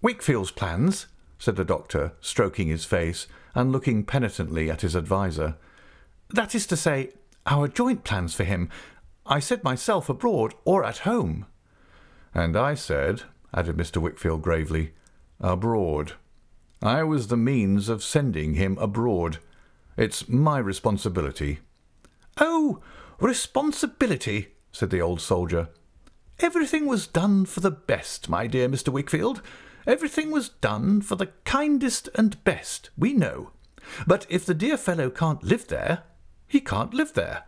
Wickfield's 0.00 0.52
plans, 0.52 1.08
said 1.36 1.56
the 1.56 1.64
doctor, 1.64 2.12
stroking 2.20 2.68
his 2.68 2.84
face 2.84 3.26
and 3.56 3.72
looking 3.72 4.04
penitently 4.04 4.70
at 4.70 4.82
his 4.82 4.94
adviser. 4.94 5.56
That 6.30 6.54
is 6.54 6.64
to 6.68 6.76
say, 6.76 7.10
our 7.44 7.66
joint 7.66 8.04
plans 8.04 8.34
for 8.34 8.44
him. 8.44 8.68
I 9.26 9.40
said 9.40 9.64
myself 9.64 10.08
abroad 10.08 10.54
or 10.64 10.84
at 10.84 10.98
home. 10.98 11.46
And 12.32 12.56
I 12.56 12.74
said, 12.74 13.24
added 13.52 13.76
Mr. 13.76 14.00
Wickfield 14.00 14.42
gravely, 14.42 14.92
abroad. 15.40 16.12
I 16.82 17.04
was 17.04 17.28
the 17.28 17.36
means 17.36 17.88
of 17.88 18.02
sending 18.02 18.54
him 18.54 18.76
abroad. 18.78 19.38
It's 19.96 20.28
my 20.28 20.58
responsibility. 20.58 21.60
Oh, 22.40 22.80
responsibility, 23.20 24.48
said 24.72 24.90
the 24.90 25.00
old 25.00 25.20
soldier. 25.20 25.68
Everything 26.40 26.86
was 26.86 27.06
done 27.06 27.44
for 27.46 27.60
the 27.60 27.70
best, 27.70 28.28
my 28.28 28.48
dear 28.48 28.68
Mr. 28.68 28.92
Wickfield. 28.92 29.42
Everything 29.86 30.32
was 30.32 30.48
done 30.48 31.02
for 31.02 31.14
the 31.14 31.30
kindest 31.44 32.08
and 32.16 32.42
best, 32.42 32.90
we 32.98 33.12
know. 33.12 33.50
But 34.04 34.26
if 34.28 34.44
the 34.44 34.54
dear 34.54 34.76
fellow 34.76 35.08
can't 35.08 35.44
live 35.44 35.68
there, 35.68 36.02
he 36.48 36.60
can't 36.60 36.94
live 36.94 37.12
there. 37.12 37.44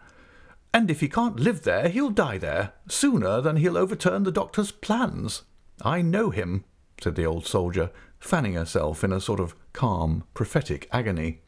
And 0.73 0.91
if 0.91 1.01
he 1.01 1.09
can't 1.09 1.41
live 1.41 1.63
there, 1.63 1.89
he'll 1.89 2.11
die 2.11 2.39
there, 2.39 2.73
sooner 2.89 3.41
than 3.41 3.57
he'll 3.57 3.79
overturn 3.79 4.23
the 4.23 4.33
doctor's 4.33 4.71
plans. 4.71 5.43
I 5.83 6.03
know 6.03 6.31
him, 6.31 6.65
said 7.01 7.17
the 7.17 7.27
old 7.27 7.47
soldier, 7.47 7.91
fanning 8.25 8.55
herself 8.55 9.05
in 9.05 9.13
a 9.13 9.21
sort 9.21 9.39
of 9.39 9.55
calm, 9.75 10.25
prophetic 10.33 10.89
agony. 10.91 11.43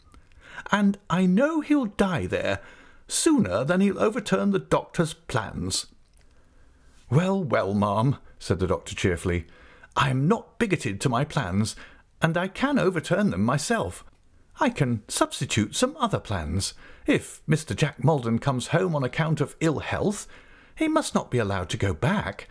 And 0.71 0.99
I 1.09 1.25
know 1.25 1.63
he'll 1.63 1.87
die 1.87 2.27
there, 2.27 2.61
sooner 3.09 3.65
than 3.65 3.81
he'll 3.81 3.99
overturn 3.99 4.51
the 4.51 4.59
doctor's 4.59 5.15
plans. 5.15 5.87
Well, 7.09 7.43
well, 7.43 7.73
ma'am, 7.73 8.17
said 8.39 8.59
the 8.59 8.67
doctor 8.67 8.95
cheerfully, 8.95 9.47
I 9.97 10.11
am 10.11 10.29
not 10.29 10.59
bigoted 10.59 11.01
to 11.01 11.09
my 11.09 11.25
plans, 11.25 11.77
and 12.21 12.37
I 12.37 12.47
can 12.49 12.79
overturn 12.79 13.31
them 13.31 13.43
myself. 13.43 14.05
I 14.61 14.69
can 14.69 15.03
substitute 15.09 15.75
some 15.75 15.97
other 15.99 16.21
plans. 16.21 16.75
If 17.07 17.41
Mr. 17.47 17.75
Jack 17.75 18.05
Maldon 18.05 18.39
comes 18.39 18.69
home 18.69 18.95
on 18.95 19.03
account 19.03 19.41
of 19.41 19.57
ill 19.61 19.79
health, 19.79 20.27
he 20.75 20.89
must 20.89 21.15
not 21.15 21.31
be 21.31 21.39
allowed 21.39 21.71
to 21.71 21.79
go 21.79 21.95
back, 21.95 22.49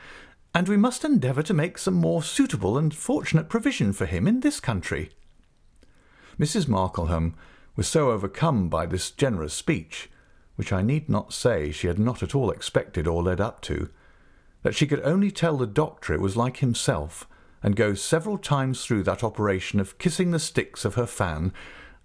and 0.56 0.70
we 0.70 0.78
must 0.78 1.04
endeavour 1.04 1.44
to 1.44 1.54
make 1.54 1.78
some 1.78 1.94
more 1.94 2.24
suitable 2.24 2.78
and 2.78 2.96
fortunate 2.96 3.50
provision 3.50 3.91
for 3.91 4.06
him 4.06 4.26
in 4.26 4.39
this 4.39 4.62
country. 4.62 5.12
Mrs. 6.39 6.65
Markleham 6.70 7.34
was 7.76 7.89
so 7.89 8.10
overcome 8.10 8.70
by 8.70 8.86
this 8.86 9.12
generous 9.12 9.54
speech, 9.54 10.10
which 10.56 10.72
I 10.72 10.82
need 10.82 11.10
not 11.10 11.34
say 11.34 11.72
she 11.72 11.88
had 11.88 12.00
not 12.00 12.24
at 12.24 12.34
all 12.34 12.50
expected 12.50 13.06
or 13.06 13.22
led 13.22 13.41
up 13.41 13.60
to, 13.63 13.89
that 14.63 14.74
she 14.74 14.88
could 14.88 15.02
only 15.02 15.30
tell 15.30 15.58
the 15.58 15.68
doctor 15.68 16.13
it 16.13 16.22
was 16.22 16.38
like 16.38 16.58
himself, 16.58 17.28
and 17.62 17.76
go 17.76 17.94
several 17.94 18.38
times 18.38 18.86
through 18.86 19.04
that 19.04 19.26
operation 19.26 19.82
of 19.82 19.98
kissing 19.98 20.32
the 20.32 20.39
sticks 20.39 20.86
of 20.86 20.96
her 20.96 21.06
fan 21.06 21.52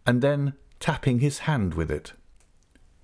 and 0.05 0.23
then 0.23 0.55
tapping 0.81 1.21
his 1.21 1.41
hand 1.41 1.75
with 1.75 1.91
it. 1.91 2.15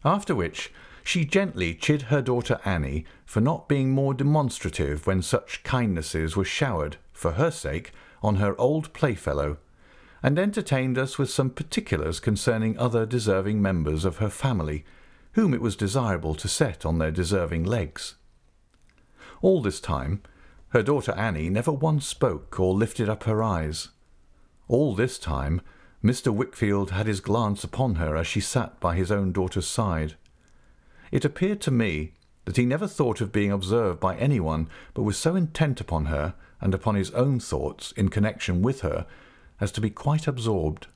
After 0.04 0.35
which 0.35 0.72
she 1.06 1.24
gently 1.24 1.72
chid 1.72 2.02
her 2.02 2.20
daughter 2.20 2.58
Annie 2.64 3.04
for 3.24 3.40
not 3.40 3.68
being 3.68 3.90
more 3.90 4.12
demonstrative 4.12 5.06
when 5.06 5.22
such 5.22 5.62
kindnesses 5.62 6.34
were 6.34 6.44
showered, 6.44 6.96
for 7.12 7.32
her 7.32 7.52
sake, 7.52 7.92
on 8.24 8.36
her 8.36 8.60
old 8.60 8.92
playfellow, 8.92 9.56
and 10.20 10.36
entertained 10.36 10.98
us 10.98 11.16
with 11.16 11.30
some 11.30 11.48
particulars 11.48 12.18
concerning 12.18 12.76
other 12.76 13.06
deserving 13.06 13.62
members 13.62 14.04
of 14.04 14.16
her 14.16 14.28
family, 14.28 14.84
whom 15.34 15.54
it 15.54 15.60
was 15.60 15.76
desirable 15.76 16.34
to 16.34 16.48
set 16.48 16.84
on 16.84 16.98
their 16.98 17.12
deserving 17.12 17.62
legs. 17.62 18.16
All 19.42 19.62
this 19.62 19.78
time 19.78 20.22
her 20.70 20.82
daughter 20.82 21.12
Annie 21.12 21.48
never 21.48 21.70
once 21.70 22.04
spoke 22.04 22.58
or 22.58 22.74
lifted 22.74 23.08
up 23.08 23.22
her 23.24 23.44
eyes. 23.44 23.90
All 24.66 24.92
this 24.96 25.20
time 25.20 25.60
Mr. 26.02 26.34
Wickfield 26.34 26.90
had 26.90 27.06
his 27.06 27.20
glance 27.20 27.62
upon 27.62 27.94
her 27.94 28.16
as 28.16 28.26
she 28.26 28.40
sat 28.40 28.80
by 28.80 28.96
his 28.96 29.12
own 29.12 29.30
daughter's 29.30 29.68
side. 29.68 30.16
It 31.10 31.24
appeared 31.24 31.60
to 31.62 31.70
me 31.70 32.12
that 32.44 32.56
he 32.56 32.64
never 32.64 32.86
thought 32.86 33.20
of 33.20 33.32
being 33.32 33.52
observed 33.52 34.00
by 34.00 34.16
any 34.16 34.40
one, 34.40 34.68
but 34.94 35.02
was 35.02 35.16
so 35.16 35.36
intent 35.36 35.80
upon 35.80 36.06
her 36.06 36.34
and 36.60 36.74
upon 36.74 36.94
his 36.94 37.10
own 37.10 37.40
thoughts 37.40 37.92
in 37.92 38.08
connection 38.08 38.62
with 38.62 38.80
her 38.80 39.06
as 39.60 39.72
to 39.72 39.80
be 39.80 39.90
quite 39.90 40.26
absorbed. 40.26 40.86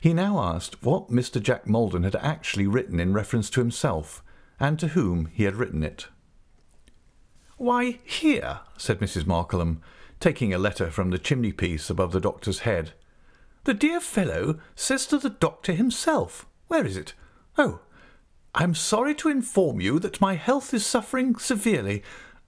He 0.00 0.14
now 0.14 0.38
asked 0.38 0.82
what 0.82 1.10
Mr. 1.10 1.42
Jack 1.42 1.66
Maldon 1.66 2.04
had 2.04 2.16
actually 2.16 2.66
written 2.66 3.00
in 3.00 3.12
reference 3.12 3.50
to 3.50 3.60
himself, 3.60 4.22
and 4.60 4.78
to 4.78 4.88
whom 4.88 5.26
he 5.26 5.44
had 5.44 5.56
written 5.56 5.82
it. 5.82 6.06
Why, 7.56 7.98
here, 8.04 8.60
said 8.76 9.00
Mrs. 9.00 9.26
Markleham, 9.26 9.80
taking 10.20 10.54
a 10.54 10.58
letter 10.58 10.90
from 10.90 11.10
the 11.10 11.18
chimney 11.18 11.52
piece 11.52 11.90
above 11.90 12.12
the 12.12 12.20
doctor's 12.20 12.60
head. 12.60 12.92
The 13.64 13.74
dear 13.74 14.00
fellow 14.00 14.60
says 14.76 15.06
to 15.06 15.18
the 15.18 15.30
doctor 15.30 15.72
himself. 15.72 16.46
Where 16.68 16.86
is 16.86 16.96
it? 16.96 17.14
Oh, 17.58 17.80
I'm 18.54 18.74
sorry 18.74 19.14
to 19.16 19.28
inform 19.28 19.80
you 19.80 19.98
that 20.00 20.20
my 20.20 20.34
health 20.34 20.74
is 20.74 20.84
suffering 20.84 21.36
severely, 21.36 22.02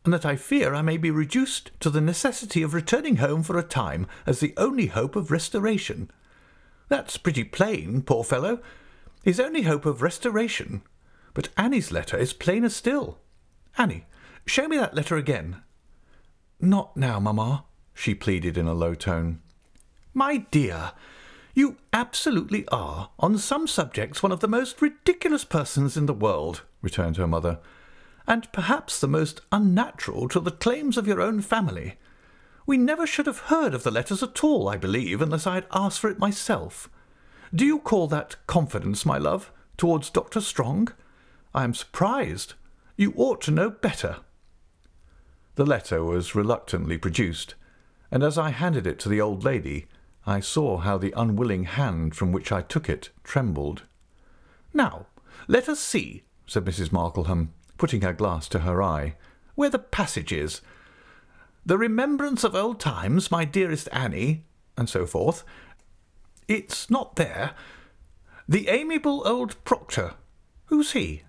and 0.05 0.12
that 0.12 0.27
I 0.27 0.37
fear 0.37 0.75
I 0.75 0.83
may 0.83 0.97
be 0.97 1.11
reduced 1.11 1.71
to 1.81 1.88
the 1.88 2.01
necessity 2.01 2.62
of 2.62 2.75
returning 2.75 3.17
home 3.17 3.43
for 3.43 3.57
a 3.59 3.62
time 3.62 4.07
as 4.27 4.40
the 4.40 4.55
only 4.57 4.87
hope 4.87 5.17
of 5.17 5.31
restoration. 5.31 6.11
That's 6.88 7.17
pretty 7.17 7.45
plain, 7.45 8.03
poor 8.03 8.23
fellow. 8.23 8.61
His 9.23 9.40
only 9.40 9.62
hope 9.62 9.87
of 9.87 10.03
restoration. 10.03 10.83
But 11.33 11.49
Annie's 11.57 11.90
letter 11.90 12.19
is 12.19 12.35
plainer 12.35 12.69
still. 12.69 13.19
Annie, 13.79 14.05
Show 14.47 14.69
me 14.69 14.77
that 14.77 14.95
letter 14.95 15.17
again. 15.17 15.62
Not 16.61 16.97
now, 16.97 17.19
mamma, 17.19 17.64
she 17.95 18.14
pleaded 18.14 18.59
in 18.59 18.67
a 18.67 18.75
low 18.75 18.95
tone. 18.95 19.40
My 20.12 20.38
dear, 20.51 20.93
you 21.55 21.77
absolutely 21.93 22.67
are, 22.69 23.11
on 23.19 23.38
some 23.38 23.67
subjects, 23.67 24.23
one 24.23 24.33
of 24.33 24.40
the 24.40 24.49
most 24.49 24.83
ridiculous 24.83 25.45
persons 25.45 25.97
in 25.97 26.07
the 26.07 26.12
world, 26.12 26.62
returned 26.83 27.17
her 27.17 27.29
mother, 27.29 27.61
and 28.27 28.51
perhaps 28.53 28.99
the 28.99 29.09
most 29.09 29.40
unnatural 29.53 30.29
to 30.29 30.40
the 30.40 30.51
claims 30.51 30.97
of 30.97 31.07
your 31.07 31.21
own 31.21 31.40
family. 31.40 31.95
We 32.67 32.77
never 32.77 33.07
should 33.07 33.27
have 33.27 33.38
heard 33.38 33.75
of 33.75 33.83
the 33.83 33.90
letters 33.90 34.23
at 34.23 34.43
all, 34.43 34.69
I 34.69 34.77
believe, 34.77 35.23
unless 35.23 35.47
I 35.47 35.55
had 35.55 35.67
asked 35.71 36.01
for 36.01 36.11
it 36.11 36.19
myself. 36.19 36.88
Do 37.55 37.64
you 37.64 37.79
call 37.79 38.09
that 38.09 38.37
confidence, 38.47 39.07
my 39.07 39.19
love, 39.19 39.53
towards 39.77 40.11
Dr. 40.11 40.40
Strong? 40.40 40.88
I 41.55 41.62
am 41.62 41.75
surprised. 41.75 42.55
You 42.97 43.12
ought 43.17 43.40
to 43.43 43.51
know 43.53 43.71
better. 43.71 44.19
The 45.55 45.67
letter 45.67 46.03
was 46.03 46.35
reluctantly 46.35 46.99
produced, 46.99 47.55
and 48.11 48.25
as 48.25 48.37
I 48.38 48.51
handed 48.51 48.88
it 48.88 48.99
to 49.01 49.09
the 49.09 49.21
old 49.21 49.45
lady, 49.45 49.87
I 50.26 50.40
saw 50.40 50.78
how 50.78 50.98
the 50.98 51.12
unwilling 51.16 51.64
hand 51.64 52.14
from 52.14 52.32
which 52.32 52.50
I 52.50 52.62
took 52.62 52.88
it 52.88 53.10
trembled. 53.22 53.82
Now, 54.72 55.06
let 55.46 55.68
us 55.68 55.80
see, 55.80 56.22
said 56.46 56.64
Mrs. 56.64 56.90
Markleham, 56.90 57.50
putting 57.76 58.00
her 58.00 58.12
glass 58.12 58.48
to 58.48 58.60
her 58.60 58.82
eye, 58.82 59.16
where 59.54 59.70
the 59.70 59.78
passage 59.78 60.32
is. 60.32 60.62
The 61.66 61.78
remembrance 61.78 62.44
of 62.44 62.54
old 62.54 62.80
times, 62.80 63.30
my 63.30 63.44
dearest 63.44 63.88
Annie, 63.92 64.44
and 64.76 64.88
so 64.88 65.06
forth. 65.06 65.44
It's 66.48 66.90
not 66.90 67.16
there. 67.16 67.52
The 68.48 68.68
amiable 68.68 69.26
old 69.26 69.62
proctor. 69.64 70.14
Who's 70.66 70.92
he? 70.92 71.22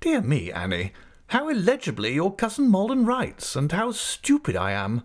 Dear 0.00 0.22
me, 0.22 0.50
Annie, 0.50 0.92
how 1.28 1.48
illegibly 1.48 2.14
your 2.14 2.34
cousin 2.34 2.70
Maldon 2.70 3.04
writes, 3.04 3.54
and 3.54 3.70
how 3.70 3.92
stupid 3.92 4.56
I 4.56 4.72
am. 4.72 5.02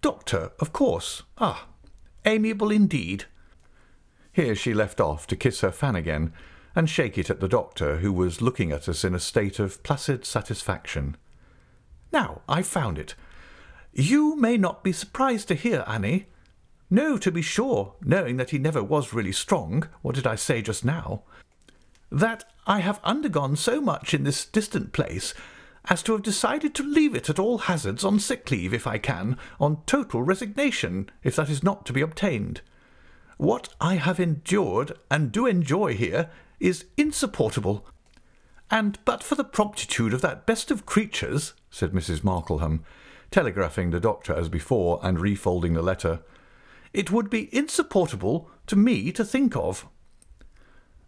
Doctor, 0.00 0.52
of 0.58 0.72
course. 0.72 1.22
Ah, 1.36 1.66
amiable 2.24 2.70
indeed. 2.70 3.24
Here 4.32 4.54
she 4.54 4.74
left 4.74 5.00
off 5.00 5.26
to 5.28 5.36
kiss 5.36 5.60
her 5.60 5.72
fan 5.72 5.96
again, 5.96 6.32
and 6.74 6.88
shake 6.88 7.18
it 7.18 7.30
at 7.30 7.40
the 7.40 7.48
doctor, 7.48 7.98
who 7.98 8.12
was 8.12 8.40
looking 8.40 8.70
at 8.70 8.88
us 8.88 9.04
in 9.04 9.14
a 9.14 9.20
state 9.20 9.58
of 9.58 9.82
placid 9.82 10.24
satisfaction. 10.24 11.16
Now, 12.12 12.42
I've 12.48 12.66
found 12.66 12.98
it. 12.98 13.14
You 13.92 14.36
may 14.36 14.56
not 14.56 14.84
be 14.84 14.92
surprised 14.92 15.48
to 15.48 15.54
hear, 15.54 15.84
Annie. 15.86 16.26
No, 16.88 17.18
to 17.18 17.30
be 17.30 17.42
sure, 17.42 17.94
knowing 18.02 18.36
that 18.36 18.50
he 18.50 18.58
never 18.58 18.82
was 18.82 19.12
really 19.12 19.32
strong. 19.32 19.88
What 20.02 20.14
did 20.14 20.26
I 20.26 20.36
say 20.36 20.62
just 20.62 20.84
now? 20.84 21.22
That 22.10 22.44
I 22.66 22.80
have 22.80 23.00
undergone 23.04 23.56
so 23.56 23.80
much 23.80 24.14
in 24.14 24.24
this 24.24 24.44
distant 24.44 24.92
place 24.92 25.34
as 25.88 26.02
to 26.02 26.12
have 26.12 26.22
decided 26.22 26.74
to 26.74 26.82
leave 26.82 27.14
it 27.14 27.30
at 27.30 27.38
all 27.38 27.58
hazards 27.58 28.04
on 28.04 28.18
sick 28.18 28.50
leave 28.50 28.74
if 28.74 28.86
I 28.86 28.98
can, 28.98 29.36
on 29.58 29.82
total 29.86 30.22
resignation, 30.22 31.08
if 31.22 31.36
that 31.36 31.48
is 31.48 31.62
not 31.62 31.86
to 31.86 31.92
be 31.92 32.00
obtained. 32.00 32.60
What 33.38 33.70
I 33.80 33.94
have 33.94 34.20
endured 34.20 34.92
and 35.10 35.32
do 35.32 35.46
enjoy 35.46 35.94
here 35.94 36.28
is 36.58 36.84
insupportable. 36.96 37.86
And 38.70 38.98
but 39.04 39.22
for 39.22 39.34
the 39.34 39.44
promptitude 39.44 40.12
of 40.12 40.20
that 40.20 40.46
best 40.46 40.70
of 40.70 40.86
creatures, 40.86 41.54
said 41.70 41.92
Mrs. 41.92 42.22
Markleham, 42.22 42.80
telegraphing 43.30 43.90
the 43.90 44.00
doctor 44.00 44.34
as 44.34 44.48
before 44.48 45.00
and 45.02 45.18
refolding 45.18 45.74
the 45.74 45.82
letter, 45.82 46.20
it 46.92 47.10
would 47.10 47.30
be 47.30 47.54
insupportable 47.54 48.50
to 48.66 48.76
me 48.76 49.10
to 49.12 49.24
think 49.24 49.56
of. 49.56 49.86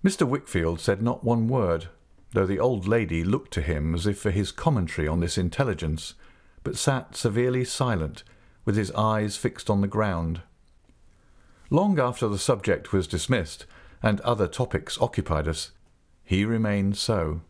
Mr. 0.02 0.26
Wickfield 0.26 0.80
said 0.80 1.02
not 1.02 1.22
one 1.22 1.48
word, 1.48 1.88
though 2.32 2.46
the 2.46 2.58
old 2.58 2.86
lady 2.86 3.22
looked 3.24 3.52
to 3.52 3.62
him 3.62 3.94
as 3.94 4.06
if 4.06 4.18
for 4.18 4.30
his 4.30 4.52
commentary 4.52 5.06
on 5.06 5.20
this 5.20 5.38
intelligence, 5.38 6.14
but 6.64 6.76
sat 6.76 7.16
severely 7.16 7.64
silent, 7.64 8.24
with 8.64 8.76
his 8.76 8.92
eyes 8.92 9.36
fixed 9.36 9.68
on 9.68 9.80
the 9.80 9.88
ground. 9.88 10.40
Long 11.70 11.98
after 11.98 12.28
the 12.28 12.38
subject 12.38 12.92
was 12.92 13.06
dismissed, 13.06 13.66
and 14.02 14.20
other 14.20 14.46
topics 14.46 15.00
occupied 15.00 15.48
us, 15.48 15.70
he 16.24 16.44
remained 16.44 16.96
so, 16.96 17.42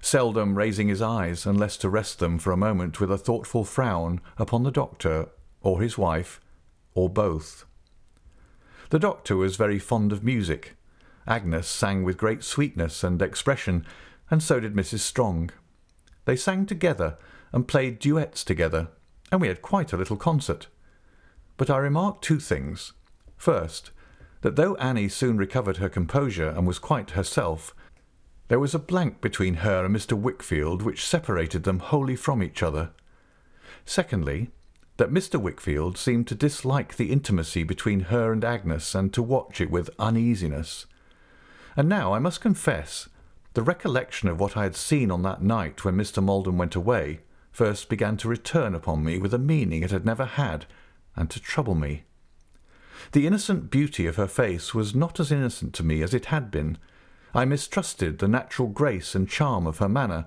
seldom 0.00 0.56
raising 0.56 0.88
his 0.88 1.02
eyes 1.02 1.46
unless 1.46 1.76
to 1.78 1.88
rest 1.88 2.18
them 2.18 2.38
for 2.38 2.52
a 2.52 2.56
moment 2.56 3.00
with 3.00 3.10
a 3.10 3.18
thoughtful 3.18 3.64
frown 3.64 4.20
upon 4.38 4.62
the 4.62 4.70
doctor 4.70 5.28
or 5.60 5.80
his 5.80 5.98
wife, 5.98 6.40
or 6.94 7.08
both. 7.08 7.64
The 8.90 8.98
doctor 8.98 9.36
was 9.36 9.56
very 9.56 9.78
fond 9.78 10.12
of 10.12 10.24
music. 10.24 10.76
Agnes 11.26 11.68
sang 11.68 12.04
with 12.04 12.16
great 12.16 12.42
sweetness 12.42 13.04
and 13.04 13.20
expression, 13.20 13.84
and 14.30 14.42
so 14.42 14.60
did 14.60 14.74
Mrs. 14.74 15.00
Strong. 15.00 15.50
They 16.24 16.36
sang 16.36 16.66
together 16.66 17.16
and 17.52 17.68
played 17.68 17.98
duets 17.98 18.44
together, 18.44 18.88
and 19.32 19.40
we 19.40 19.48
had 19.48 19.62
quite 19.62 19.92
a 19.92 19.96
little 19.96 20.16
concert. 20.16 20.66
But 21.56 21.70
I 21.70 21.78
remarked 21.78 22.22
two 22.22 22.38
things. 22.38 22.92
First, 23.36 23.90
that 24.42 24.56
though 24.56 24.76
Annie 24.76 25.08
soon 25.08 25.36
recovered 25.36 25.78
her 25.78 25.88
composure 25.88 26.48
and 26.48 26.66
was 26.66 26.78
quite 26.78 27.12
herself, 27.12 27.74
there 28.48 28.60
was 28.60 28.74
a 28.74 28.78
blank 28.78 29.20
between 29.20 29.54
her 29.54 29.84
and 29.84 29.94
Mr. 29.94 30.18
Wickfield 30.18 30.82
which 30.82 31.04
separated 31.04 31.64
them 31.64 31.80
wholly 31.80 32.16
from 32.16 32.42
each 32.42 32.62
other. 32.62 32.90
Secondly, 33.84 34.50
that 34.96 35.12
Mr. 35.12 35.40
Wickfield 35.40 35.96
seemed 35.96 36.26
to 36.26 36.34
dislike 36.34 36.96
the 36.96 37.12
intimacy 37.12 37.62
between 37.62 38.00
her 38.00 38.32
and 38.32 38.44
Agnes 38.44 38.94
and 38.94 39.12
to 39.14 39.22
watch 39.22 39.60
it 39.60 39.70
with 39.70 39.90
uneasiness. 39.98 40.86
And 41.76 41.88
now 41.88 42.12
I 42.12 42.18
must 42.18 42.40
confess 42.40 43.08
the 43.58 43.64
recollection 43.64 44.28
of 44.28 44.38
what 44.38 44.56
I 44.56 44.62
had 44.62 44.76
seen 44.76 45.10
on 45.10 45.22
that 45.22 45.42
night 45.42 45.84
when 45.84 45.96
Mr. 45.96 46.22
Maldon 46.22 46.56
went 46.56 46.76
away 46.76 47.22
first 47.50 47.88
began 47.88 48.16
to 48.18 48.28
return 48.28 48.72
upon 48.72 49.04
me 49.04 49.18
with 49.18 49.34
a 49.34 49.38
meaning 49.38 49.82
it 49.82 49.90
had 49.90 50.06
never 50.06 50.26
had, 50.26 50.64
and 51.16 51.28
to 51.28 51.40
trouble 51.40 51.74
me. 51.74 52.04
The 53.10 53.26
innocent 53.26 53.68
beauty 53.68 54.06
of 54.06 54.14
her 54.14 54.28
face 54.28 54.74
was 54.74 54.94
not 54.94 55.18
as 55.18 55.32
innocent 55.32 55.74
to 55.74 55.82
me 55.82 56.02
as 56.02 56.14
it 56.14 56.26
had 56.26 56.52
been. 56.52 56.78
I 57.34 57.46
mistrusted 57.46 58.20
the 58.20 58.28
natural 58.28 58.68
grace 58.68 59.16
and 59.16 59.28
charm 59.28 59.66
of 59.66 59.78
her 59.78 59.88
manner, 59.88 60.26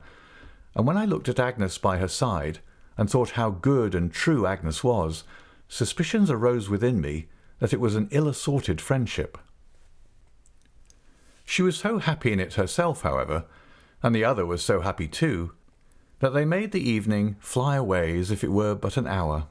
and 0.75 0.85
when 0.85 0.97
I 0.97 1.05
looked 1.05 1.29
at 1.29 1.39
Agnes 1.39 1.77
by 1.77 1.99
her 1.99 2.09
side, 2.09 2.59
and 2.97 3.09
thought 3.09 3.39
how 3.39 3.49
good 3.49 3.95
and 3.95 4.11
true 4.11 4.45
Agnes 4.45 4.83
was, 4.83 5.23
suspicions 5.69 6.29
arose 6.29 6.67
within 6.67 6.99
me 6.99 7.29
that 7.59 7.71
it 7.71 7.79
was 7.79 7.95
an 7.95 8.09
ill-assorted 8.11 8.81
friendship. 8.81 9.37
She 11.45 11.61
was 11.61 11.77
so 11.77 11.99
happy 11.99 12.31
in 12.31 12.39
it 12.39 12.53
herself, 12.55 13.01
however, 13.01 13.45
and 14.03 14.15
the 14.15 14.23
other 14.23 14.45
was 14.45 14.63
so 14.63 14.81
happy 14.81 15.07
too, 15.07 15.53
that 16.19 16.33
they 16.33 16.45
made 16.45 16.71
the 16.71 16.89
evening 16.89 17.35
fly 17.39 17.75
away 17.75 18.17
as 18.17 18.31
if 18.31 18.43
it 18.43 18.51
were 18.51 18.75
but 18.75 18.97
an 18.97 19.07
hour. 19.07 19.47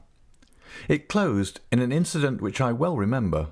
It 0.87 1.09
closed 1.09 1.59
in 1.71 1.79
an 1.79 1.91
incident 1.91 2.41
which 2.41 2.61
I 2.61 2.71
well 2.71 2.97
remember. 2.97 3.47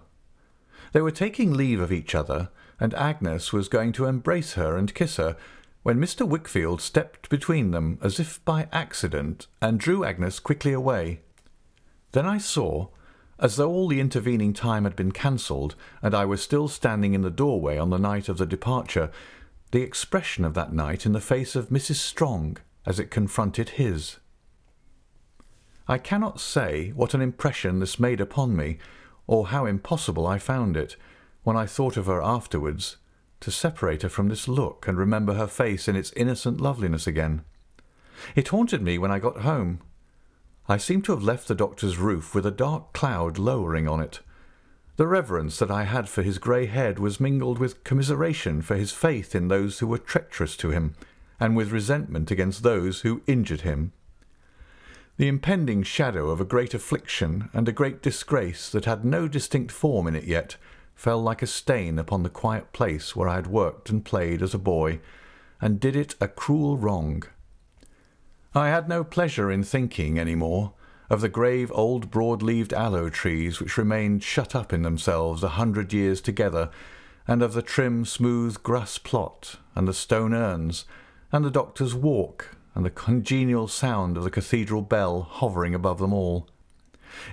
They 0.94 1.02
were 1.02 1.12
taking 1.12 1.54
leave 1.54 1.80
of 1.80 1.92
each 1.92 2.16
other, 2.16 2.50
and 2.80 2.94
Agnes 2.94 3.52
was 3.54 3.68
going 3.68 3.92
to 3.94 4.06
embrace 4.06 4.54
her 4.54 4.78
and 4.78 4.94
kiss 4.94 5.18
her, 5.18 5.36
when 5.84 6.00
Mr. 6.00 6.28
Wickfield 6.28 6.82
stepped 6.82 7.30
between 7.30 7.72
them 7.72 8.00
as 8.02 8.20
if 8.20 8.44
by 8.46 8.68
accident 8.72 9.48
and 9.62 9.80
drew 9.80 10.04
Agnes 10.04 10.40
quickly 10.40 10.74
away. 10.74 11.22
Then 12.12 12.26
I 12.26 12.38
saw, 12.38 12.88
as 13.40 13.56
though 13.56 13.70
all 13.70 13.88
the 13.88 14.00
intervening 14.02 14.54
time 14.54 14.84
had 14.84 14.96
been 14.96 15.12
cancelled, 15.12 15.76
and 16.02 16.14
I 16.14 16.26
was 16.26 16.42
still 16.42 16.68
standing 16.68 17.14
in 17.14 17.22
the 17.22 17.30
doorway 17.30 17.78
on 17.78 17.90
the 17.90 17.98
night 17.98 18.28
of 18.28 18.38
the 18.38 18.46
departure, 18.46 19.10
the 19.72 19.82
expression 19.82 20.44
of 20.44 20.54
that 20.56 20.74
night 20.74 21.06
in 21.06 21.14
the 21.14 21.22
face 21.22 21.56
of 21.56 21.70
Mrs. 21.70 21.96
Strong 21.96 22.58
as 22.86 23.00
it 23.00 23.12
confronted 23.12 23.70
his. 23.70 24.18
I 25.88 25.98
cannot 25.98 26.40
say 26.40 26.90
what 26.90 27.14
an 27.14 27.22
impression 27.22 27.80
this 27.80 28.00
made 28.00 28.20
upon 28.20 28.56
me, 28.56 28.78
or 29.26 29.48
how 29.48 29.66
impossible 29.66 30.28
I 30.28 30.38
found 30.38 30.76
it, 30.76 30.96
when 31.44 31.56
I 31.56 31.66
thought 31.66 31.98
of 31.98 32.08
her 32.08 32.22
afterwards, 32.22 32.98
to 33.40 33.52
separate 33.52 34.02
her 34.02 34.10
from 34.10 34.28
this 34.28 34.48
look 34.48 34.88
and 34.88 34.98
remember 34.98 35.36
her 35.36 35.48
face 35.48 35.88
in 35.88 35.96
its 35.96 36.12
innocent 36.14 36.60
loveliness 36.60 37.08
again. 37.08 37.44
It 38.36 38.50
haunted 38.50 38.82
me 38.82 38.98
when 38.98 39.12
I 39.12 39.20
got 39.20 39.42
home, 39.42 39.80
I 40.72 40.78
seemed 40.78 41.04
to 41.06 41.14
have 41.14 41.24
left 41.24 41.48
the 41.48 41.56
doctor's 41.56 41.98
roof 41.98 42.36
with 42.36 42.46
a 42.46 42.52
dark 42.52 42.94
cloud 42.94 43.40
lowering 43.40 43.88
on 43.88 44.00
it. 44.00 44.20
The 44.98 45.08
reverence 45.08 45.58
that 45.58 45.72
I 45.72 45.86
had 45.86 46.08
for 46.08 46.22
his 46.22 46.38
grey 46.38 46.68
head 46.68 47.00
was 47.00 47.20
mingled 47.20 47.58
with 47.58 47.84
commiseration 47.84 48.62
for 48.62 48.76
his 48.76 48.92
faith 48.92 49.34
in 49.34 49.48
those 49.48 49.80
who 49.80 49.88
were 49.88 49.98
treacherous 49.98 50.56
to 50.58 50.70
him, 50.70 50.94
and 51.40 51.56
with 51.56 51.72
resentment 51.72 52.30
against 52.30 52.62
those 52.62 53.02
who 53.02 53.24
injured 53.26 53.62
him. 53.62 53.94
The 55.18 55.28
impending 55.28 55.82
shadow 55.82 56.30
of 56.30 56.40
a 56.40 56.46
great 56.46 56.76
affliction 56.76 57.50
and 57.52 57.68
a 57.68 57.72
great 57.72 58.04
disgrace 58.04 58.70
that 58.70 58.86
had 58.86 59.04
no 59.04 59.28
distinct 59.28 59.72
form 59.72 60.06
in 60.06 60.16
it 60.16 60.26
yet 60.26 60.56
fell 60.94 61.20
like 61.20 61.42
a 61.42 61.48
stain 61.48 61.98
upon 61.98 62.22
the 62.22 62.30
quiet 62.30 62.74
place 62.74 63.16
where 63.16 63.28
I 63.28 63.38
had 63.38 63.48
worked 63.48 63.90
and 63.90 64.06
played 64.06 64.44
as 64.44 64.54
a 64.54 64.60
boy, 64.60 65.00
and 65.60 65.80
did 65.80 65.96
it 65.96 66.14
a 66.22 66.28
cruel 66.28 66.78
wrong. 66.78 67.24
I 68.56 68.70
had 68.70 68.90
no 68.90 69.04
pleasure 69.04 69.52
in 69.52 69.64
thinking 69.64 70.18
any 70.18 70.34
more 70.34 70.74
of 71.10 71.22
the 71.22 71.30
grave 71.30 71.72
old 71.74 72.10
broad-leaved 72.10 72.74
aloe 72.74 73.10
trees 73.10 73.60
which 73.60 73.78
remained 73.78 74.24
shut 74.24 74.56
up 74.56 74.74
in 74.74 74.82
themselves 74.82 75.44
a 75.44 75.50
hundred 75.50 75.94
years 75.94 76.20
together, 76.20 76.72
and 77.28 77.44
of 77.44 77.54
the 77.54 77.62
trim, 77.62 78.06
smooth 78.06 78.64
grass 78.64 78.98
plot, 78.98 79.58
and 79.76 79.88
the 79.88 79.94
stone 79.94 80.34
urns, 80.34 80.86
and 81.32 81.46
the 81.46 81.52
doctor's 81.52 81.94
walk, 81.94 82.56
and 82.74 82.84
the 82.84 82.90
congenial 82.90 83.68
sound 83.68 84.18
of 84.18 84.24
the 84.24 84.32
cathedral 84.32 84.82
bell 84.82 85.22
hovering 85.22 85.76
above 85.76 86.00
them 86.00 86.14
all. 86.14 86.48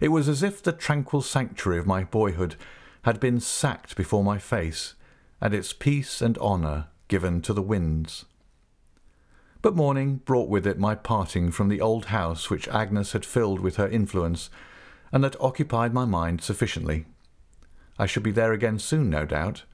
It 0.03 0.09
was 0.09 0.29
as 0.29 0.43
if 0.43 0.63
the 0.63 0.73
tranquil 0.73 1.23
sanctuary 1.23 1.79
of 1.79 1.87
my 1.87 2.05
boyhood 2.05 2.57
had 3.03 3.21
been 3.21 3.41
sacked 3.41 3.97
before 3.97 4.23
my 4.23 4.39
face, 4.39 4.95
and 5.41 5.55
its 5.55 5.73
peace 5.73 6.21
and 6.21 6.37
honour 6.39 6.89
given 7.09 7.41
to 7.43 7.55
the 7.55 7.63
winds. 7.63 8.27
But 9.67 9.75
morning 9.75 10.21
brought 10.25 10.49
with 10.49 10.65
it 10.65 10.79
my 10.79 10.95
parting 10.95 11.51
from 11.51 11.69
the 11.69 11.81
old 11.81 12.05
house 12.05 12.49
which 12.49 12.69
Agnes 12.69 13.15
had 13.15 13.25
filled 13.25 13.59
with 13.59 13.75
her 13.79 13.89
influence, 13.89 14.49
and 15.11 15.25
that 15.25 15.35
occupied 15.41 15.93
my 15.93 16.05
mind 16.05 16.41
sufficiently. 16.41 17.05
I 17.99 18.07
should 18.07 18.23
be 18.23 18.31
there 18.31 18.53
again 18.53 18.79
soon, 18.79 19.11
no 19.11 19.27
doubt. 19.27 19.65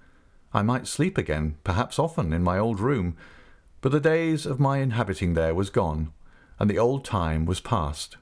I 0.55 0.63
might 0.63 0.87
sleep 0.87 1.19
again, 1.19 1.57
perhaps 1.63 1.99
often, 1.99 2.33
in 2.33 2.43
my 2.43 2.59
old 2.59 2.81
room, 2.81 3.19
but 3.83 3.93
the 3.93 4.01
days 4.01 4.47
of 4.47 4.59
my 4.59 4.79
inhabiting 4.79 5.35
there 5.35 5.55
was 5.55 5.69
gone, 5.69 6.15
and 6.59 6.71
the 6.71 6.79
old 6.79 7.05
time 7.05 7.45
was 7.45 7.61
past. 7.61 8.17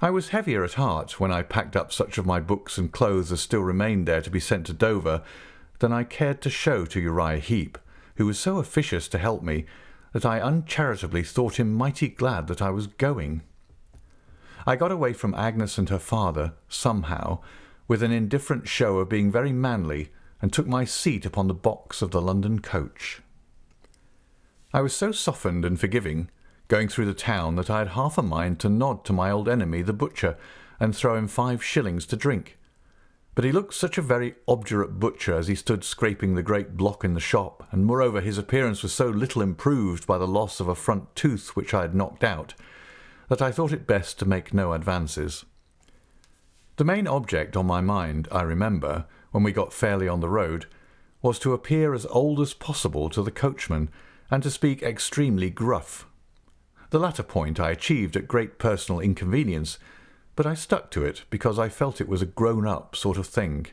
I 0.00 0.10
was 0.10 0.28
heavier 0.28 0.62
at 0.62 0.74
heart 0.74 1.18
when 1.18 1.32
I 1.32 1.42
packed 1.42 1.74
up 1.74 1.92
such 1.92 2.18
of 2.18 2.24
my 2.24 2.38
books 2.38 2.78
and 2.78 2.92
clothes 2.92 3.32
as 3.32 3.40
still 3.40 3.62
remained 3.62 4.06
there 4.06 4.22
to 4.22 4.30
be 4.30 4.38
sent 4.38 4.64
to 4.66 4.72
Dover 4.72 5.24
than 5.80 5.92
I 5.92 6.04
cared 6.04 6.40
to 6.42 6.50
show 6.50 6.84
to 6.84 7.00
Uriah 7.00 7.40
Heep, 7.40 7.78
who 8.14 8.26
was 8.26 8.38
so 8.38 8.58
officious 8.58 9.08
to 9.08 9.18
help 9.18 9.42
me 9.42 9.66
that 10.14 10.24
I 10.24 10.38
uncharitably 10.38 11.24
thought 11.24 11.58
him 11.58 11.74
mighty 11.74 12.08
glad 12.08 12.46
that 12.46 12.62
I 12.62 12.70
was 12.70 12.86
going. 12.86 13.42
I 14.64 14.76
got 14.76 14.92
away 14.92 15.12
from 15.12 15.34
Agnes 15.34 15.76
and 15.76 15.88
her 15.88 15.98
father, 15.98 16.54
somehow, 16.68 17.40
with 17.88 18.00
an 18.00 18.12
indifferent 18.12 18.68
show 18.68 18.98
of 18.98 19.08
being 19.08 19.30
very 19.30 19.52
manly, 19.52 20.10
and 20.40 20.52
took 20.52 20.68
my 20.68 20.84
seat 20.84 21.26
upon 21.26 21.48
the 21.48 21.52
box 21.52 22.00
of 22.00 22.12
the 22.12 22.22
London 22.22 22.60
coach. 22.60 23.22
I 24.72 24.82
was 24.82 24.94
so 24.94 25.10
softened 25.10 25.64
and 25.64 25.80
forgiving, 25.80 26.30
going 26.68 26.88
through 26.88 27.06
the 27.06 27.14
town, 27.14 27.56
that 27.56 27.68
I 27.68 27.80
had 27.80 27.88
half 27.88 28.16
a 28.16 28.22
mind 28.22 28.60
to 28.60 28.68
nod 28.68 29.04
to 29.06 29.12
my 29.12 29.32
old 29.32 29.48
enemy, 29.48 29.82
the 29.82 29.92
butcher, 29.92 30.36
and 30.78 30.94
throw 30.94 31.16
him 31.16 31.26
five 31.26 31.62
shillings 31.62 32.06
to 32.06 32.16
drink. 32.16 32.56
But 33.34 33.44
he 33.44 33.52
looked 33.52 33.74
such 33.74 33.98
a 33.98 34.02
very 34.02 34.36
obdurate 34.46 35.00
butcher 35.00 35.34
as 35.36 35.48
he 35.48 35.56
stood 35.56 35.82
scraping 35.82 36.34
the 36.34 36.42
great 36.42 36.76
block 36.76 37.04
in 37.04 37.14
the 37.14 37.20
shop, 37.20 37.66
and 37.72 37.84
moreover 37.84 38.20
his 38.20 38.38
appearance 38.38 38.82
was 38.82 38.92
so 38.92 39.08
little 39.08 39.42
improved 39.42 40.06
by 40.06 40.18
the 40.18 40.28
loss 40.28 40.60
of 40.60 40.68
a 40.68 40.74
front 40.74 41.14
tooth 41.16 41.56
which 41.56 41.74
I 41.74 41.82
had 41.82 41.94
knocked 41.94 42.22
out, 42.22 42.54
that 43.28 43.42
I 43.42 43.50
thought 43.50 43.72
it 43.72 43.86
best 43.86 44.18
to 44.20 44.28
make 44.28 44.54
no 44.54 44.72
advances. 44.72 45.44
The 46.76 46.84
main 46.84 47.08
object 47.08 47.56
on 47.56 47.66
my 47.66 47.80
mind, 47.80 48.28
I 48.30 48.42
remember, 48.42 49.06
when 49.32 49.42
we 49.42 49.50
got 49.50 49.72
fairly 49.72 50.06
on 50.06 50.20
the 50.20 50.28
road, 50.28 50.66
was 51.20 51.38
to 51.40 51.54
appear 51.54 51.94
as 51.94 52.06
old 52.06 52.40
as 52.40 52.54
possible 52.54 53.08
to 53.10 53.22
the 53.22 53.30
coachman, 53.32 53.88
and 54.30 54.42
to 54.44 54.50
speak 54.50 54.82
extremely 54.82 55.50
gruff. 55.50 56.06
The 56.90 56.98
latter 57.00 57.22
point 57.24 57.58
I 57.58 57.70
achieved 57.70 58.16
at 58.16 58.28
great 58.28 58.58
personal 58.58 59.00
inconvenience, 59.00 59.78
but 60.36 60.46
I 60.46 60.54
stuck 60.54 60.90
to 60.92 61.04
it 61.04 61.24
because 61.30 61.58
I 61.58 61.68
felt 61.68 62.00
it 62.00 62.08
was 62.08 62.22
a 62.22 62.26
grown 62.26 62.66
up 62.66 62.96
sort 62.96 63.18
of 63.18 63.26
thing. 63.26 63.66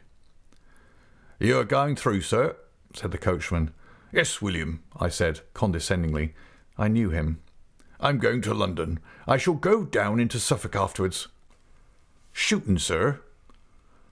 You 1.40 1.58
are 1.60 1.64
going 1.64 1.96
through, 1.96 2.22
sir? 2.22 2.56
said 2.94 3.12
the 3.12 3.18
coachman. 3.18 3.72
Yes, 4.12 4.42
William, 4.42 4.84
I 5.00 5.10
said 5.10 5.42
condescendingly. 5.54 6.34
I 6.78 6.88
knew 6.88 7.10
him. 7.10 7.42
I'm 8.00 8.18
going 8.18 8.42
to 8.42 8.54
London. 8.54 9.00
I 9.28 9.38
shall 9.38 9.54
go 9.54 9.84
down 9.84 10.20
into 10.20 10.40
Suffolk 10.40 10.76
afterwards. 10.76 11.28
Shooting, 12.32 12.78
sir? 12.78 13.22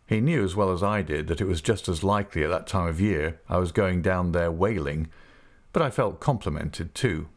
He 0.08 0.22
knew 0.22 0.44
as 0.44 0.56
well 0.56 0.72
as 0.72 0.82
I 0.82 1.02
did 1.04 1.28
that 1.28 1.42
it 1.42 1.46
was 1.46 1.62
just 1.62 1.88
as 1.88 2.04
likely 2.04 2.44
at 2.44 2.50
that 2.50 2.66
time 2.66 2.88
of 2.88 3.00
year 3.00 3.40
I 3.48 3.58
was 3.58 3.72
going 3.72 4.02
down 4.02 4.32
there 4.32 4.52
whaling, 4.52 5.10
but 5.72 5.84
I 5.84 5.92
felt 5.92 6.20
complimented 6.20 6.96
too. 6.96 7.30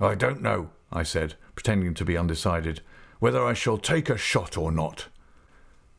I 0.00 0.16
don't 0.16 0.42
know, 0.42 0.70
I 0.92 1.04
said, 1.04 1.34
pretending 1.54 1.94
to 1.94 2.04
be 2.04 2.16
undecided, 2.16 2.80
whether 3.22 3.46
I 3.46 3.54
shall 3.54 3.78
take 3.78 4.10
a 4.10 4.18
shot 4.18 4.58
or 4.58 4.72
not. 4.72 5.06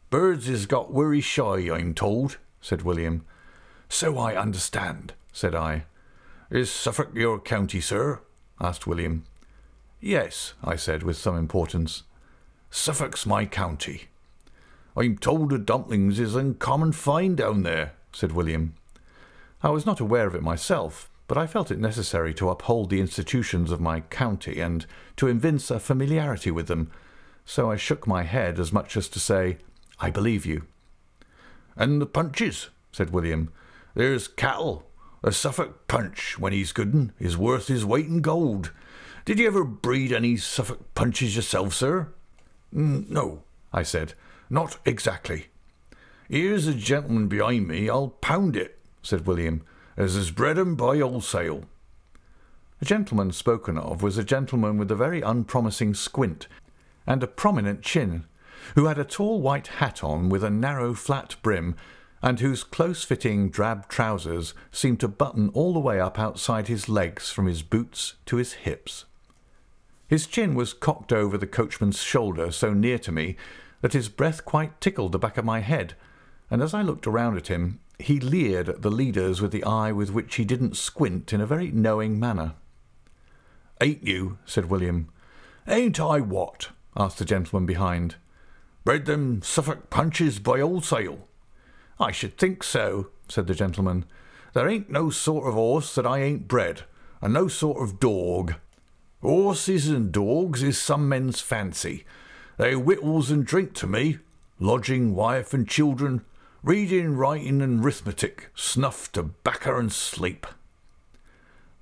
Birds 0.10 0.50
is 0.50 0.66
got 0.66 0.92
wery 0.92 1.22
shy, 1.22 1.70
I'm 1.74 1.94
told, 1.94 2.36
said 2.60 2.82
William. 2.82 3.24
So 3.88 4.18
I 4.18 4.36
understand, 4.36 5.14
said 5.32 5.56
I. 5.56 5.86
Is 6.50 6.70
Suffolk 6.70 7.12
your 7.16 7.40
county, 7.40 7.80
sir? 7.80 8.20
asked 8.60 8.86
William. 8.86 9.24
Yes, 10.02 10.54
I 10.62 10.76
said 10.76 11.04
with 11.04 11.16
some 11.16 11.38
importance. 11.38 12.04
Suffolk's 12.70 13.26
my 13.26 13.46
county. 13.46 14.10
I'm 14.98 15.18
told 15.18 15.52
the 15.52 15.60
dumplings 15.60 16.20
is 16.20 16.36
uncommon 16.36 16.92
fine 16.92 17.36
down 17.36 17.64
there, 17.64 17.94
said 18.12 18.34
William. 18.34 18.74
I 19.62 19.70
was 19.70 19.86
not 19.86 20.02
aware 20.02 20.28
of 20.28 20.36
it 20.36 20.44
myself, 20.44 21.10
but 21.30 21.38
I 21.38 21.48
felt 21.48 21.72
it 21.72 21.80
necessary 21.80 22.34
to 22.34 22.50
uphold 22.50 22.90
the 22.90 23.00
institutions 23.00 23.72
of 23.72 23.80
my 23.80 24.02
county 24.02 24.60
and 24.60 24.86
to 25.16 25.28
evince 25.28 25.72
a 25.72 25.80
familiarity 25.80 26.52
with 26.52 26.68
them, 26.68 26.92
so 27.46 27.72
I 27.72 27.76
shook 27.76 28.08
my 28.08 28.24
head 28.24 28.60
as 28.60 28.72
much 28.74 28.96
as 28.98 29.10
to 29.10 29.20
say, 29.20 29.58
I 30.00 30.10
believe 30.10 30.46
you. 30.46 30.64
And 31.76 32.02
the 32.02 32.06
punches, 32.06 32.70
said 32.92 33.10
William. 33.10 33.52
There's 33.96 34.28
cattle. 34.28 34.88
A 35.24 35.32
Suffolk 35.32 35.88
punch, 35.88 36.38
when 36.38 36.52
he's 36.52 36.74
good 36.74 37.12
is 37.20 37.38
worth 37.38 37.68
his 37.68 37.86
weight 37.86 38.08
in 38.08 38.22
gold. 38.22 38.72
Did 39.26 39.40
you 39.40 39.48
ever 39.48 39.64
breed 39.64 40.12
any 40.12 40.36
Suffolk 40.36 40.94
punches 40.96 41.36
yourself, 41.36 41.74
sir? 41.74 42.10
No, 42.72 43.44
I 43.72 43.84
said. 43.84 44.14
Not 44.50 44.78
exactly. 44.86 45.48
Here's 46.30 46.68
a 46.68 46.74
gentleman 46.74 47.28
behind 47.28 47.68
me. 47.68 47.90
I'll 47.90 48.10
pound 48.10 48.56
it, 48.56 48.80
said 49.02 49.26
William, 49.26 49.62
as 49.96 50.16
is 50.16 50.32
bred 50.32 50.58
'em 50.58 50.76
by 50.76 50.98
wholesale. 51.00 51.66
A 52.82 52.86
gentleman 52.86 53.32
spoken 53.32 53.78
of 53.78 54.04
was 54.04 54.18
a 54.18 54.24
gentleman 54.24 54.78
with 54.78 54.92
a 54.92 54.96
very 54.96 55.22
unpromising 55.22 55.94
squint 55.94 56.48
and 57.06 57.24
a 57.24 57.28
prominent 57.28 57.82
chin, 57.82 58.26
who 58.76 58.86
had 58.86 58.98
a 58.98 59.04
tall 59.04 59.42
white 59.42 59.68
hat 59.68 60.04
on 60.04 60.30
with 60.30 60.44
a 60.44 60.50
narrow 60.50 60.94
flat 60.94 61.36
brim, 61.42 61.76
and 62.22 62.40
whose 62.40 62.64
close-fitting 62.64 63.50
drab 63.50 63.90
trousers 63.90 64.54
seemed 64.72 65.00
to 65.00 65.08
button 65.08 65.50
all 65.50 65.74
the 65.74 65.80
way 65.80 66.00
up 66.00 66.18
outside 66.18 66.68
his 66.68 66.88
legs 66.88 67.30
from 67.30 67.46
his 67.46 67.62
boots 67.62 68.16
to 68.26 68.38
his 68.38 68.54
hips. 68.54 69.06
His 70.08 70.28
chin 70.28 70.56
was 70.56 70.74
cocked 70.74 71.12
over 71.12 71.38
the 71.38 71.48
coachman's 71.48 72.02
shoulder 72.02 72.52
so 72.52 72.74
near 72.74 72.98
to 73.00 73.12
me 73.12 73.36
that 73.82 73.94
his 73.94 74.08
breath 74.08 74.46
quite 74.46 74.80
tickled 74.80 75.12
the 75.12 75.20
back 75.20 75.38
of 75.38 75.44
my 75.44 75.60
head, 75.60 75.96
and 76.50 76.62
as 76.62 76.74
I 76.74 76.82
looked 76.82 77.08
around 77.08 77.36
at 77.36 77.48
him, 77.48 77.80
he 78.00 78.20
leered 78.20 78.70
at 78.70 78.82
the 78.82 78.92
leaders 78.92 79.42
with 79.42 79.52
the 79.52 79.64
eye 79.64 79.92
with 79.92 80.12
which 80.12 80.36
he 80.36 80.46
didn't 80.46 80.78
squint 80.78 81.34
in 81.34 81.42
a 81.42 81.46
very 81.46 81.72
knowing 81.72 82.20
manner. 82.20 82.54
Ain't 83.82 84.06
you? 84.06 84.38
said 84.46 84.70
William. 84.70 85.10
Ain't 85.68 86.00
I 86.00 86.20
what? 86.20 86.70
Asked 86.96 87.18
the 87.18 87.26
gentleman 87.26 87.66
behind. 87.66 88.16
Bred 88.84 89.06
them 89.06 89.42
Suffolk 89.42 89.90
punches 89.90 90.40
by 90.40 90.60
wholesale. 90.60 91.28
I 92.00 92.12
should 92.12 92.38
think 92.38 92.64
so, 92.64 93.10
said 93.28 93.48
the 93.48 93.56
gentleman. 93.56 94.06
There 94.54 94.68
ain't 94.68 94.90
no 94.90 95.10
sort 95.10 95.48
of 95.48 95.54
horse 95.54 95.96
that 95.96 96.06
I 96.06 96.20
ain't 96.20 96.48
bred, 96.48 96.84
and 97.22 97.34
no 97.34 97.48
sort 97.48 97.82
of 97.82 98.00
dog 98.00 98.56
Horses 99.24 99.88
and 99.88 100.12
dogs 100.12 100.62
is 100.62 100.78
some 100.78 101.08
men's 101.08 101.40
fancy. 101.40 102.04
They 102.58 102.76
wittles 102.76 103.32
and 103.32 103.46
drink 103.46 103.74
to 103.76 103.88
me, 103.88 104.18
lodging, 104.60 105.16
wife 105.16 105.54
and 105.54 105.66
children, 105.66 106.26
reading, 106.62 107.16
writing 107.16 107.62
and 107.62 107.82
arithmetic, 107.82 108.50
snuff, 108.54 109.10
tobacco 109.14 109.80
and 109.80 109.94
sleep. 109.94 110.46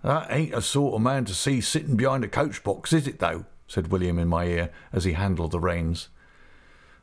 That 0.04 0.28
ain't 0.30 0.54
a 0.54 0.62
sort 0.62 0.94
of 0.94 1.02
man 1.02 1.26
to 1.26 1.34
see 1.34 1.62
sitting 1.62 1.96
behind 1.96 2.24
a 2.24 2.28
coach 2.28 2.64
box, 2.64 2.94
is 2.94 3.08
it, 3.08 3.18
though? 3.18 3.46
Said 3.72 3.88
William 3.88 4.20
in 4.20 4.28
my 4.28 4.46
ear 4.46 4.70
as 4.92 5.06
he 5.06 5.14
handled 5.14 5.52
the 5.52 5.60
reins. 5.60 6.10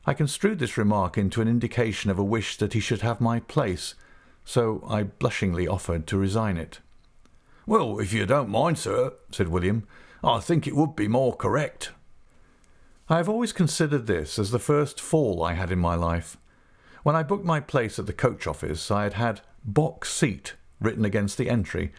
I 0.05 0.13
construed 0.13 0.59
this 0.59 0.77
remark 0.77 1.17
into 1.17 1.41
an 1.41 1.49
indication 1.49 2.11
of 2.11 2.19
a 2.19 2.25
wish 2.25 2.59
that 2.59 2.75
he 2.75 2.81
should 2.81 3.01
have 3.01 3.23
my 3.23 3.41
place, 3.41 3.95
so 4.45 4.85
I 4.87 5.05
blushingly 5.05 5.67
offered 5.67 6.07
to 6.09 6.19
resign 6.19 6.59
it. 6.59 6.81
Well, 7.67 7.99
if 7.99 8.13
you 8.13 8.27
don't 8.27 8.51
mind, 8.51 8.79
sir, 8.79 9.15
said 9.31 9.49
William, 9.49 9.87
I 10.23 10.41
think 10.41 10.67
it 10.67 10.77
would 10.77 10.95
be 10.95 11.09
more 11.09 11.35
correct. 11.35 11.93
I 13.09 13.17
have 13.17 13.29
always 13.29 13.53
considered 13.55 14.07
this 14.07 14.39
as 14.39 14.51
the 14.51 14.59
first 14.59 15.01
fall 15.01 15.43
I 15.43 15.55
had 15.55 15.73
in 15.73 15.79
my 15.79 15.95
life. 15.95 16.37
When 17.03 17.17
I 17.17 17.23
booked 17.23 17.45
my 17.45 17.61
place 17.61 17.99
at 17.99 18.07
the 18.07 18.13
coach 18.13 18.47
office, 18.47 18.91
I 18.91 19.05
had 19.05 19.15
had 19.15 19.41
box 19.65 20.13
seat 20.13 20.55
written 20.81 21.07
against 21.07 21.39
the 21.39 21.49
entry, 21.49 21.93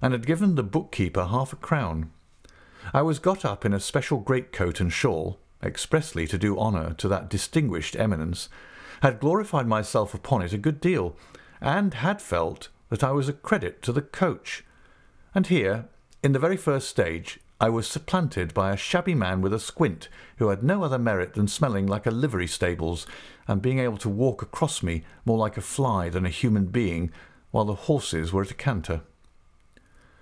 and 0.00 0.12
had 0.12 0.26
given 0.26 0.54
the 0.54 0.62
bookkeeper 0.62 1.26
half 1.26 1.52
a 1.52 1.56
crown. 1.56 2.10
I 2.92 3.02
was 3.02 3.18
got 3.18 3.44
up 3.44 3.64
in 3.64 3.72
a 3.72 3.80
special 3.80 4.18
greatcoat 4.18 4.80
and 4.80 4.92
shawl, 4.92 5.38
expressly 5.62 6.26
to 6.26 6.38
do 6.38 6.58
honour 6.58 6.94
to 6.94 7.08
that 7.08 7.30
distinguished 7.30 7.96
eminence, 7.96 8.48
had 9.02 9.20
glorified 9.20 9.66
myself 9.66 10.14
upon 10.14 10.42
it 10.42 10.52
a 10.52 10.58
good 10.58 10.80
deal, 10.80 11.16
and 11.60 11.94
had 11.94 12.20
felt 12.20 12.68
that 12.90 13.02
I 13.02 13.12
was 13.12 13.28
a 13.28 13.32
credit 13.32 13.82
to 13.82 13.92
the 13.92 14.02
coach. 14.02 14.64
And 15.34 15.46
here, 15.46 15.86
in 16.22 16.32
the 16.32 16.38
very 16.38 16.56
first 16.56 16.88
stage, 16.88 17.40
I 17.60 17.68
was 17.68 17.86
supplanted 17.86 18.52
by 18.52 18.72
a 18.72 18.76
shabby 18.76 19.14
man 19.14 19.40
with 19.40 19.54
a 19.54 19.60
squint, 19.60 20.08
who 20.36 20.48
had 20.48 20.62
no 20.62 20.82
other 20.82 20.98
merit 20.98 21.34
than 21.34 21.48
smelling 21.48 21.86
like 21.86 22.04
a 22.06 22.10
livery 22.10 22.46
stables, 22.46 23.06
and 23.48 23.62
being 23.62 23.78
able 23.78 23.96
to 23.98 24.08
walk 24.08 24.42
across 24.42 24.82
me 24.82 25.04
more 25.24 25.38
like 25.38 25.56
a 25.56 25.62
fly 25.62 26.08
than 26.08 26.26
a 26.26 26.30
human 26.30 26.66
being, 26.66 27.10
while 27.50 27.64
the 27.64 27.74
horses 27.74 28.32
were 28.32 28.42
at 28.42 28.50
a 28.50 28.54
canter. 28.54 29.02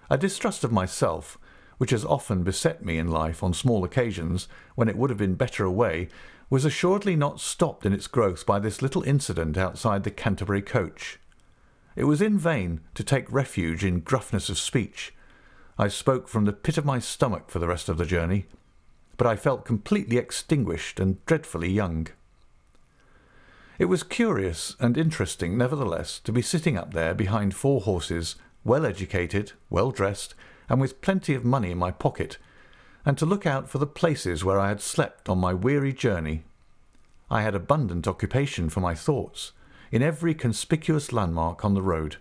A 0.09 0.19
distrust 0.19 0.63
of 0.63 0.71
myself, 0.71 1.39
which 1.83 1.91
has 1.91 2.05
often 2.05 2.45
beset 2.45 2.85
me 2.85 2.97
in 2.97 3.09
life 3.09 3.43
on 3.43 3.53
small 3.53 3.83
occasions 3.83 4.47
when 4.77 4.89
it 4.89 4.97
would 4.97 5.11
have 5.11 5.19
been 5.19 5.35
better 5.35 5.65
away, 5.65 6.07
was 6.49 6.65
assuredly 6.65 7.17
not 7.17 7.41
stopped 7.41 7.85
in 7.85 7.93
its 7.93 8.07
growth 8.07 8.47
by 8.47 8.61
this 8.61 8.81
little 8.81 9.03
incident 9.03 9.57
outside 9.57 10.05
the 10.05 10.11
Canterbury 10.13 10.63
coach. 10.63 11.19
It 11.97 12.05
was 12.05 12.23
in 12.23 12.39
vain 12.39 12.83
to 12.95 13.03
take 13.03 13.33
refuge 13.33 13.85
in 13.85 13.99
gruffness 13.99 14.49
of 14.49 14.61
speech, 14.61 15.13
I 15.77 15.89
spoke 15.89 16.29
from 16.29 16.45
the 16.45 16.53
pit 16.53 16.79
of 16.79 16.85
my 16.85 17.01
stomach 17.01 17.51
for 17.51 17.59
the 17.59 17.67
rest 17.67 17.89
of 17.89 17.99
the 17.99 18.07
journey, 18.07 18.47
but 19.17 19.27
I 19.27 19.35
felt 19.35 19.65
completely 19.65 20.19
extinguished 20.19 21.01
and 21.01 21.27
dreadfully 21.27 21.73
young. 21.73 22.07
It 23.81 23.87
was 23.87 24.05
curious 24.05 24.77
and 24.79 24.97
interesting, 24.97 25.59
nevertheless, 25.59 26.21
to 26.21 26.31
be 26.31 26.43
sitting 26.43 26.79
up 26.79 26.95
there 26.95 27.13
behind 27.13 27.57
four 27.57 27.81
horses, 27.81 28.37
well 28.63 28.87
educated, 28.87 29.51
well 29.69 29.91
dressed, 29.91 30.37
and 30.69 30.81
with 30.81 31.01
plenty 31.01 31.35
of 31.35 31.45
money 31.45 31.71
in 31.71 31.79
my 31.79 31.91
pocket, 31.91 32.39
and 33.05 33.19
to 33.19 33.27
look 33.27 33.47
out 33.47 33.69
for 33.69 33.79
the 33.79 33.87
places 33.87 34.45
where 34.45 34.61
I 34.61 34.69
had 34.69 34.81
slept 34.81 35.29
on 35.29 35.39
my 35.39 35.53
weary 35.53 35.93
journey, 35.93 36.45
I 37.31 37.43
had 37.43 37.55
abundant 37.55 38.07
occupation 38.07 38.69
for 38.69 38.81
my 38.81 38.95
thoughts 38.95 39.53
in 39.91 40.03
every 40.03 40.35
conspicuous 40.35 41.13
landmark 41.13 41.65
on 41.65 41.75
the 41.75 41.83
road. 41.83 42.17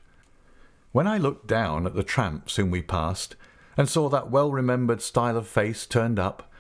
When 0.92 1.08
I 1.08 1.18
looked 1.18 1.48
down 1.48 1.86
at 1.86 1.96
the 1.96 2.04
tramps 2.04 2.56
whom 2.56 2.72
we 2.72 2.82
passed, 2.82 3.36
and 3.78 3.88
saw 3.88 4.10
that 4.10 4.30
well 4.30 4.52
remembered 4.52 5.02
style 5.02 5.38
of 5.38 5.48
face 5.48 5.86
turned 5.86 6.20
up, 6.20 6.52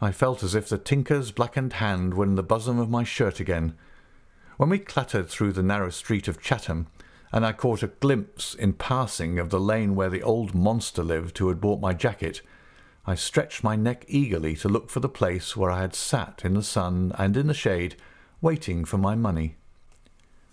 I 0.00 0.12
felt 0.12 0.42
as 0.42 0.54
if 0.54 0.68
the 0.68 0.78
tinker's 0.78 1.32
blackened 1.32 1.74
hand 1.74 2.14
were 2.14 2.24
in 2.24 2.34
the 2.36 2.42
bosom 2.42 2.78
of 2.78 2.90
my 2.90 3.04
shirt 3.04 3.40
again. 3.40 3.74
When 4.56 4.68
we 4.68 4.78
clattered 4.78 5.28
through 5.28 5.52
the 5.52 5.62
narrow 5.62 5.90
street 5.90 6.28
of 6.28 6.40
Chatham, 6.40 6.88
and 7.32 7.44
I 7.44 7.52
caught 7.52 7.82
a 7.82 7.88
glimpse 7.88 8.54
in 8.54 8.72
passing 8.72 9.38
of 9.38 9.50
the 9.50 9.60
lane 9.60 9.94
where 9.94 10.10
the 10.10 10.22
old 10.22 10.54
monster 10.54 11.02
lived 11.02 11.38
who 11.38 11.48
had 11.48 11.60
bought 11.60 11.80
my 11.80 11.92
jacket, 11.92 12.40
I 13.06 13.14
stretched 13.14 13.64
my 13.64 13.76
neck 13.76 14.04
eagerly 14.08 14.54
to 14.56 14.68
look 14.68 14.90
for 14.90 15.00
the 15.00 15.08
place 15.08 15.56
where 15.56 15.70
I 15.70 15.80
had 15.80 15.94
sat 15.94 16.42
in 16.44 16.54
the 16.54 16.62
sun 16.62 17.12
and 17.18 17.36
in 17.36 17.46
the 17.46 17.54
shade, 17.54 17.96
waiting 18.40 18.84
for 18.84 18.98
my 18.98 19.14
money. 19.14 19.56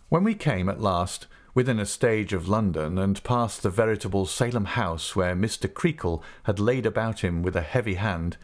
When 0.09 0.23
we 0.23 0.35
came 0.35 0.69
at 0.69 0.81
last 0.81 1.27
within 1.53 1.79
a 1.79 1.85
stage 1.85 2.33
of 2.33 2.47
London 2.47 2.97
and 2.97 3.23
past 3.23 3.63
the 3.63 3.69
veritable 3.69 4.25
Salem 4.25 4.65
house 4.65 5.15
where 5.15 5.35
Mr. 5.35 5.73
Creakle 5.73 6.21
had 6.43 6.59
laid 6.59 6.85
about 6.85 7.21
him 7.21 7.41
with 7.41 7.55
a 7.55 7.61
heavy 7.61 7.95
hand, 7.95 8.37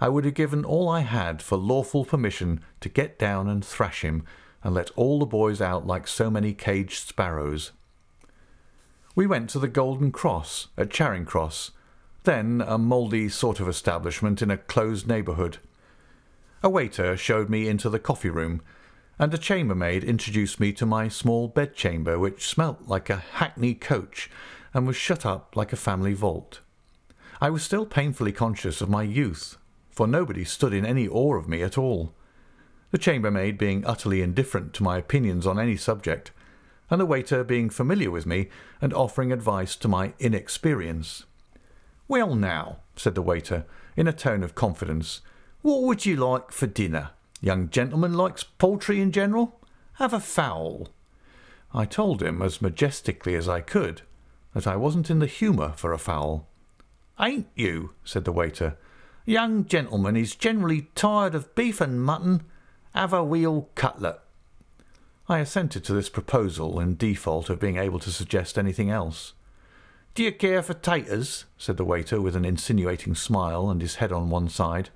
I 0.00 0.08
would 0.08 0.24
have 0.24 0.34
given 0.34 0.64
all 0.64 0.88
I 0.88 1.00
had 1.00 1.42
for 1.42 1.56
lawful 1.56 2.04
permission 2.04 2.60
to 2.80 2.88
get 2.88 3.18
down 3.18 3.48
and 3.48 3.64
thrash 3.64 4.02
him 4.02 4.24
and 4.62 4.74
let 4.74 4.90
all 4.96 5.18
the 5.18 5.26
boys 5.26 5.60
out 5.60 5.86
like 5.86 6.06
so 6.06 6.30
many 6.30 6.52
caged 6.52 7.06
sparrows. 7.06 7.72
We 9.14 9.26
went 9.26 9.50
to 9.50 9.58
the 9.58 9.68
Golden 9.68 10.12
Cross 10.12 10.68
at 10.76 10.90
Charing 10.90 11.24
Cross, 11.24 11.72
then 12.24 12.62
a 12.66 12.78
mouldy 12.78 13.28
sort 13.28 13.60
of 13.60 13.68
establishment 13.68 14.42
in 14.42 14.50
a 14.50 14.56
closed 14.56 15.06
neighbourhood. 15.06 15.58
A 16.62 16.68
waiter 16.68 17.16
showed 17.16 17.48
me 17.48 17.68
into 17.68 17.88
the 17.88 17.98
coffee 17.98 18.30
room, 18.30 18.60
and 19.18 19.32
a 19.32 19.38
chambermaid 19.38 20.04
introduced 20.04 20.60
me 20.60 20.72
to 20.74 20.86
my 20.86 21.08
small 21.08 21.48
bedchamber, 21.48 22.18
which 22.18 22.46
smelt 22.46 22.82
like 22.86 23.10
a 23.10 23.24
hackney 23.34 23.74
coach 23.74 24.30
and 24.74 24.86
was 24.86 24.96
shut 24.96 25.24
up 25.24 25.56
like 25.56 25.72
a 25.72 25.76
family 25.76 26.14
vault. 26.14 26.60
I 27.40 27.50
was 27.50 27.62
still 27.62 27.86
painfully 27.86 28.32
conscious 28.32 28.80
of 28.80 28.88
my 28.88 29.02
youth, 29.02 29.56
for 29.90 30.06
nobody 30.06 30.44
stood 30.44 30.72
in 30.72 30.84
any 30.84 31.08
awe 31.08 31.36
of 31.36 31.48
me 31.48 31.62
at 31.62 31.78
all 31.78 32.12
the 32.90 32.98
chambermaid 32.98 33.58
being 33.58 33.84
utterly 33.84 34.22
indifferent 34.22 34.72
to 34.74 34.82
my 34.82 34.98
opinions 34.98 35.46
on 35.46 35.58
any 35.58 35.76
subject, 35.76 36.30
and 36.90 37.00
the 37.00 37.06
waiter 37.06 37.44
being 37.44 37.68
familiar 37.68 38.10
with 38.10 38.26
me 38.26 38.48
and 38.80 38.94
offering 38.94 39.32
advice 39.32 39.76
to 39.76 39.88
my 39.88 40.14
inexperience. 40.18 41.24
Well, 42.06 42.34
now, 42.34 42.78
said 42.96 43.14
the 43.14 43.22
waiter, 43.22 43.66
in 43.96 44.08
a 44.08 44.12
tone 44.12 44.42
of 44.42 44.54
confidence, 44.54 45.20
what 45.60 45.82
would 45.82 46.06
you 46.06 46.16
like 46.16 46.50
for 46.50 46.66
dinner? 46.66 47.10
Young 47.40 47.68
gentleman 47.68 48.14
likes 48.14 48.42
poultry 48.42 49.00
in 49.00 49.12
general? 49.12 49.60
Have 49.94 50.14
a 50.14 50.20
fowl. 50.20 50.88
I 51.74 51.84
told 51.84 52.22
him, 52.22 52.40
as 52.40 52.62
majestically 52.62 53.34
as 53.34 53.48
I 53.48 53.60
could, 53.60 54.02
that 54.54 54.66
I 54.66 54.76
wasn't 54.76 55.10
in 55.10 55.18
the 55.18 55.26
humour 55.26 55.72
for 55.76 55.92
a 55.92 55.98
fowl. 55.98 56.48
Ain't 57.20 57.48
you? 57.54 57.90
said 58.04 58.24
the 58.24 58.32
waiter. 58.32 58.78
Young 59.26 59.66
gentleman 59.66 60.16
is 60.16 60.34
generally 60.34 60.88
tired 60.94 61.34
of 61.34 61.54
beef 61.54 61.80
and 61.82 62.02
mutton 62.02 62.44
a 62.98 63.22
weal 63.22 63.68
cutlet. 63.76 64.18
I 65.28 65.38
assented 65.38 65.84
to 65.84 65.92
this 65.92 66.08
proposal 66.08 66.80
in 66.80 66.96
default 66.96 67.48
of 67.48 67.60
being 67.60 67.76
able 67.76 68.00
to 68.00 68.10
suggest 68.10 68.58
anything 68.58 68.90
else. 68.90 69.34
Do 70.16 70.24
you 70.24 70.32
care 70.32 70.64
for 70.64 70.74
taters? 70.74 71.44
said 71.56 71.76
the 71.76 71.84
waiter 71.84 72.20
with 72.20 72.34
an 72.34 72.44
insinuating 72.44 73.14
smile 73.14 73.70
and 73.70 73.80
his 73.80 73.96
head 73.96 74.10
on 74.10 74.30
one 74.30 74.48
side. 74.48 74.90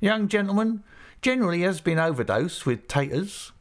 Young 0.00 0.26
gentleman 0.26 0.84
generally 1.20 1.60
has 1.60 1.82
been 1.82 1.98
overdosed 1.98 2.64
with 2.64 2.88
taters. 2.88 3.52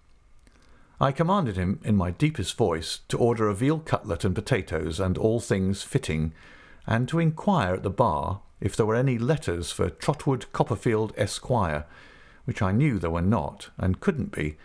I 1.01 1.11
commanded 1.11 1.57
him, 1.57 1.81
in 1.83 1.97
my 1.97 2.11
deepest 2.11 2.55
voice, 2.55 3.01
to 3.09 3.17
order 3.17 3.49
a 3.49 3.53
veal 3.53 3.79
cutlet 3.79 4.23
and 4.23 4.33
potatoes 4.33 4.97
and 5.01 5.17
all 5.17 5.41
things 5.41 5.83
fitting, 5.83 6.31
and 6.87 7.09
to 7.09 7.19
inquire 7.19 7.73
at 7.73 7.83
the 7.83 7.89
bar 7.89 8.39
if 8.61 8.77
there 8.77 8.85
were 8.85 8.95
any 8.95 9.17
letters 9.17 9.73
for 9.73 9.89
Trotwood 9.89 10.45
Copperfield 10.53 11.13
Esquire, 11.17 11.85
which 12.45 12.61
I 12.61 12.71
knew 12.71 12.99
there 12.99 13.09
were 13.09 13.21
not, 13.21 13.69
and 13.77 13.99
couldn't 13.99 14.31
be, 14.31 14.57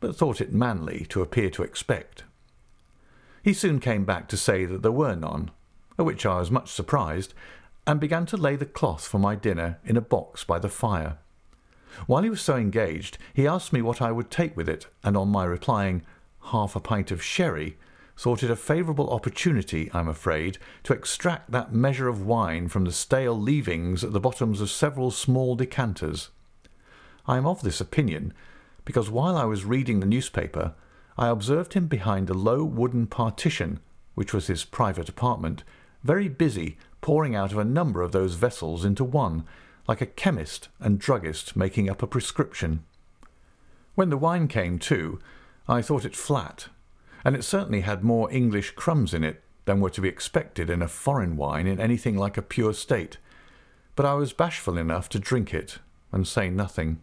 but 0.00 0.16
thought 0.16 0.40
it 0.40 0.52
manly 0.52 1.06
to 1.08 1.22
appear 1.22 1.50
to 1.50 1.62
expect. 1.62 2.24
He 3.42 3.52
soon 3.52 3.80
came 3.80 4.04
back 4.04 4.28
to 4.28 4.36
say 4.36 4.64
that 4.64 4.82
there 4.82 4.92
were 4.92 5.14
none, 5.14 5.50
at 5.98 6.04
which 6.04 6.26
I 6.26 6.38
was 6.38 6.50
much 6.50 6.70
surprised, 6.70 7.32
and 7.86 8.00
began 8.00 8.26
to 8.26 8.36
lay 8.36 8.56
the 8.56 8.66
cloth 8.66 9.06
for 9.06 9.18
my 9.18 9.34
dinner 9.34 9.78
in 9.84 9.96
a 9.96 10.00
box 10.00 10.44
by 10.44 10.58
the 10.58 10.68
fire. 10.68 11.18
While 12.06 12.24
he 12.24 12.30
was 12.30 12.40
so 12.42 12.56
engaged, 12.56 13.18
he 13.32 13.46
asked 13.46 13.72
me 13.72 13.80
what 13.80 14.02
I 14.02 14.12
would 14.12 14.30
take 14.30 14.56
with 14.56 14.68
it, 14.68 14.86
and 15.02 15.16
on 15.16 15.28
my 15.28 15.44
replying, 15.44 16.02
half 16.46 16.76
a 16.76 16.80
pint 16.80 17.10
of 17.10 17.22
sherry, 17.22 17.78
thought 18.16 18.42
it 18.42 18.50
a 18.50 18.56
favourable 18.56 19.10
opportunity, 19.10 19.90
I'm 19.92 20.08
afraid, 20.08 20.58
to 20.84 20.92
extract 20.92 21.50
that 21.52 21.72
measure 21.72 22.08
of 22.08 22.26
wine 22.26 22.68
from 22.68 22.84
the 22.84 22.92
stale 22.92 23.38
leavings 23.38 24.02
at 24.02 24.12
the 24.12 24.20
bottoms 24.20 24.60
of 24.60 24.70
several 24.70 25.10
small 25.10 25.54
decanters. 25.54 26.30
I 27.28 27.36
am 27.36 27.46
of 27.46 27.62
this 27.62 27.80
opinion 27.80 28.32
because 28.84 29.10
while 29.10 29.36
I 29.36 29.44
was 29.44 29.64
reading 29.64 30.00
the 30.00 30.06
newspaper, 30.06 30.74
I 31.18 31.28
observed 31.28 31.72
him 31.74 31.88
behind 31.88 32.30
a 32.30 32.34
low 32.34 32.64
wooden 32.64 33.06
partition, 33.08 33.80
which 34.14 34.32
was 34.32 34.46
his 34.46 34.64
private 34.64 35.08
apartment, 35.08 35.64
very 36.04 36.28
busy 36.28 36.78
pouring 37.00 37.34
out 37.34 37.52
of 37.52 37.58
a 37.58 37.64
number 37.64 38.00
of 38.00 38.12
those 38.12 38.34
vessels 38.34 38.84
into 38.84 39.02
one, 39.02 39.44
like 39.88 40.00
a 40.00 40.06
chemist 40.06 40.68
and 40.78 41.00
druggist 41.00 41.56
making 41.56 41.90
up 41.90 42.02
a 42.02 42.06
prescription. 42.06 42.84
When 43.96 44.10
the 44.10 44.16
wine 44.16 44.46
came 44.46 44.78
too, 44.78 45.18
I 45.66 45.82
thought 45.82 46.04
it 46.04 46.14
flat, 46.14 46.68
and 47.24 47.34
it 47.34 47.42
certainly 47.42 47.80
had 47.80 48.04
more 48.04 48.30
English 48.30 48.72
crumbs 48.72 49.12
in 49.12 49.24
it 49.24 49.42
than 49.64 49.80
were 49.80 49.90
to 49.90 50.00
be 50.00 50.08
expected 50.08 50.70
in 50.70 50.80
a 50.80 50.88
foreign 50.88 51.36
wine 51.36 51.66
in 51.66 51.80
anything 51.80 52.16
like 52.16 52.36
a 52.36 52.42
pure 52.42 52.72
state. 52.72 53.18
But 53.96 54.06
I 54.06 54.14
was 54.14 54.32
bashful 54.32 54.78
enough 54.78 55.08
to 55.08 55.18
drink 55.18 55.52
it 55.52 55.78
and 56.12 56.26
say 56.26 56.50
nothing 56.50 57.00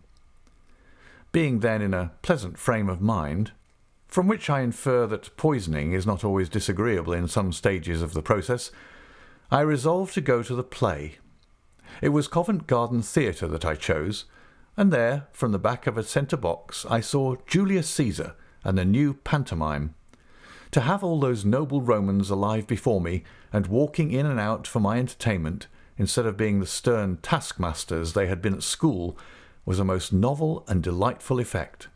being 1.34 1.60
then 1.60 1.82
in 1.82 1.94
a 1.94 2.12
pleasant 2.22 2.58
frame 2.58 2.88
of 2.88 3.02
mind, 3.02 3.52
from 4.08 4.28
which 4.28 4.50
I 4.50 4.62
infer 4.62 5.08
that 5.08 5.36
poisoning 5.36 5.92
is 5.92 6.06
not 6.06 6.24
always 6.24 6.48
disagreeable 6.48 7.12
in 7.12 7.28
some 7.28 7.52
stages 7.52 8.02
of 8.04 8.14
the 8.14 8.22
process, 8.22 8.72
I 9.52 9.62
resolved 9.62 10.14
to 10.14 10.22
go 10.22 10.44
to 10.44 10.56
the 10.56 10.64
play. 10.64 11.16
It 12.02 12.10
was 12.10 12.28
Covent 12.28 12.68
Garden 12.68 13.02
Theatre 13.02 13.48
that 13.48 13.66
I 13.66 13.74
chose, 13.74 14.26
and 14.78 14.94
there, 14.94 15.28
from 15.32 15.52
the 15.52 15.60
back 15.60 15.88
of 15.88 15.98
a 15.98 16.04
centre 16.04 16.38
box, 16.38 16.86
I 16.90 17.02
saw 17.02 17.36
Julius 17.48 17.90
Caesar 17.90 18.36
and 18.64 18.78
the 18.78 18.86
new 18.86 19.16
pantomime. 19.16 19.96
To 20.72 20.82
have 20.82 21.04
all 21.04 21.20
those 21.20 21.44
noble 21.44 21.82
Romans 21.82 22.30
alive 22.30 22.68
before 22.68 23.02
me, 23.02 23.24
and 23.52 23.68
walking 23.68 24.12
in 24.12 24.28
and 24.28 24.40
out 24.40 24.68
for 24.68 24.80
my 24.80 25.00
entertainment, 25.00 25.68
instead 25.98 26.28
of 26.28 26.38
being 26.38 26.60
the 26.60 26.68
stern 26.68 27.18
taskmasters 27.24 28.14
they 28.14 28.28
had 28.28 28.42
been 28.42 28.54
at 28.54 28.64
school, 28.64 29.18
was 29.66 29.80
a 29.80 29.86
most 29.86 30.12
novel 30.12 30.64
and 30.68 30.84
delightful 30.84 31.40
effect. 31.40 31.88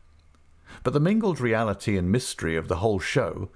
But 0.84 0.94
the 0.94 1.00
mingled 1.00 1.40
reality 1.40 1.98
and 1.98 2.12
mystery 2.12 2.56
of 2.56 2.68
the 2.68 2.78
whole 2.78 3.00
show, 3.00 3.50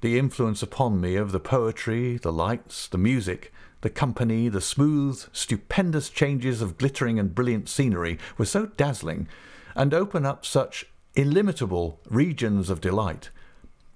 the 0.00 0.18
influence 0.18 0.62
upon 0.62 1.00
me 1.00 1.16
of 1.16 1.32
the 1.32 1.40
poetry, 1.40 2.16
the 2.16 2.32
lights, 2.32 2.88
the 2.88 2.98
music, 2.98 3.52
the 3.82 3.90
company, 3.90 4.48
the 4.48 4.60
smooth, 4.60 5.24
stupendous 5.32 6.08
changes 6.08 6.62
of 6.62 6.78
glittering 6.78 7.18
and 7.18 7.34
brilliant 7.34 7.68
scenery 7.68 8.18
were 8.38 8.44
so 8.44 8.66
dazzling, 8.66 9.28
and 9.74 9.92
open 9.92 10.24
up 10.26 10.44
such 10.44 10.86
illimitable 11.14 12.00
regions 12.08 12.70
of 12.70 12.80
delight, 12.80 13.30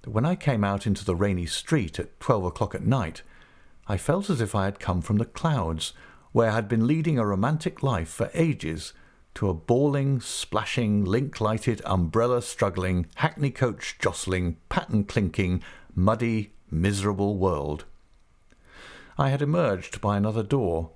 that 0.02 0.10
when 0.10 0.26
I 0.26 0.36
came 0.36 0.64
out 0.64 0.86
into 0.86 1.04
the 1.04 1.16
rainy 1.16 1.46
street 1.46 1.98
at 1.98 2.18
twelve 2.20 2.44
o'clock 2.44 2.74
at 2.74 2.84
night, 2.84 3.22
I 3.88 3.96
felt 3.96 4.28
as 4.28 4.40
if 4.40 4.54
I 4.54 4.64
had 4.64 4.80
come 4.80 5.00
from 5.02 5.18
the 5.18 5.24
clouds, 5.24 5.92
where 6.32 6.50
I 6.50 6.54
had 6.54 6.68
been 6.68 6.86
leading 6.86 7.18
a 7.18 7.26
romantic 7.26 7.82
life 7.82 8.08
for 8.08 8.30
ages, 8.34 8.92
to 9.36 9.50
a 9.50 9.54
bawling, 9.54 10.18
splashing, 10.18 11.04
link 11.04 11.42
lighted, 11.42 11.82
umbrella 11.84 12.40
struggling, 12.40 13.06
hackney 13.16 13.50
coach 13.50 13.96
jostling, 13.98 14.56
patten 14.70 15.04
clinking, 15.04 15.62
muddy, 15.94 16.54
miserable 16.70 17.36
world. 17.36 17.84
I 19.18 19.28
had 19.28 19.42
emerged 19.42 20.00
by 20.00 20.16
another 20.16 20.42
door, 20.42 20.90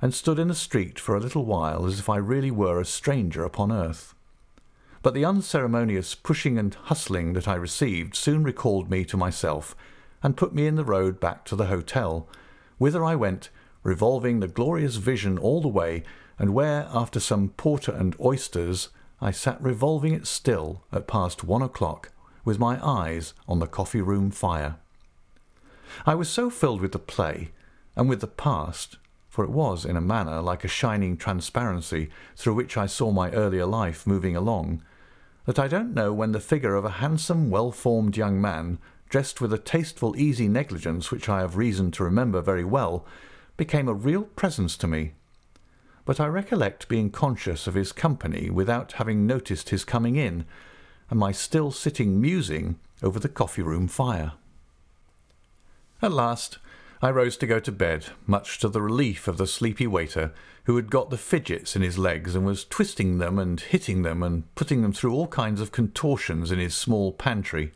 and 0.00 0.14
stood 0.14 0.38
in 0.38 0.48
the 0.48 0.54
street 0.54 0.98
for 0.98 1.14
a 1.14 1.20
little 1.20 1.44
while 1.44 1.84
as 1.84 1.98
if 1.98 2.08
I 2.08 2.16
really 2.16 2.50
were 2.50 2.80
a 2.80 2.84
stranger 2.86 3.44
upon 3.44 3.70
earth. 3.70 4.14
But 5.02 5.12
the 5.12 5.26
unceremonious 5.26 6.14
pushing 6.14 6.58
and 6.58 6.74
hustling 6.74 7.34
that 7.34 7.46
I 7.46 7.54
received 7.54 8.16
soon 8.16 8.42
recalled 8.42 8.90
me 8.90 9.04
to 9.04 9.18
myself, 9.18 9.76
and 10.22 10.36
put 10.36 10.54
me 10.54 10.66
in 10.66 10.76
the 10.76 10.84
road 10.84 11.20
back 11.20 11.44
to 11.44 11.56
the 11.56 11.66
hotel, 11.66 12.26
whither 12.78 13.04
I 13.04 13.16
went, 13.16 13.50
revolving 13.82 14.40
the 14.40 14.48
glorious 14.48 14.96
vision 14.96 15.38
all 15.38 15.60
the 15.60 15.68
way 15.68 16.04
and 16.38 16.54
where, 16.54 16.88
after 16.92 17.20
some 17.20 17.50
porter 17.50 17.92
and 17.92 18.16
oysters, 18.20 18.88
I 19.20 19.30
sat 19.30 19.62
revolving 19.62 20.14
it 20.14 20.26
still 20.26 20.82
at 20.90 21.06
past 21.06 21.44
one 21.44 21.62
o'clock, 21.62 22.10
with 22.44 22.58
my 22.58 22.84
eyes 22.84 23.34
on 23.46 23.60
the 23.60 23.66
coffee 23.66 24.02
room 24.02 24.30
fire. 24.30 24.76
I 26.06 26.14
was 26.14 26.28
so 26.28 26.50
filled 26.50 26.80
with 26.80 26.92
the 26.92 26.98
play, 26.98 27.50
and 27.94 28.08
with 28.08 28.20
the 28.20 28.26
past, 28.26 28.98
for 29.28 29.44
it 29.44 29.50
was, 29.50 29.84
in 29.84 29.96
a 29.96 30.00
manner, 30.00 30.40
like 30.42 30.64
a 30.64 30.68
shining 30.68 31.16
transparency 31.16 32.10
through 32.36 32.54
which 32.54 32.76
I 32.76 32.86
saw 32.86 33.10
my 33.10 33.30
earlier 33.30 33.66
life 33.66 34.06
moving 34.06 34.34
along, 34.34 34.82
that 35.46 35.58
I 35.58 35.68
don't 35.68 35.94
know 35.94 36.12
when 36.12 36.32
the 36.32 36.40
figure 36.40 36.74
of 36.74 36.84
a 36.84 36.90
handsome, 36.90 37.50
well-formed 37.50 38.16
young 38.16 38.40
man, 38.40 38.78
dressed 39.08 39.40
with 39.40 39.52
a 39.52 39.58
tasteful, 39.58 40.16
easy 40.16 40.48
negligence 40.48 41.10
which 41.10 41.28
I 41.28 41.40
have 41.40 41.56
reason 41.56 41.90
to 41.92 42.04
remember 42.04 42.40
very 42.40 42.64
well, 42.64 43.06
became 43.56 43.88
a 43.88 43.94
real 43.94 44.22
presence 44.24 44.76
to 44.78 44.86
me. 44.86 45.12
But 46.04 46.18
I 46.18 46.26
recollect 46.26 46.88
being 46.88 47.10
conscious 47.10 47.66
of 47.66 47.74
his 47.74 47.92
company 47.92 48.50
without 48.50 48.92
having 48.92 49.26
noticed 49.26 49.68
his 49.68 49.84
coming 49.84 50.16
in, 50.16 50.44
and 51.10 51.18
my 51.18 51.30
still 51.32 51.70
sitting 51.70 52.20
musing 52.20 52.78
over 53.02 53.18
the 53.18 53.28
coffee-room 53.28 53.88
fire. 53.88 54.32
At 56.00 56.12
last 56.12 56.58
I 57.00 57.10
rose 57.10 57.36
to 57.38 57.46
go 57.46 57.58
to 57.60 57.72
bed, 57.72 58.06
much 58.26 58.58
to 58.60 58.68
the 58.68 58.80
relief 58.80 59.26
of 59.26 59.36
the 59.36 59.46
sleepy 59.46 59.86
waiter, 59.86 60.32
who 60.64 60.76
had 60.76 60.90
got 60.90 61.10
the 61.10 61.18
fidgets 61.18 61.74
in 61.74 61.82
his 61.82 61.98
legs 61.98 62.36
and 62.36 62.46
was 62.46 62.64
twisting 62.64 63.18
them 63.18 63.38
and 63.38 63.60
hitting 63.60 64.02
them 64.02 64.22
and 64.22 64.52
putting 64.54 64.82
them 64.82 64.92
through 64.92 65.12
all 65.12 65.26
kinds 65.26 65.60
of 65.60 65.72
contortions 65.72 66.52
in 66.52 66.60
his 66.60 66.76
small 66.76 67.12
pantry. 67.12 67.72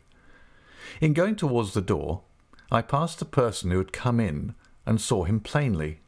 In 1.01 1.13
going 1.13 1.35
towards 1.35 1.73
the 1.73 1.81
door, 1.81 2.21
I 2.71 2.81
passed 2.81 3.19
the 3.19 3.25
person 3.25 3.71
who 3.71 3.77
had 3.77 3.91
come 3.91 4.19
in 4.19 4.55
and 4.85 4.99
saw 4.99 5.25
him 5.25 5.41
plainly. 5.41 5.99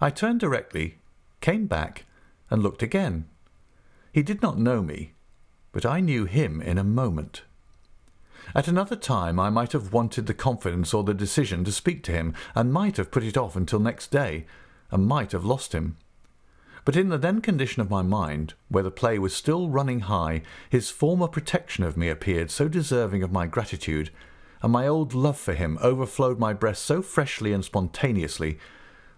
I 0.00 0.10
turned 0.10 0.40
directly, 0.40 0.98
came 1.44 1.66
back, 1.66 2.06
and 2.48 2.62
looked 2.62 2.82
again. 2.82 3.26
He 4.10 4.22
did 4.22 4.40
not 4.40 4.58
know 4.58 4.80
me, 4.80 5.12
but 5.72 5.84
I 5.84 6.00
knew 6.00 6.24
him 6.24 6.62
in 6.62 6.78
a 6.78 6.84
moment. 6.84 7.42
At 8.54 8.66
another 8.66 8.96
time 8.96 9.38
I 9.38 9.50
might 9.50 9.72
have 9.72 9.92
wanted 9.92 10.24
the 10.24 10.32
confidence 10.32 10.94
or 10.94 11.04
the 11.04 11.12
decision 11.12 11.62
to 11.64 11.70
speak 11.70 12.02
to 12.04 12.12
him, 12.12 12.32
and 12.54 12.72
might 12.72 12.96
have 12.96 13.10
put 13.10 13.24
it 13.24 13.36
off 13.36 13.56
until 13.56 13.78
next 13.78 14.10
day, 14.10 14.46
and 14.90 15.06
might 15.06 15.32
have 15.32 15.44
lost 15.44 15.74
him. 15.74 15.98
But 16.86 16.96
in 16.96 17.10
the 17.10 17.18
then 17.18 17.42
condition 17.42 17.82
of 17.82 17.90
my 17.90 18.00
mind, 18.00 18.54
where 18.70 18.82
the 18.82 18.90
play 18.90 19.18
was 19.18 19.36
still 19.36 19.68
running 19.68 20.00
high, 20.00 20.40
his 20.70 20.88
former 20.88 21.28
protection 21.28 21.84
of 21.84 21.94
me 21.94 22.08
appeared 22.08 22.50
so 22.50 22.68
deserving 22.68 23.22
of 23.22 23.32
my 23.32 23.44
gratitude, 23.44 24.08
and 24.62 24.72
my 24.72 24.86
old 24.86 25.12
love 25.12 25.36
for 25.36 25.52
him 25.52 25.76
overflowed 25.82 26.38
my 26.38 26.54
breast 26.54 26.86
so 26.86 27.02
freshly 27.02 27.52
and 27.52 27.66
spontaneously, 27.66 28.58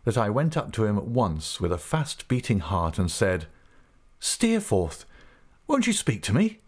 that 0.07 0.17
I 0.17 0.31
went 0.31 0.57
up 0.57 0.71
to 0.73 0.85
him 0.85 0.97
at 0.97 1.09
once 1.09 1.61
with 1.61 1.73
a 1.73 1.79
fast 1.79 2.29
beating 2.29 2.61
heart 2.61 2.97
and 2.97 3.11
said, 3.11 3.47
Steerforth, 4.21 5.05
won't 5.67 5.89
you 5.89 5.93
speak 5.93 6.23
to 6.23 6.33
me? 6.33 6.61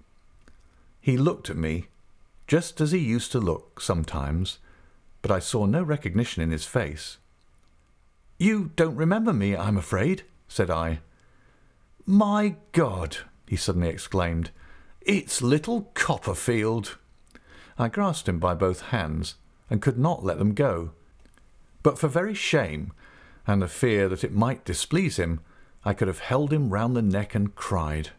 He 1.01 1.16
looked 1.16 1.49
at 1.49 1.57
me 1.57 1.86
just 2.49 2.80
as 2.80 2.91
he 2.91 2.99
used 2.99 3.30
to 3.30 3.39
look 3.39 3.80
sometimes, 3.80 4.59
but 5.22 5.30
I 5.30 5.39
saw 5.39 5.66
no 5.66 5.84
recognition 5.84 6.43
in 6.43 6.51
his 6.51 6.64
face. 6.64 7.18
You 8.39 8.72
don't 8.74 8.97
remember 8.97 9.32
me, 9.32 9.57
I'm 9.57 9.76
afraid, 9.76 10.24
said 10.49 10.68
I. 10.68 10.99
My 12.05 12.57
God, 12.72 13.18
he 13.47 13.55
suddenly 13.55 13.89
exclaimed, 13.89 14.51
it's 15.01 15.43
little 15.43 15.93
Copperfield. 15.95 16.99
I 17.78 17.86
grasped 17.86 18.28
him 18.28 18.41
by 18.41 18.55
both 18.55 18.80
hands 18.91 19.36
and 19.70 19.80
could 19.80 19.97
not 19.97 20.24
let 20.24 20.39
them 20.39 20.55
go. 20.55 20.91
But 21.84 22.01
for 22.01 22.09
very 22.09 22.34
shame, 22.34 22.93
and 23.49 23.62
the 23.62 23.66
fear 23.66 24.11
that 24.11 24.22
it 24.22 24.32
might 24.32 24.66
displease 24.66 25.16
him, 25.16 25.40
I 25.82 25.94
could 25.94 26.07
have 26.07 26.18
held 26.18 26.53
him 26.53 26.68
round 26.68 26.94
the 26.94 27.03
neck 27.03 27.34
and 27.34 27.55
cried. 27.55 28.11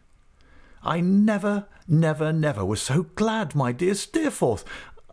I 0.82 1.00
never, 1.00 1.66
never, 1.86 2.32
never 2.32 2.64
was 2.64 2.82
so 2.82 3.04
glad, 3.14 3.54
my 3.54 3.70
dear 3.70 3.94
Steerforth. 3.94 4.64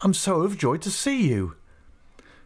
I'm 0.01 0.15
so 0.15 0.41
overjoyed 0.41 0.81
to 0.81 0.91
see 0.91 1.27
you. 1.27 1.55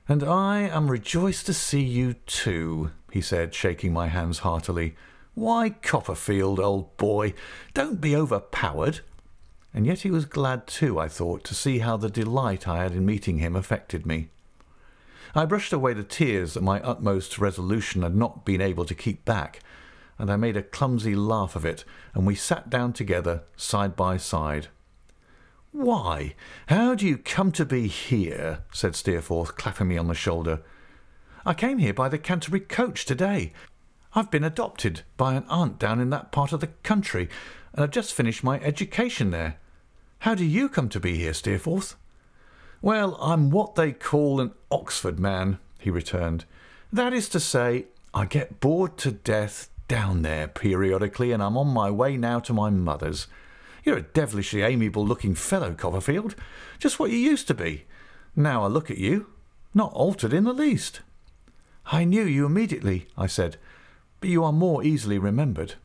And 0.09 0.21
I 0.21 0.63
am 0.63 0.91
rejoiced 0.91 1.45
to 1.45 1.53
see 1.53 1.81
you 1.81 2.15
too, 2.25 2.91
he 3.09 3.21
said, 3.21 3.53
shaking 3.53 3.93
my 3.93 4.07
hands 4.07 4.39
heartily. 4.39 4.95
Why, 5.33 5.69
Copperfield, 5.69 6.59
old 6.59 6.97
boy, 6.97 7.33
don't 7.73 8.01
be 8.01 8.17
overpowered. 8.17 8.99
And 9.73 9.85
yet 9.85 10.01
he 10.01 10.11
was 10.11 10.25
glad 10.25 10.67
too, 10.67 10.99
I 10.99 11.07
thought, 11.07 11.45
to 11.45 11.55
see 11.55 11.79
how 11.79 11.95
the 11.95 12.09
delight 12.09 12.67
I 12.67 12.83
had 12.83 12.91
in 12.91 13.05
meeting 13.05 13.37
him 13.37 13.55
affected 13.55 14.05
me. 14.05 14.27
I 15.33 15.45
brushed 15.45 15.71
away 15.71 15.93
the 15.93 16.03
tears 16.03 16.53
that 16.53 16.63
my 16.63 16.81
utmost 16.81 17.39
resolution 17.39 18.01
had 18.01 18.15
not 18.15 18.45
been 18.45 18.61
able 18.61 18.85
to 18.85 18.95
keep 18.95 19.23
back, 19.23 19.61
and 20.19 20.31
I 20.31 20.35
made 20.35 20.57
a 20.57 20.63
clumsy 20.63 21.15
laugh 21.15 21.55
of 21.55 21.65
it, 21.65 21.85
and 22.13 22.27
we 22.27 22.35
sat 22.35 22.69
down 22.69 22.93
together, 22.93 23.43
side 23.55 23.95
by 23.95 24.17
side. 24.17 24.67
Why, 25.71 26.35
how 26.67 26.95
do 26.95 27.07
you 27.07 27.17
come 27.17 27.53
to 27.53 27.65
be 27.65 27.87
here? 27.87 28.59
said 28.73 28.93
Steerforth, 28.93 29.55
clapping 29.55 29.87
me 29.87 29.97
on 29.97 30.07
the 30.07 30.13
shoulder. 30.13 30.61
I 31.45 31.53
came 31.53 31.77
here 31.77 31.93
by 31.93 32.09
the 32.09 32.17
Canterbury 32.17 32.59
coach 32.59 33.05
today. 33.05 33.53
I've 34.13 34.29
been 34.29 34.43
adopted 34.43 35.03
by 35.15 35.35
an 35.35 35.45
aunt 35.47 35.79
down 35.79 36.01
in 36.01 36.09
that 36.09 36.33
part 36.33 36.51
of 36.51 36.59
the 36.59 36.67
country, 36.67 37.29
and 37.73 37.83
I've 37.83 37.91
just 37.91 38.13
finished 38.13 38.43
my 38.43 38.59
education 38.59 39.31
there. 39.31 39.55
How 40.19 40.35
do 40.35 40.43
you 40.43 40.67
come 40.67 40.89
to 40.89 40.99
be 40.99 41.15
here, 41.15 41.33
Steerforth? 41.33 41.95
Well, 42.81 43.15
I'm 43.21 43.51
what 43.51 43.75
they 43.75 43.91
call 43.91 44.41
an 44.41 44.51
Oxford 44.71 45.19
man, 45.19 45.59
he 45.77 45.91
returned. 45.91 46.45
That 46.91 47.13
is 47.13 47.29
to 47.29 47.39
say, 47.39 47.85
I 48.13 48.25
get 48.25 48.59
bored 48.59 48.97
to 48.99 49.11
death 49.11 49.69
down 49.87 50.23
there 50.23 50.47
periodically, 50.47 51.31
and 51.31 51.43
I'm 51.43 51.57
on 51.57 51.67
my 51.67 51.91
way 51.91 52.17
now 52.17 52.39
to 52.39 52.53
my 52.53 52.71
mother's. 52.71 53.27
You're 53.83 53.97
a 53.97 54.01
devilishly 54.01 54.63
amiable 54.63 55.05
looking 55.05 55.35
fellow, 55.35 55.73
Copperfield, 55.73 56.35
just 56.79 56.99
what 56.99 57.11
you 57.11 57.17
used 57.17 57.47
to 57.49 57.53
be. 57.53 57.85
Now 58.35 58.63
I 58.63 58.67
look 58.67 58.89
at 58.89 58.97
you, 58.97 59.27
not 59.75 59.93
altered 59.93 60.33
in 60.33 60.45
the 60.45 60.53
least. 60.53 61.01
I 61.85 62.03
knew 62.03 62.23
you 62.23 62.45
immediately, 62.47 63.07
I 63.15 63.27
said, 63.27 63.57
but 64.19 64.29
you 64.29 64.43
are 64.43 64.51
more 64.51 64.83
easily 64.83 65.19
remembered. 65.19 65.75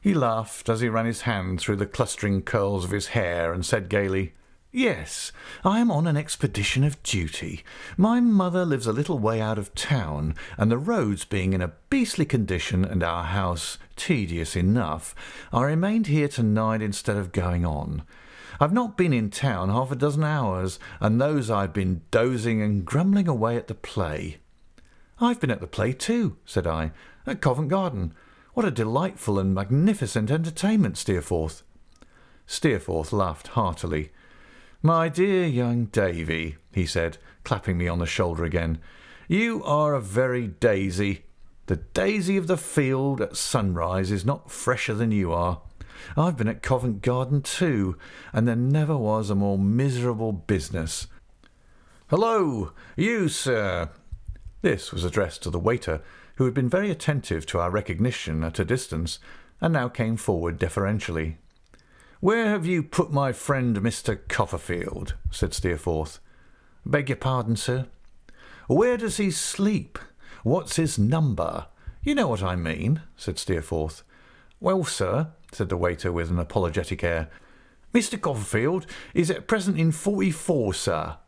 He 0.00 0.14
laughed 0.14 0.68
as 0.68 0.80
he 0.80 0.88
ran 0.88 1.06
his 1.06 1.22
hand 1.22 1.60
through 1.60 1.76
the 1.76 1.86
clustering 1.86 2.42
curls 2.42 2.84
of 2.84 2.90
his 2.90 3.08
hair 3.08 3.52
and 3.52 3.66
said 3.66 3.88
gaily, 3.88 4.32
Yes, 4.76 5.32
I 5.64 5.80
am 5.80 5.90
on 5.90 6.06
an 6.06 6.18
expedition 6.18 6.84
of 6.84 7.02
duty. 7.02 7.64
My 7.96 8.20
mother 8.20 8.66
lives 8.66 8.86
a 8.86 8.92
little 8.92 9.18
way 9.18 9.40
out 9.40 9.56
of 9.56 9.74
town, 9.74 10.34
and 10.58 10.70
the 10.70 10.76
roads 10.76 11.24
being 11.24 11.54
in 11.54 11.62
a 11.62 11.72
beastly 11.88 12.26
condition 12.26 12.84
and 12.84 13.02
our 13.02 13.24
house 13.24 13.78
tedious 13.96 14.54
enough, 14.54 15.14
I 15.50 15.62
remained 15.62 16.08
here 16.08 16.28
tonight 16.28 16.82
instead 16.82 17.16
of 17.16 17.32
going 17.32 17.64
on. 17.64 18.02
I've 18.60 18.74
not 18.74 18.98
been 18.98 19.14
in 19.14 19.30
town 19.30 19.70
half 19.70 19.90
a 19.90 19.96
dozen 19.96 20.24
hours, 20.24 20.78
and 21.00 21.18
those 21.18 21.50
I've 21.50 21.72
been 21.72 22.02
dozing 22.10 22.60
and 22.60 22.84
grumbling 22.84 23.28
away 23.28 23.56
at 23.56 23.68
the 23.68 23.74
play. 23.74 24.36
I've 25.18 25.40
been 25.40 25.50
at 25.50 25.62
the 25.62 25.66
play 25.66 25.94
too, 25.94 26.36
said 26.44 26.66
I, 26.66 26.92
at 27.26 27.40
Covent 27.40 27.70
Garden. 27.70 28.12
What 28.52 28.66
a 28.66 28.70
delightful 28.70 29.38
and 29.38 29.54
magnificent 29.54 30.30
entertainment, 30.30 30.98
Steerforth. 30.98 31.62
Steerforth 32.46 33.10
laughed 33.10 33.48
heartily. 33.48 34.10
My 34.86 35.08
dear 35.08 35.44
young 35.44 35.86
Davy, 35.86 36.58
he 36.72 36.86
said, 36.86 37.18
clapping 37.42 37.76
me 37.76 37.88
on 37.88 37.98
the 37.98 38.06
shoulder 38.06 38.44
again, 38.44 38.78
you 39.26 39.60
are 39.64 39.94
a 39.94 40.00
very 40.00 40.46
daisy. 40.46 41.24
The 41.66 41.74
daisy 41.74 42.36
of 42.36 42.46
the 42.46 42.56
field 42.56 43.20
at 43.20 43.36
sunrise 43.36 44.12
is 44.12 44.24
not 44.24 44.48
fresher 44.48 44.94
than 44.94 45.10
you 45.10 45.32
are. 45.32 45.60
I've 46.16 46.36
been 46.36 46.46
at 46.46 46.62
Covent 46.62 47.02
Garden 47.02 47.42
too, 47.42 47.98
and 48.32 48.46
there 48.46 48.54
never 48.54 48.96
was 48.96 49.28
a 49.28 49.34
more 49.34 49.58
miserable 49.58 50.30
business. 50.30 51.08
Hello, 52.08 52.70
you, 52.94 53.28
sir. 53.28 53.90
This 54.62 54.92
was 54.92 55.02
addressed 55.02 55.42
to 55.42 55.50
the 55.50 55.58
waiter, 55.58 56.00
who 56.36 56.44
had 56.44 56.54
been 56.54 56.68
very 56.68 56.92
attentive 56.92 57.44
to 57.46 57.58
our 57.58 57.72
recognition 57.72 58.44
at 58.44 58.60
a 58.60 58.64
distance, 58.64 59.18
and 59.60 59.72
now 59.72 59.88
came 59.88 60.16
forward 60.16 60.60
deferentially. 60.60 61.38
Where 62.26 62.48
have 62.48 62.66
you 62.66 62.82
put 62.82 63.12
my 63.12 63.30
friend 63.30 63.76
Mr. 63.76 64.18
Copperfield? 64.26 65.14
said 65.30 65.54
Steerforth. 65.54 66.18
Beg 66.84 67.08
your 67.08 67.14
pardon, 67.14 67.54
sir. 67.54 67.86
Where 68.66 68.96
does 68.96 69.18
he 69.18 69.30
sleep? 69.30 69.96
What's 70.42 70.74
his 70.74 70.98
number? 70.98 71.68
You 72.02 72.16
know 72.16 72.26
what 72.26 72.42
I 72.42 72.56
mean, 72.56 73.02
said 73.16 73.38
Steerforth. 73.38 74.02
Well, 74.58 74.82
sir, 74.82 75.28
said 75.52 75.68
the 75.68 75.76
waiter 75.76 76.10
with 76.10 76.28
an 76.28 76.40
apologetic 76.40 77.04
air, 77.04 77.28
Mr. 77.94 78.20
Copperfield 78.20 78.86
is 79.14 79.30
at 79.30 79.46
present 79.46 79.78
in 79.78 79.92
forty-four, 79.92 80.74
sir. 80.74 81.18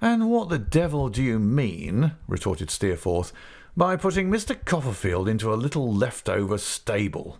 And 0.00 0.28
what 0.28 0.48
the 0.48 0.58
devil 0.58 1.08
do 1.08 1.22
you 1.22 1.38
mean, 1.38 2.14
retorted 2.26 2.72
Steerforth, 2.72 3.32
by 3.76 3.94
putting 3.94 4.28
Mr. 4.28 4.56
Copperfield 4.64 5.28
into 5.28 5.54
a 5.54 5.54
little 5.54 5.94
left-over 5.94 6.58
stable? 6.58 7.38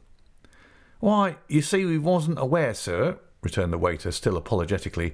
Why, 1.00 1.36
you 1.48 1.62
see, 1.62 1.84
we 1.84 1.98
wasn't 1.98 2.38
aware, 2.38 2.74
sir, 2.74 3.18
returned 3.42 3.72
the 3.72 3.78
waiter, 3.78 4.10
still 4.10 4.36
apologetically, 4.36 5.12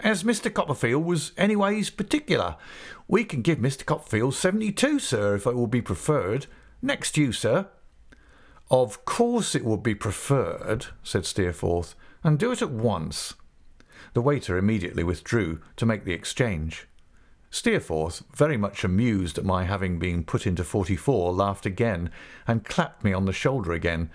as 0.00 0.24
Mr. 0.24 0.52
Copperfield 0.52 1.04
was 1.04 1.32
anyways 1.36 1.90
particular. 1.90 2.56
We 3.08 3.24
can 3.24 3.42
give 3.42 3.58
Mr. 3.58 3.84
Copperfield 3.84 4.34
seventy-two, 4.34 4.98
sir, 4.98 5.36
if 5.36 5.46
it 5.46 5.54
will 5.54 5.66
be 5.66 5.82
preferred. 5.82 6.46
Next 6.82 7.16
you, 7.16 7.32
sir. 7.32 7.68
Of 8.70 9.04
course 9.04 9.54
it 9.54 9.64
would 9.64 9.82
be 9.82 9.94
preferred, 9.94 10.86
said 11.02 11.24
Steerforth, 11.26 11.94
and 12.22 12.38
do 12.38 12.50
it 12.50 12.62
at 12.62 12.70
once. 12.70 13.34
The 14.14 14.22
waiter 14.22 14.56
immediately 14.56 15.04
withdrew 15.04 15.60
to 15.76 15.86
make 15.86 16.04
the 16.04 16.12
exchange. 16.12 16.88
Steerforth, 17.50 18.24
very 18.34 18.56
much 18.56 18.82
amused 18.82 19.38
at 19.38 19.44
my 19.44 19.64
having 19.64 19.98
been 19.98 20.24
put 20.24 20.46
into 20.46 20.64
forty-four, 20.64 21.32
laughed 21.32 21.66
again, 21.66 22.10
and 22.46 22.64
clapped 22.64 23.04
me 23.04 23.12
on 23.12 23.26
the 23.26 23.32
shoulder 23.32 23.72
again, 23.72 24.10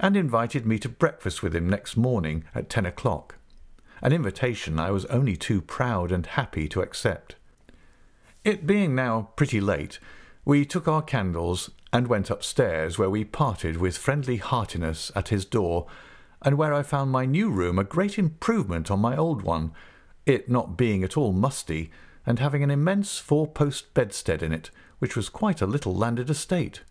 and 0.00 0.16
invited 0.16 0.66
me 0.66 0.78
to 0.78 0.88
breakfast 0.88 1.42
with 1.42 1.54
him 1.54 1.68
next 1.68 1.96
morning 1.96 2.44
at 2.54 2.68
ten 2.68 2.84
o'clock, 2.84 3.36
an 4.02 4.12
invitation 4.12 4.78
I 4.78 4.90
was 4.90 5.04
only 5.06 5.36
too 5.36 5.60
proud 5.60 6.12
and 6.12 6.26
happy 6.26 6.68
to 6.68 6.80
accept. 6.80 7.36
It 8.44 8.66
being 8.66 8.94
now 8.94 9.30
pretty 9.36 9.60
late, 9.60 9.98
we 10.44 10.64
took 10.64 10.86
our 10.86 11.02
candles 11.02 11.70
and 11.92 12.08
went 12.08 12.28
upstairs, 12.28 12.98
where 12.98 13.08
we 13.08 13.24
parted 13.24 13.76
with 13.76 13.96
friendly 13.96 14.36
heartiness 14.36 15.12
at 15.14 15.28
his 15.28 15.44
door, 15.44 15.86
and 16.42 16.58
where 16.58 16.74
I 16.74 16.82
found 16.82 17.10
my 17.10 17.24
new 17.24 17.50
room 17.50 17.78
a 17.78 17.84
great 17.84 18.18
improvement 18.18 18.90
on 18.90 18.98
my 18.98 19.16
old 19.16 19.42
one, 19.42 19.72
it 20.26 20.50
not 20.50 20.76
being 20.76 21.04
at 21.04 21.16
all 21.16 21.32
musty, 21.32 21.90
and 22.26 22.38
having 22.40 22.62
an 22.62 22.70
immense 22.70 23.18
four 23.18 23.46
post 23.46 23.94
bedstead 23.94 24.42
in 24.42 24.52
it, 24.52 24.70
which 24.98 25.16
was 25.16 25.28
quite 25.28 25.62
a 25.62 25.66
little 25.66 25.94
landed 25.94 26.28
estate. 26.28 26.82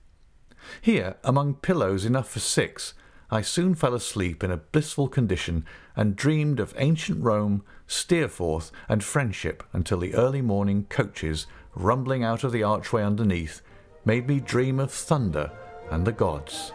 Here, 0.81 1.15
among 1.23 1.55
pillows 1.55 2.05
enough 2.05 2.29
for 2.29 2.39
six, 2.39 2.93
I 3.31 3.41
soon 3.41 3.73
fell 3.73 3.95
asleep 3.95 4.43
in 4.43 4.51
a 4.51 4.57
blissful 4.57 5.07
condition 5.07 5.65
and 5.95 6.15
dreamed 6.15 6.59
of 6.59 6.73
ancient 6.77 7.23
Rome, 7.23 7.63
Steerforth, 7.87 8.71
and 8.87 9.03
friendship 9.03 9.63
until 9.73 9.99
the 9.99 10.13
early 10.13 10.41
morning 10.41 10.85
coaches, 10.89 11.47
rumbling 11.73 12.23
out 12.23 12.43
of 12.43 12.51
the 12.51 12.63
archway 12.63 13.03
underneath, 13.03 13.61
made 14.05 14.27
me 14.27 14.39
dream 14.39 14.79
of 14.79 14.91
thunder 14.91 15.51
and 15.89 16.05
the 16.05 16.11
gods. 16.11 16.71